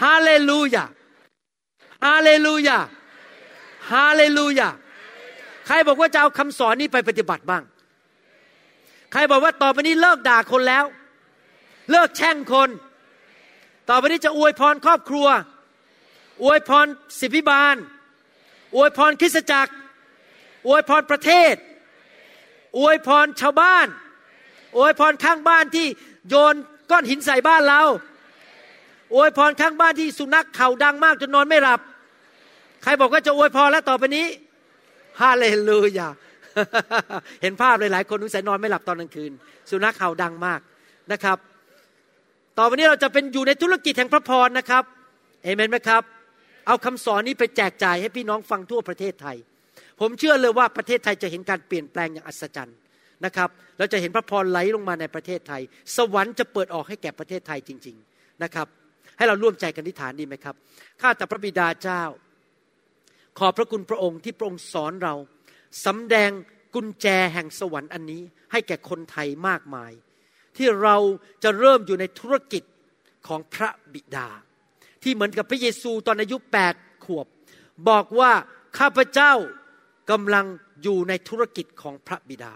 [0.02, 0.84] ฮาเลลูยา
[2.04, 2.78] ฮาเลลูยา
[3.92, 4.68] ฮาเลลูยา
[5.66, 7.62] ใครบอกว่าจะเอาคำสอนนี้ไปปฏิบัติบ้าง
[9.12, 10.84] ใครบอกว่าต่อไปนี้เลิกด่าคนแล้ว
[11.90, 12.68] เลิกแช่งคน
[13.88, 15.28] ต่อไปนี้จะอวยพรครอบครัว
[16.42, 16.86] อวยพร
[17.20, 17.76] สิบิบาล
[18.76, 19.72] อวยพรคริสตจักร
[20.66, 21.54] อวยพรประเทศ
[22.78, 23.86] อวยพรชาวบ้าน
[24.76, 25.86] อวยพรข้างบ้านที่
[26.28, 26.54] โยน
[26.90, 27.82] ก้อนหินใส่บ้านเรา
[29.14, 31.80] อวยพรข้างบ้านที่สุนัขเข่าดังมากจนนอนไม่หลับ
[32.82, 34.26] ใครบอกว่าจะอวยพรแล้วต่อไปนี้
[35.20, 36.08] ฮาเลลูยา
[37.42, 39.32] เห็นภาพเลยหลายคนนุ่งสายนอนไม่หลับตอนกลางคืน
[39.70, 40.60] สุนัขเห่าดังมาก
[41.12, 41.38] นะครับ
[42.58, 44.84] ต่อไปนี้เราจะเป็นอยู่ในธุรกิจแห่งพระพรนะครับ
[45.42, 46.02] เอเมนไหมครับ
[46.66, 49.36] เอาคำสอนนี้ไปแจกจ่ายให้พี่น้องฟังทั่วประเทศไทย
[50.00, 52.76] ผมเชื่อเลยว่าประเทศไทยจะเห็นการเปลี่ยนแปลงอย่างอัศจรรย์
[53.24, 53.48] นะครับ
[53.78, 55.62] เราจะเห็นพระพรไหลลงมาในประเทศไทย
[55.96, 58.66] สวรรค์จะเปิดออกให้แก่ประเทศไทยจริง ๆนะครับ
[59.16, 60.54] ให้เราร่วมใจกันทิฐานดีไหมครับ
[61.00, 62.02] ข้าแต่พระบิดาเจ้า
[63.38, 65.14] ขอบพระคุณพระองค์ที่พระองค์สอนเรา
[65.86, 66.30] สำแดง
[66.74, 69.92] กุญแจแห่งสวรรค์อันนี้ให้แก่คนไทยมากมาย
[70.56, 70.96] ที่เรา
[71.42, 72.62] จะเริ่มอยู่ในธุรกิจ
[73.26, 74.28] ของพระบิดา
[75.02, 77.26] ที่เหมือนกับพระเยซูตอนอายุแปดขวบ
[77.88, 78.32] บอกว่า
[78.78, 79.32] ข้าพเจ้า
[80.10, 80.46] กำลัง
[80.82, 82.54] อยู่ในธุรกิจของพระบิดา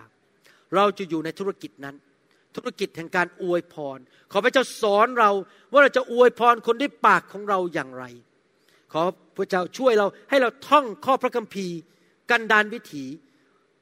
[0.75, 1.97] เราจะอยู่ในธุรกิจนั้น
[2.57, 3.99] ธุรกิจแห่งการอวยพร
[4.33, 5.31] ขอพระเจ้าสอนเรา
[5.71, 8.05] ว่าเราจะอวยพรคนด้วยปากของเราอย่างไร
[8.93, 9.03] ขอ
[9.37, 11.77] พระเจ้าช่วยเราให้เราท่องข้อพระคัมภีร์
[12.31, 13.05] กันดานวิถี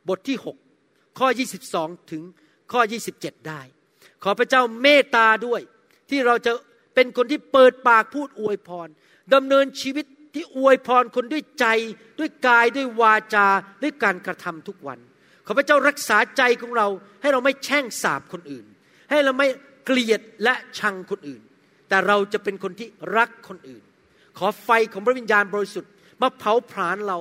[0.08, 0.36] บทที่
[0.78, 1.28] 6 ข้อ
[1.68, 2.22] 22 ถึง
[2.72, 2.80] ข้อ
[3.14, 3.60] 27 ได้
[4.22, 5.60] ขอพระเจ้าเมตตาด้วย
[6.10, 6.52] ที่เราจะ
[6.94, 8.88] เป็นคนที่เปิดปากพูดอวยพร
[9.34, 11.66] ดำเนินชีวิตที่อวยพรคนด้วยใจ
[12.18, 13.46] ด้วยกายด้วยวาจา
[13.82, 14.98] ด้วยการกระทำทุกวัน
[15.46, 16.88] ขอพระเจ้ารักษาใจของเรา
[17.22, 18.66] ให้เราไม่แช่งสาบคนอื่น
[19.10, 19.48] ให้เราไม่
[19.84, 21.42] เกลียดและชังคนอื่น
[21.88, 23.82] แต่เราจะเป็นคนที่รักคนอื่น
[24.38, 25.90] ขอไฟของพระวิญญาณบริสุทธิ์
[26.22, 27.18] มาเผาผลาญเรา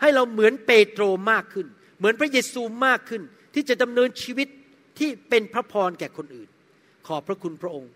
[0.00, 1.66] ให้เราเหมือนเปโตรมากขึ้น
[1.98, 3.22] เหมือนพระเยซูมากขึ้น
[3.54, 4.48] ที่จะดำเนินชีวิต
[4.98, 6.48] ที่เป็นพระพรแก่คนอื่น
[7.06, 7.92] ขอพระคุณพระองค์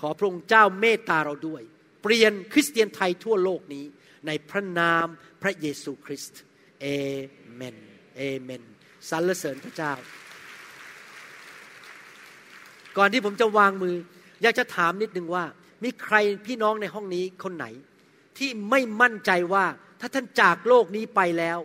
[0.00, 1.62] ขอพระองค์เจ้าเมตตาเราด้วย
[2.02, 3.84] เปลี่ยนคริสเตียนไทยทั่วโลกนี้
[4.26, 5.06] ในพระนาม
[5.42, 6.40] พระเยซูคริสต์
[6.80, 6.86] เอ
[7.54, 7.76] เมน
[8.16, 8.62] เอเมน
[9.10, 9.92] สรรเสริญพระเจ้า
[12.96, 13.96] ก่อนที่ผมจะวางมือ
[14.42, 15.44] อยากจะถามนิดนึงว่า
[15.84, 16.16] มีใคร
[16.46, 17.66] พี่น้องในห้องนี้คนไหน
[18.38, 19.64] ที่ไม่มั่นใจว่า
[20.04, 21.58] ถ้าท่านจากโลกนี้ไปแล้ว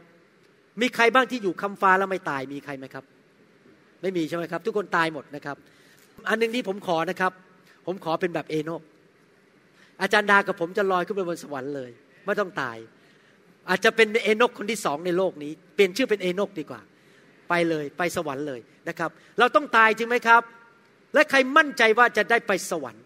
[0.81, 3.03] มีใครบ้างที่อยู่คำฟ้าแล้วไม่ตายมีใครไหมครับ
[4.01, 5.57] ไม่มีใช่ไหมครับ ทุกคนตายหมดนะครับ
[6.29, 7.31] อันหนึงที่ผมขอนะครับ
[7.85, 8.81] ผมขอเป็นแบบเอโนก
[10.01, 11.91] อาจารย์ดากับผมจะลอยขึ้นไปบนสวรรค์เลย
[12.25, 12.77] ไม่ต้องตาย
[13.69, 16.81] อาจจะเป็นเอโนกคนที่สองในโลกนี้ เปลี่ยนชื่อเป็นเอโนกดีกว่า
[17.49, 18.59] ไปเลยไปสวรรค์เลย
[18.89, 19.09] นะครับ
[19.39, 20.41] เราต้องตายจริงไหมครับ
[21.13, 23.03] และใครมั่นใจว่าจะได้ไปสวรรค์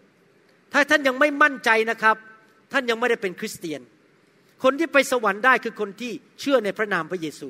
[0.73, 2.15] ถ้าท่านยังไม่มั่นใจนะครับ
[2.73, 3.82] ท่านยังไม่ได้เป็นคริสเตียน
[4.64, 7.49] คนที่ไปสวรรค์ได้คือคนที่เชื่อในพระนามพระเยซู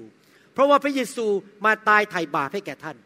[0.53, 1.25] เพราะว่าพระเยซู
[1.65, 2.97] มาตายไถ่บาปให้แก่ท่าน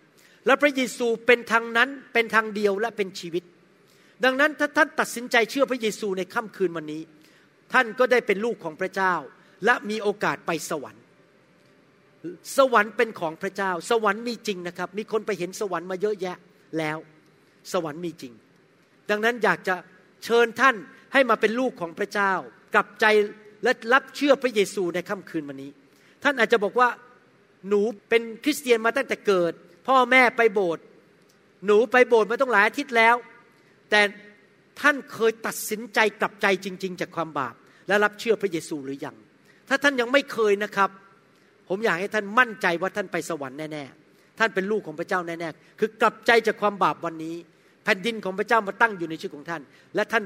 [0.45, 3.43] และพระเยซูเป็นทางนั้นเป็นทางเดียวและเป็นชีวิต
[4.23, 7.01] ดังนั้นถ้าท่านตัดสินใจเชื่อพระเยซูในค่ำคืนวันนี้
[7.73, 9.13] ท่านก็ได้เป็นลูกของพระเจ้า
[9.65, 11.03] และมีโอกาสไปสวรรค์
[12.57, 16.37] สวรรค์เป็นของพระเจ้า สวรรค์มีจริงนะครับ มีคนไปเห็นสวรรค์มาเยอะแยะ
[16.77, 16.97] แล้ว
[17.73, 18.33] สวรรค์มีจริง
[19.09, 19.75] ดังนั้นอยากจะ
[20.23, 20.75] เชิญท่าน
[21.13, 22.31] ให้มาเป็นลูกของพระเจ้า
[22.73, 23.05] กลับใจ
[23.65, 25.71] และรับเชื่อพระเยซูในค่ำคืนวันนี้
[26.23, 26.89] ท่านอาจจะบอกว่า
[27.67, 29.53] หนูเป็นคริสเตียนมาตั้งแต่เกิด
[29.87, 30.83] พ่อแม่ไปโบสถ์
[31.65, 33.15] หนูไปโบสถ์มาต้องหลายอาทิตย์แล้ว
[33.89, 34.01] แต่
[34.81, 37.55] ท่านเคยตัดสินใจกลับใจจริง ๆ จากความบาป
[37.87, 39.15] และรับเชื่อพระเยซูหรือยัง
[39.69, 40.89] ถ้าท่านยังไม่เคยนะครับ
[41.69, 47.35] ผมอยากให้ท่านมั่นใจว่าท่านไปสวรรค์แน่ๆท่านเป็นลูกของพระเจ้าแน่ๆคือกลับใจจากความบาปวันนี้
[47.83, 49.61] แผ่นดินของพระเจ้ามาตั้งอยู่ในชีวิตของท่าน
[49.95, 50.23] และท่าน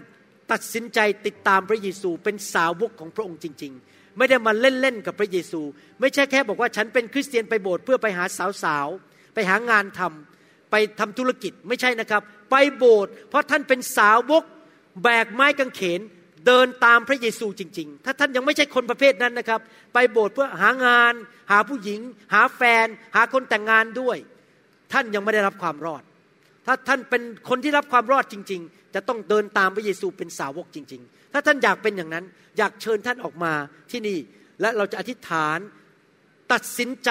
[0.52, 5.62] ตัดสินใจติดตามพระเยซูเป็นสาวกของพระองค์จริง ๆ ไม่ได้มาเล่น ๆ กับพระเยซู
[6.00, 8.24] ไม่ใช่แค่บอกว่าฉันเป็นคริสเตียนไปโบสถ์เพื่อไปหา
[8.64, 12.22] สาวๆไปหางานทำไปทำธุรกิจไม่ใช่นะครับ
[12.52, 14.44] ไปโบสถ์เพราะท่านเป็นสาวก
[15.04, 16.02] แบกไม้กางเขน
[16.48, 19.60] เดินตามพระเยซูจริง ๆ ถ้าท่านยังไม่ใช่คนประเภทนั้นนะครับ
[19.94, 21.14] ไปโบสถ์เพื่อหางาน
[21.52, 22.00] หาผู้หญิง
[22.34, 24.18] หาแฟน หาคนแต่งงานด้วย
[24.94, 26.04] ท่านยังไม่ได้รับความรอด
[26.66, 32.26] ถ้าท่านเป็นคนที่รับความรอดจริง ๆ จะต้องเดินตามพระเยซูเป็นสาวกจริง ๆ ถ้าท่านอยากเป็นอย่างนั้น
[32.58, 33.54] อยากเชิญท่านออกมา
[33.92, 34.18] ที่นี่
[34.62, 35.58] และเราจะอธิษฐาน
[36.54, 37.10] ตัดสินใจ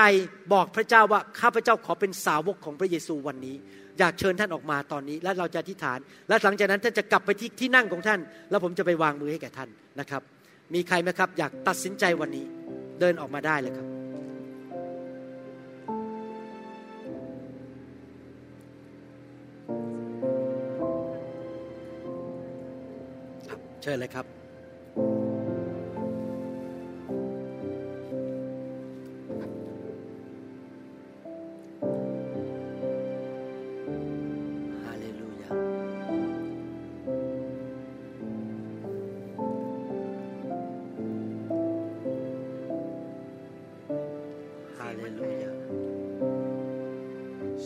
[0.52, 3.56] บอกพระเจ้าว่าข้าพเจ้าขอเป็นสาวกของพระเยซูวันนี้
[3.98, 5.98] อยากเชิญท่านออกมาตอนนี้ และเราจะอธิษฐาน
[6.28, 8.20] และหลังจากนั้นท่านจะกลับไปที่ที่นั่งของท่าน
[8.50, 9.68] แล้วผมจะไปวางมือให้แก่ท่าน
[10.00, 10.22] นะครับ
[10.74, 12.46] มีใครไหมครับ อยากตัดสินใจวันนี้
[13.00, 13.97] เดินออกมาได้เลยครับ
[23.82, 24.26] เชิญเลยครับ
[34.84, 35.50] ฮาเลลูยา
[44.78, 45.52] ฮาเลลูยา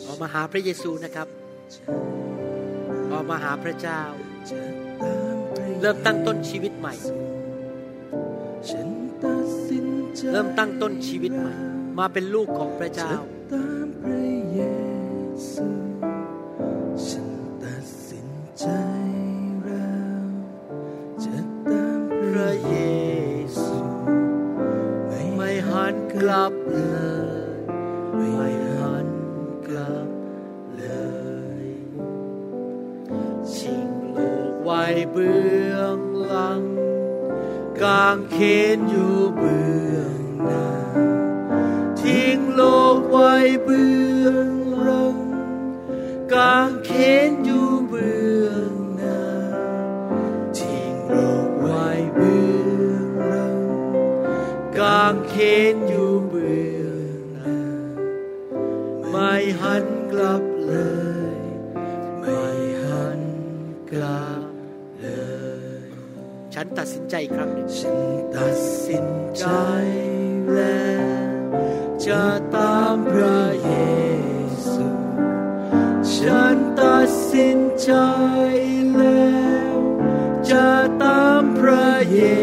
[0.05, 1.27] ออกมาหาพระเยซูนะครับ
[3.11, 4.01] ออกมาหาพระเจ้า
[5.85, 6.93] เริ่มตั้งต้นชีวิตใหม่
[8.69, 8.87] ฉัน
[9.23, 11.53] ตัดสินใจเริ่มตั้งต้นชีวิตใหม่
[11.99, 13.11] มาเป็นลูกของพระเจ้า
[43.63, 43.91] เบื้
[44.25, 44.49] อง
[44.83, 45.17] หลัง
[46.33, 46.91] กางเข
[47.27, 49.21] นอยู่เบื้องหน้า
[50.57, 51.15] ทิ้งโล
[51.47, 52.43] กไว้เบื้
[52.89, 53.57] องหลัง
[54.77, 55.35] กางเข
[55.73, 56.87] นอยู่เบื้อ
[57.17, 57.57] งหน้า
[59.09, 60.73] ไม่หันกลับเล
[61.35, 61.37] ย
[62.19, 62.41] ไม่
[62.85, 63.21] หัน
[63.91, 64.45] กลับ
[64.99, 65.07] เล
[65.81, 65.87] ย
[66.53, 67.97] ฉันตัดสินใจอีกครั้งหนึ่งฉัน
[68.35, 69.45] ตัดสินใจ
[70.53, 71.23] แล้ว
[72.05, 72.23] จะ
[73.09, 73.71] พระเย
[74.71, 74.87] ซู
[76.13, 77.91] ฉันตัดสินใจ
[78.95, 79.37] แล้
[79.73, 79.77] ว
[80.49, 80.69] จะ
[81.01, 82.42] ตามพระเย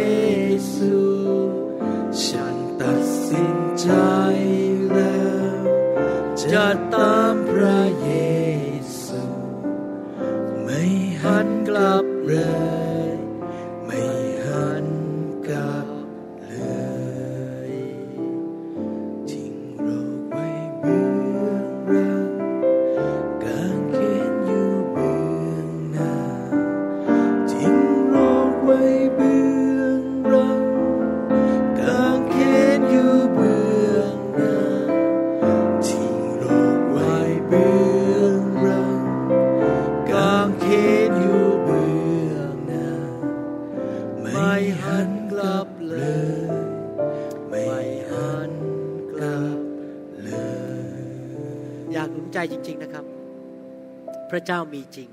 [54.52, 55.10] เจ้ามีจริง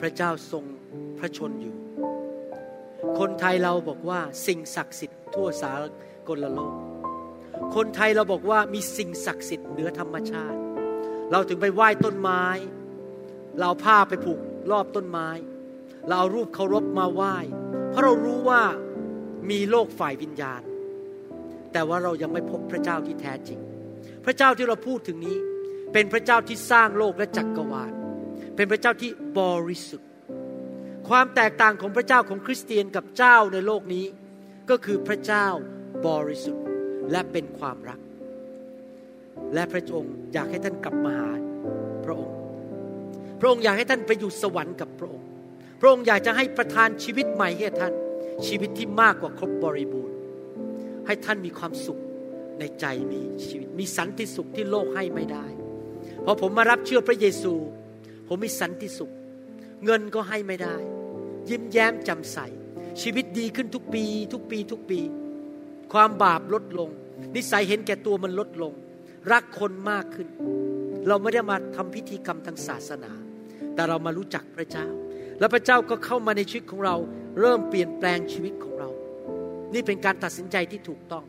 [0.00, 0.64] พระเจ้าทรง
[1.18, 1.76] พระชนอยู่
[3.18, 5.72] คนไทยเราบอกว่าสิ่งศักดิ์สิทธิ์ทั่วสา
[6.28, 6.74] กลโลก
[7.74, 10.58] คนไทยเราบอกว่ามีสิ่งศักดิ์สิทธิ์เหนือธรรมชาติ
[11.30, 12.44] เราถึงไปไหว้ต้นไม้
[13.58, 14.38] เราเอาผ้าไปผูก
[14.70, 15.28] รอบต้นไม้
[16.06, 17.36] เราเอารูปเคารพมาไหว้
[17.90, 18.62] เพราะเรารู้ว่า
[19.50, 20.62] มีโลกฝ่ายวิญญาณ
[21.72, 23.58] แต่ว่าเรายังไม่พบพระเจ้าที่แท้จริง
[24.24, 25.38] พระเจ้าที่เราพูดถึงนี้
[25.94, 27.92] เป็นพระเจ้าที่สร้างโลกและจักกรวาล
[28.56, 30.10] เป็นพระเจ้าที่บริสุทธิ์
[31.08, 34.06] ความแตกต่างของพระเจ้าของคริสเตียนกับเจ้าในโลกนี้
[34.70, 35.46] ก็คือพระเจ้า
[36.06, 36.64] บริสุทธิ์
[37.10, 38.00] และเป็นความรัก
[39.54, 41.30] และพระองค์อยากให้ท่านกลับมาหา
[42.04, 42.36] พระองค์
[43.40, 45.28] พระองค์อยากให้ท่านไปอยู่สวรรค์กับพระองค์
[45.80, 47.94] พระองค์อยากจะให้ประทานชีวิตใหม่ให้ท่าน
[48.46, 50.16] ชีวิตที่มากกว่าครบบริบูรณ์
[51.06, 52.00] ให้ท่านมีความสุข
[52.58, 55.46] ในใจมีชีวิต มีสันติสุขที่โลกให้ไม่ได้
[56.24, 57.52] พอผมมารับเชื่อพระเยซู
[58.28, 59.10] ผมมีสันติสุข
[59.84, 60.76] เงินก็ให้ไม่ได้
[61.48, 62.38] ยิ้มแย้มจ่มใส
[63.02, 65.00] ชีวิตดีขึ้นทุกปี ทุกปี ทุกปี
[65.92, 66.90] ความบาปลดลง
[67.36, 68.72] นิสัยเห็นแก่ตัวมันลดลง
[69.32, 70.28] รักคนมากขึ้น
[71.08, 73.12] เราไม่ได้มาทำพิธีกรรมทางศาสนา
[73.74, 74.86] แต่เรามารู้จักพระเจ้า
[75.38, 76.96] แล้วพระเจ้าก็เข้ามาในชีวิตของเรา
[77.40, 78.88] เริ่มเปลี่ยนแปลงชีวิตของเรา
[79.74, 81.24] นี่เป็นการตัดสินใจที่ถูกต้อง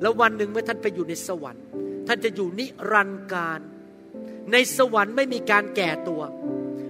[0.00, 1.64] แล้ววันหนึ่งเมื่อท่านไปอยู่ในสวรรค์
[2.08, 3.60] ท่านจะอยู่นิรันดร์การ
[4.52, 6.22] ในสวรรค์ไม่มีการแก่ตัว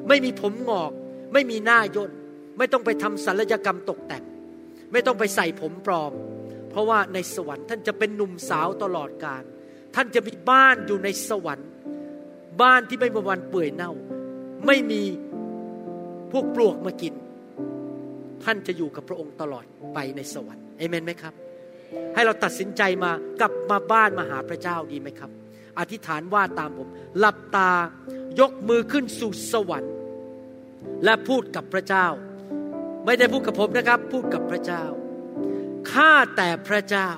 [0.08, 0.92] ไม่มีผมงอก
[1.32, 2.12] ไม่มีหน้าย่น
[2.58, 4.24] ไม่ต้องไปทำศัลยกรรมตกแต่ง
[4.92, 6.12] ไม่ต้องไปใส่ผมปลอม
[6.70, 9.42] เพราะว่าในสวรรค์ท่านจะเป็นหนุ่มสาวตลอดกาล
[9.94, 11.68] ท่านจะมีบ้านอยู่ในสวรรค์
[12.62, 13.92] บ้านที่ไม่มีวันเปื่อยเน่า
[14.66, 15.02] ไม่มี
[16.32, 17.14] พวกปลวกมากิน
[18.44, 21.34] ท่านจะอยู่กับพระองค์ตลอดไปในสวรรค์เอเมนไหมครับ
[22.14, 25.30] ให้เราตัดสินใจมากลับมาบ้านมาหาพระเจ้าดีไหมครับ
[25.78, 27.70] อธิษฐานว่าตามผม หลับตา
[28.40, 29.94] ยกมือขึ้นสู่สวรรค์
[31.04, 32.06] และพูดกับพระเจ้า
[33.04, 34.84] ไม่ได้พูดกับผมนะครับ พูดกับพระเจ้า
[35.90, 37.08] ข้าแต่พระเจ้า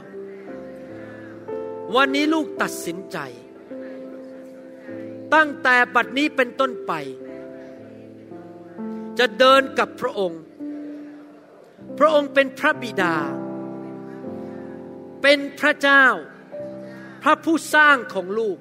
[1.97, 3.19] วันนี้ลูกตัดสินใจ
[5.35, 6.93] ตั้งแต่บัดนี้เป็นต้นไป
[9.19, 10.43] จะเดินกับพระองค์
[11.99, 13.17] พระองค์เป็นพระบิดา
[15.23, 16.05] เป็นพระเจ้า
[17.23, 18.59] พระผู้สร้างของลูก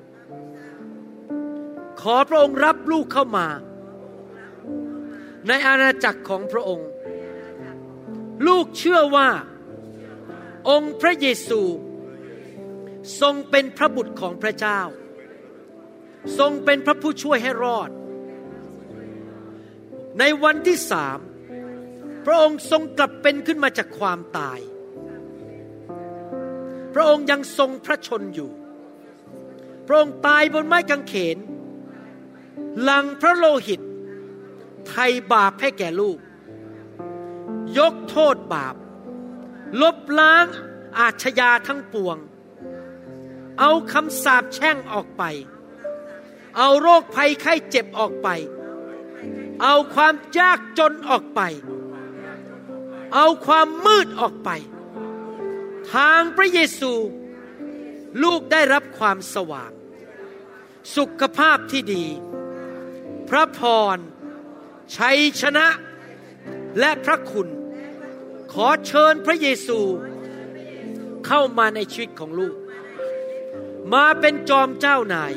[2.01, 3.47] ขอพระองค์รับลูกเข้ามา
[5.47, 6.89] ในอาณาจักรของพระองค์
[8.47, 9.30] ลูกเชื่อว่า
[10.70, 11.62] องค์พระเยซู
[13.22, 14.80] ทรงเป็นพระบุตรของพระเจ้า
[16.39, 17.89] ทรงเป็นพระผู้ช่วยให้รอด
[20.20, 21.20] ในวันที่สาม
[22.26, 24.59] พระองค์ทรงกลับเป็นขึ้นมาจากความตาย
[26.94, 28.50] พระองค์ยังทรงพระชนอยู่
[29.88, 31.38] พระองค์ตายบนไม้กางเขน
[32.82, 33.82] หลังพระโลหิต
[34.88, 36.18] ไทยบาปให้แก่ลูก
[37.78, 38.76] ยกโทษบาป
[39.82, 40.46] ลบล้าง
[41.00, 42.18] อาชญาทั้งปวง
[43.60, 45.24] เอาคำสาปแช่งออกไป
[46.58, 48.28] เอาโรคภัยไข้เจ็บออกไป
[49.63, 51.42] เอาความยากจนออกไป
[53.16, 54.50] เอาความมืดออกไป
[55.93, 56.93] ทางพระเยซู
[58.24, 59.71] ลูกได้รับความสว่าง
[60.95, 62.05] สุขภาพที่ดี
[63.29, 63.59] พระพ
[63.95, 63.97] ร
[64.95, 65.67] ชัยชนะ
[66.79, 67.47] และพระคุณ
[68.53, 69.79] ขอเชิญพระเยซู
[71.28, 72.55] เข้ามาในชีวิตของลูก
[73.93, 75.33] มาเป็นจอมเจ้านาย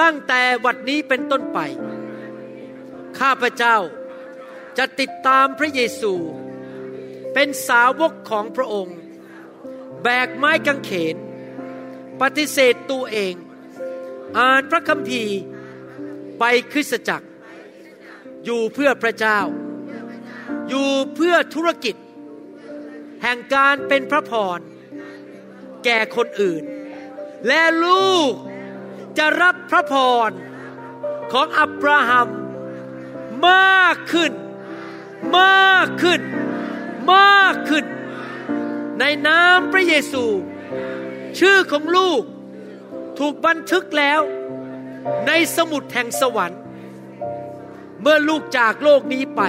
[0.00, 1.58] ตั้งแต่วัดนี้เป็นต้นไป
[3.18, 3.76] ข้าพเจ้า
[4.78, 6.12] จะติดตามพระเยซู
[7.34, 8.98] เป็นสาวกของพระองค์
[10.02, 11.16] แบกไม้กางเขน
[12.20, 13.34] ปฏิเสธตัวเอง
[14.38, 15.38] อ่านพระคัมภีร์
[16.38, 17.28] ไปคริสตจักร
[18.44, 19.40] อยู่เพื่อพระเจ้า
[20.68, 21.96] อยู่เพื่อธุรกิจ
[23.22, 24.58] แห่งการเป็นพระพร
[25.84, 26.62] แก่คนอื่น
[27.46, 28.32] และลูก
[29.18, 29.94] จะรับพระพ
[30.28, 30.30] ร
[31.32, 32.28] ของอับราฮัม
[33.48, 34.32] มากขึ้น
[35.38, 36.20] มากขึ้น
[37.12, 37.84] มากขึ้น
[39.00, 40.24] ในนามพระเยซู
[41.38, 42.22] ชื่อของลูก
[43.18, 44.20] ถูกบันทึกแล้ว
[45.26, 46.60] ในสมุดแห่งสวรรค์
[48.00, 49.42] เมื่อลูกจากโลกนี้ไป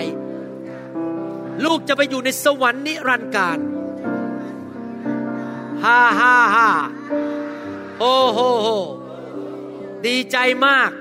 [1.65, 3.59] ลูกจะไปอยู่ในสวรรค์นิรันดร์การ
[5.83, 6.69] ฮ่าฮ่าฮ่า
[7.99, 8.67] โอ้โหโห
[10.05, 10.91] ดีใจมาก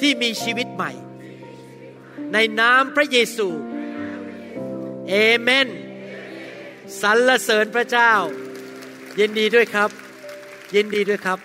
[0.00, 0.92] ที่มีชีวิตใหม่
[2.32, 3.48] ในนามพระเยซู
[5.10, 5.68] เอเมน
[7.02, 8.12] สรรเสริญพระเจ้า
[9.18, 9.90] ยินดีด้วยครับ
[10.74, 11.38] ยินดีด้วยครับ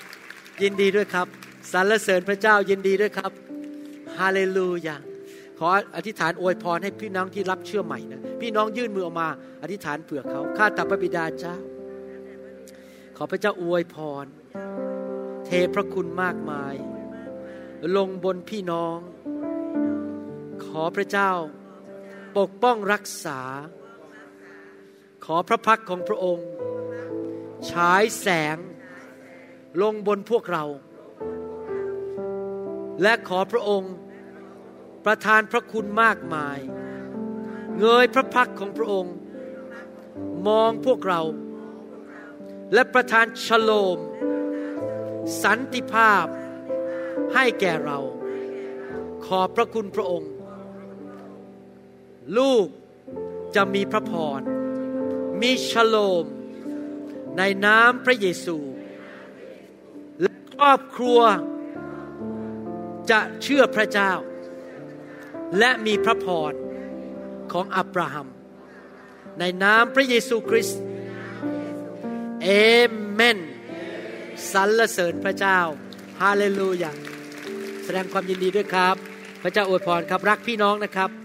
[0.62, 1.28] ยินดีด้วยครับ
[1.72, 3.32] สรรเสริญพระเจ้ายินดีด้วยครับ
[4.18, 4.98] ฮาเลลูยา
[5.60, 9.28] ขออธิษฐานอวยพรให้พี่น้องที่รับเชื่อใหม่นะพี่น้องยื่นมือออกมา
[9.62, 11.56] อธิษฐานเผื่อเขาข้าแต่พระบิดาเจ้า
[13.18, 14.26] ขอพระเจ้าอวยพร
[15.46, 16.76] เทพระคุณมากมาย
[17.98, 18.98] ลงบนพี่น้อง
[20.66, 21.32] ขอพระเจ้า
[22.38, 23.42] ปกป้องรักษา
[25.26, 26.48] ขอพระพักของพระองค์
[27.70, 28.58] ฉายแสง
[29.82, 30.66] ลงบนพวกเรา
[33.02, 33.94] และขอพระองค์
[35.06, 36.60] ประทานพระคุณมากมาย
[37.80, 39.16] เงยพระพักของพระองค์
[40.48, 41.22] มองพวกเรา
[42.74, 44.00] และประทานชโลม
[45.44, 46.26] สันติภาพ
[47.34, 48.00] ให้แก่เรา
[49.26, 50.32] ขอบพระคุณพระองค์
[52.38, 52.68] ลูก
[53.56, 54.42] จะมีพระพร
[55.42, 56.26] มีชโลม
[57.38, 58.58] ในน้ำพระเยซู
[60.22, 61.22] และครอบครัว
[63.12, 64.12] จะเชื่อพระเจ้า
[65.60, 66.54] และมีพระพร
[67.52, 68.28] ของอับราฮัม
[69.40, 70.80] ในน้ำพระเยซูคริสต์
[72.44, 72.50] เอ
[73.12, 73.38] เมน
[74.52, 75.60] สรรเสริญพระเจ้า
[76.22, 76.92] ฮาเลลูยา
[77.84, 78.96] แสดงความยินดีด้วยครับ
[79.44, 81.25] พระเจ้าอวยพรครับ รักพี่น้องนะครับ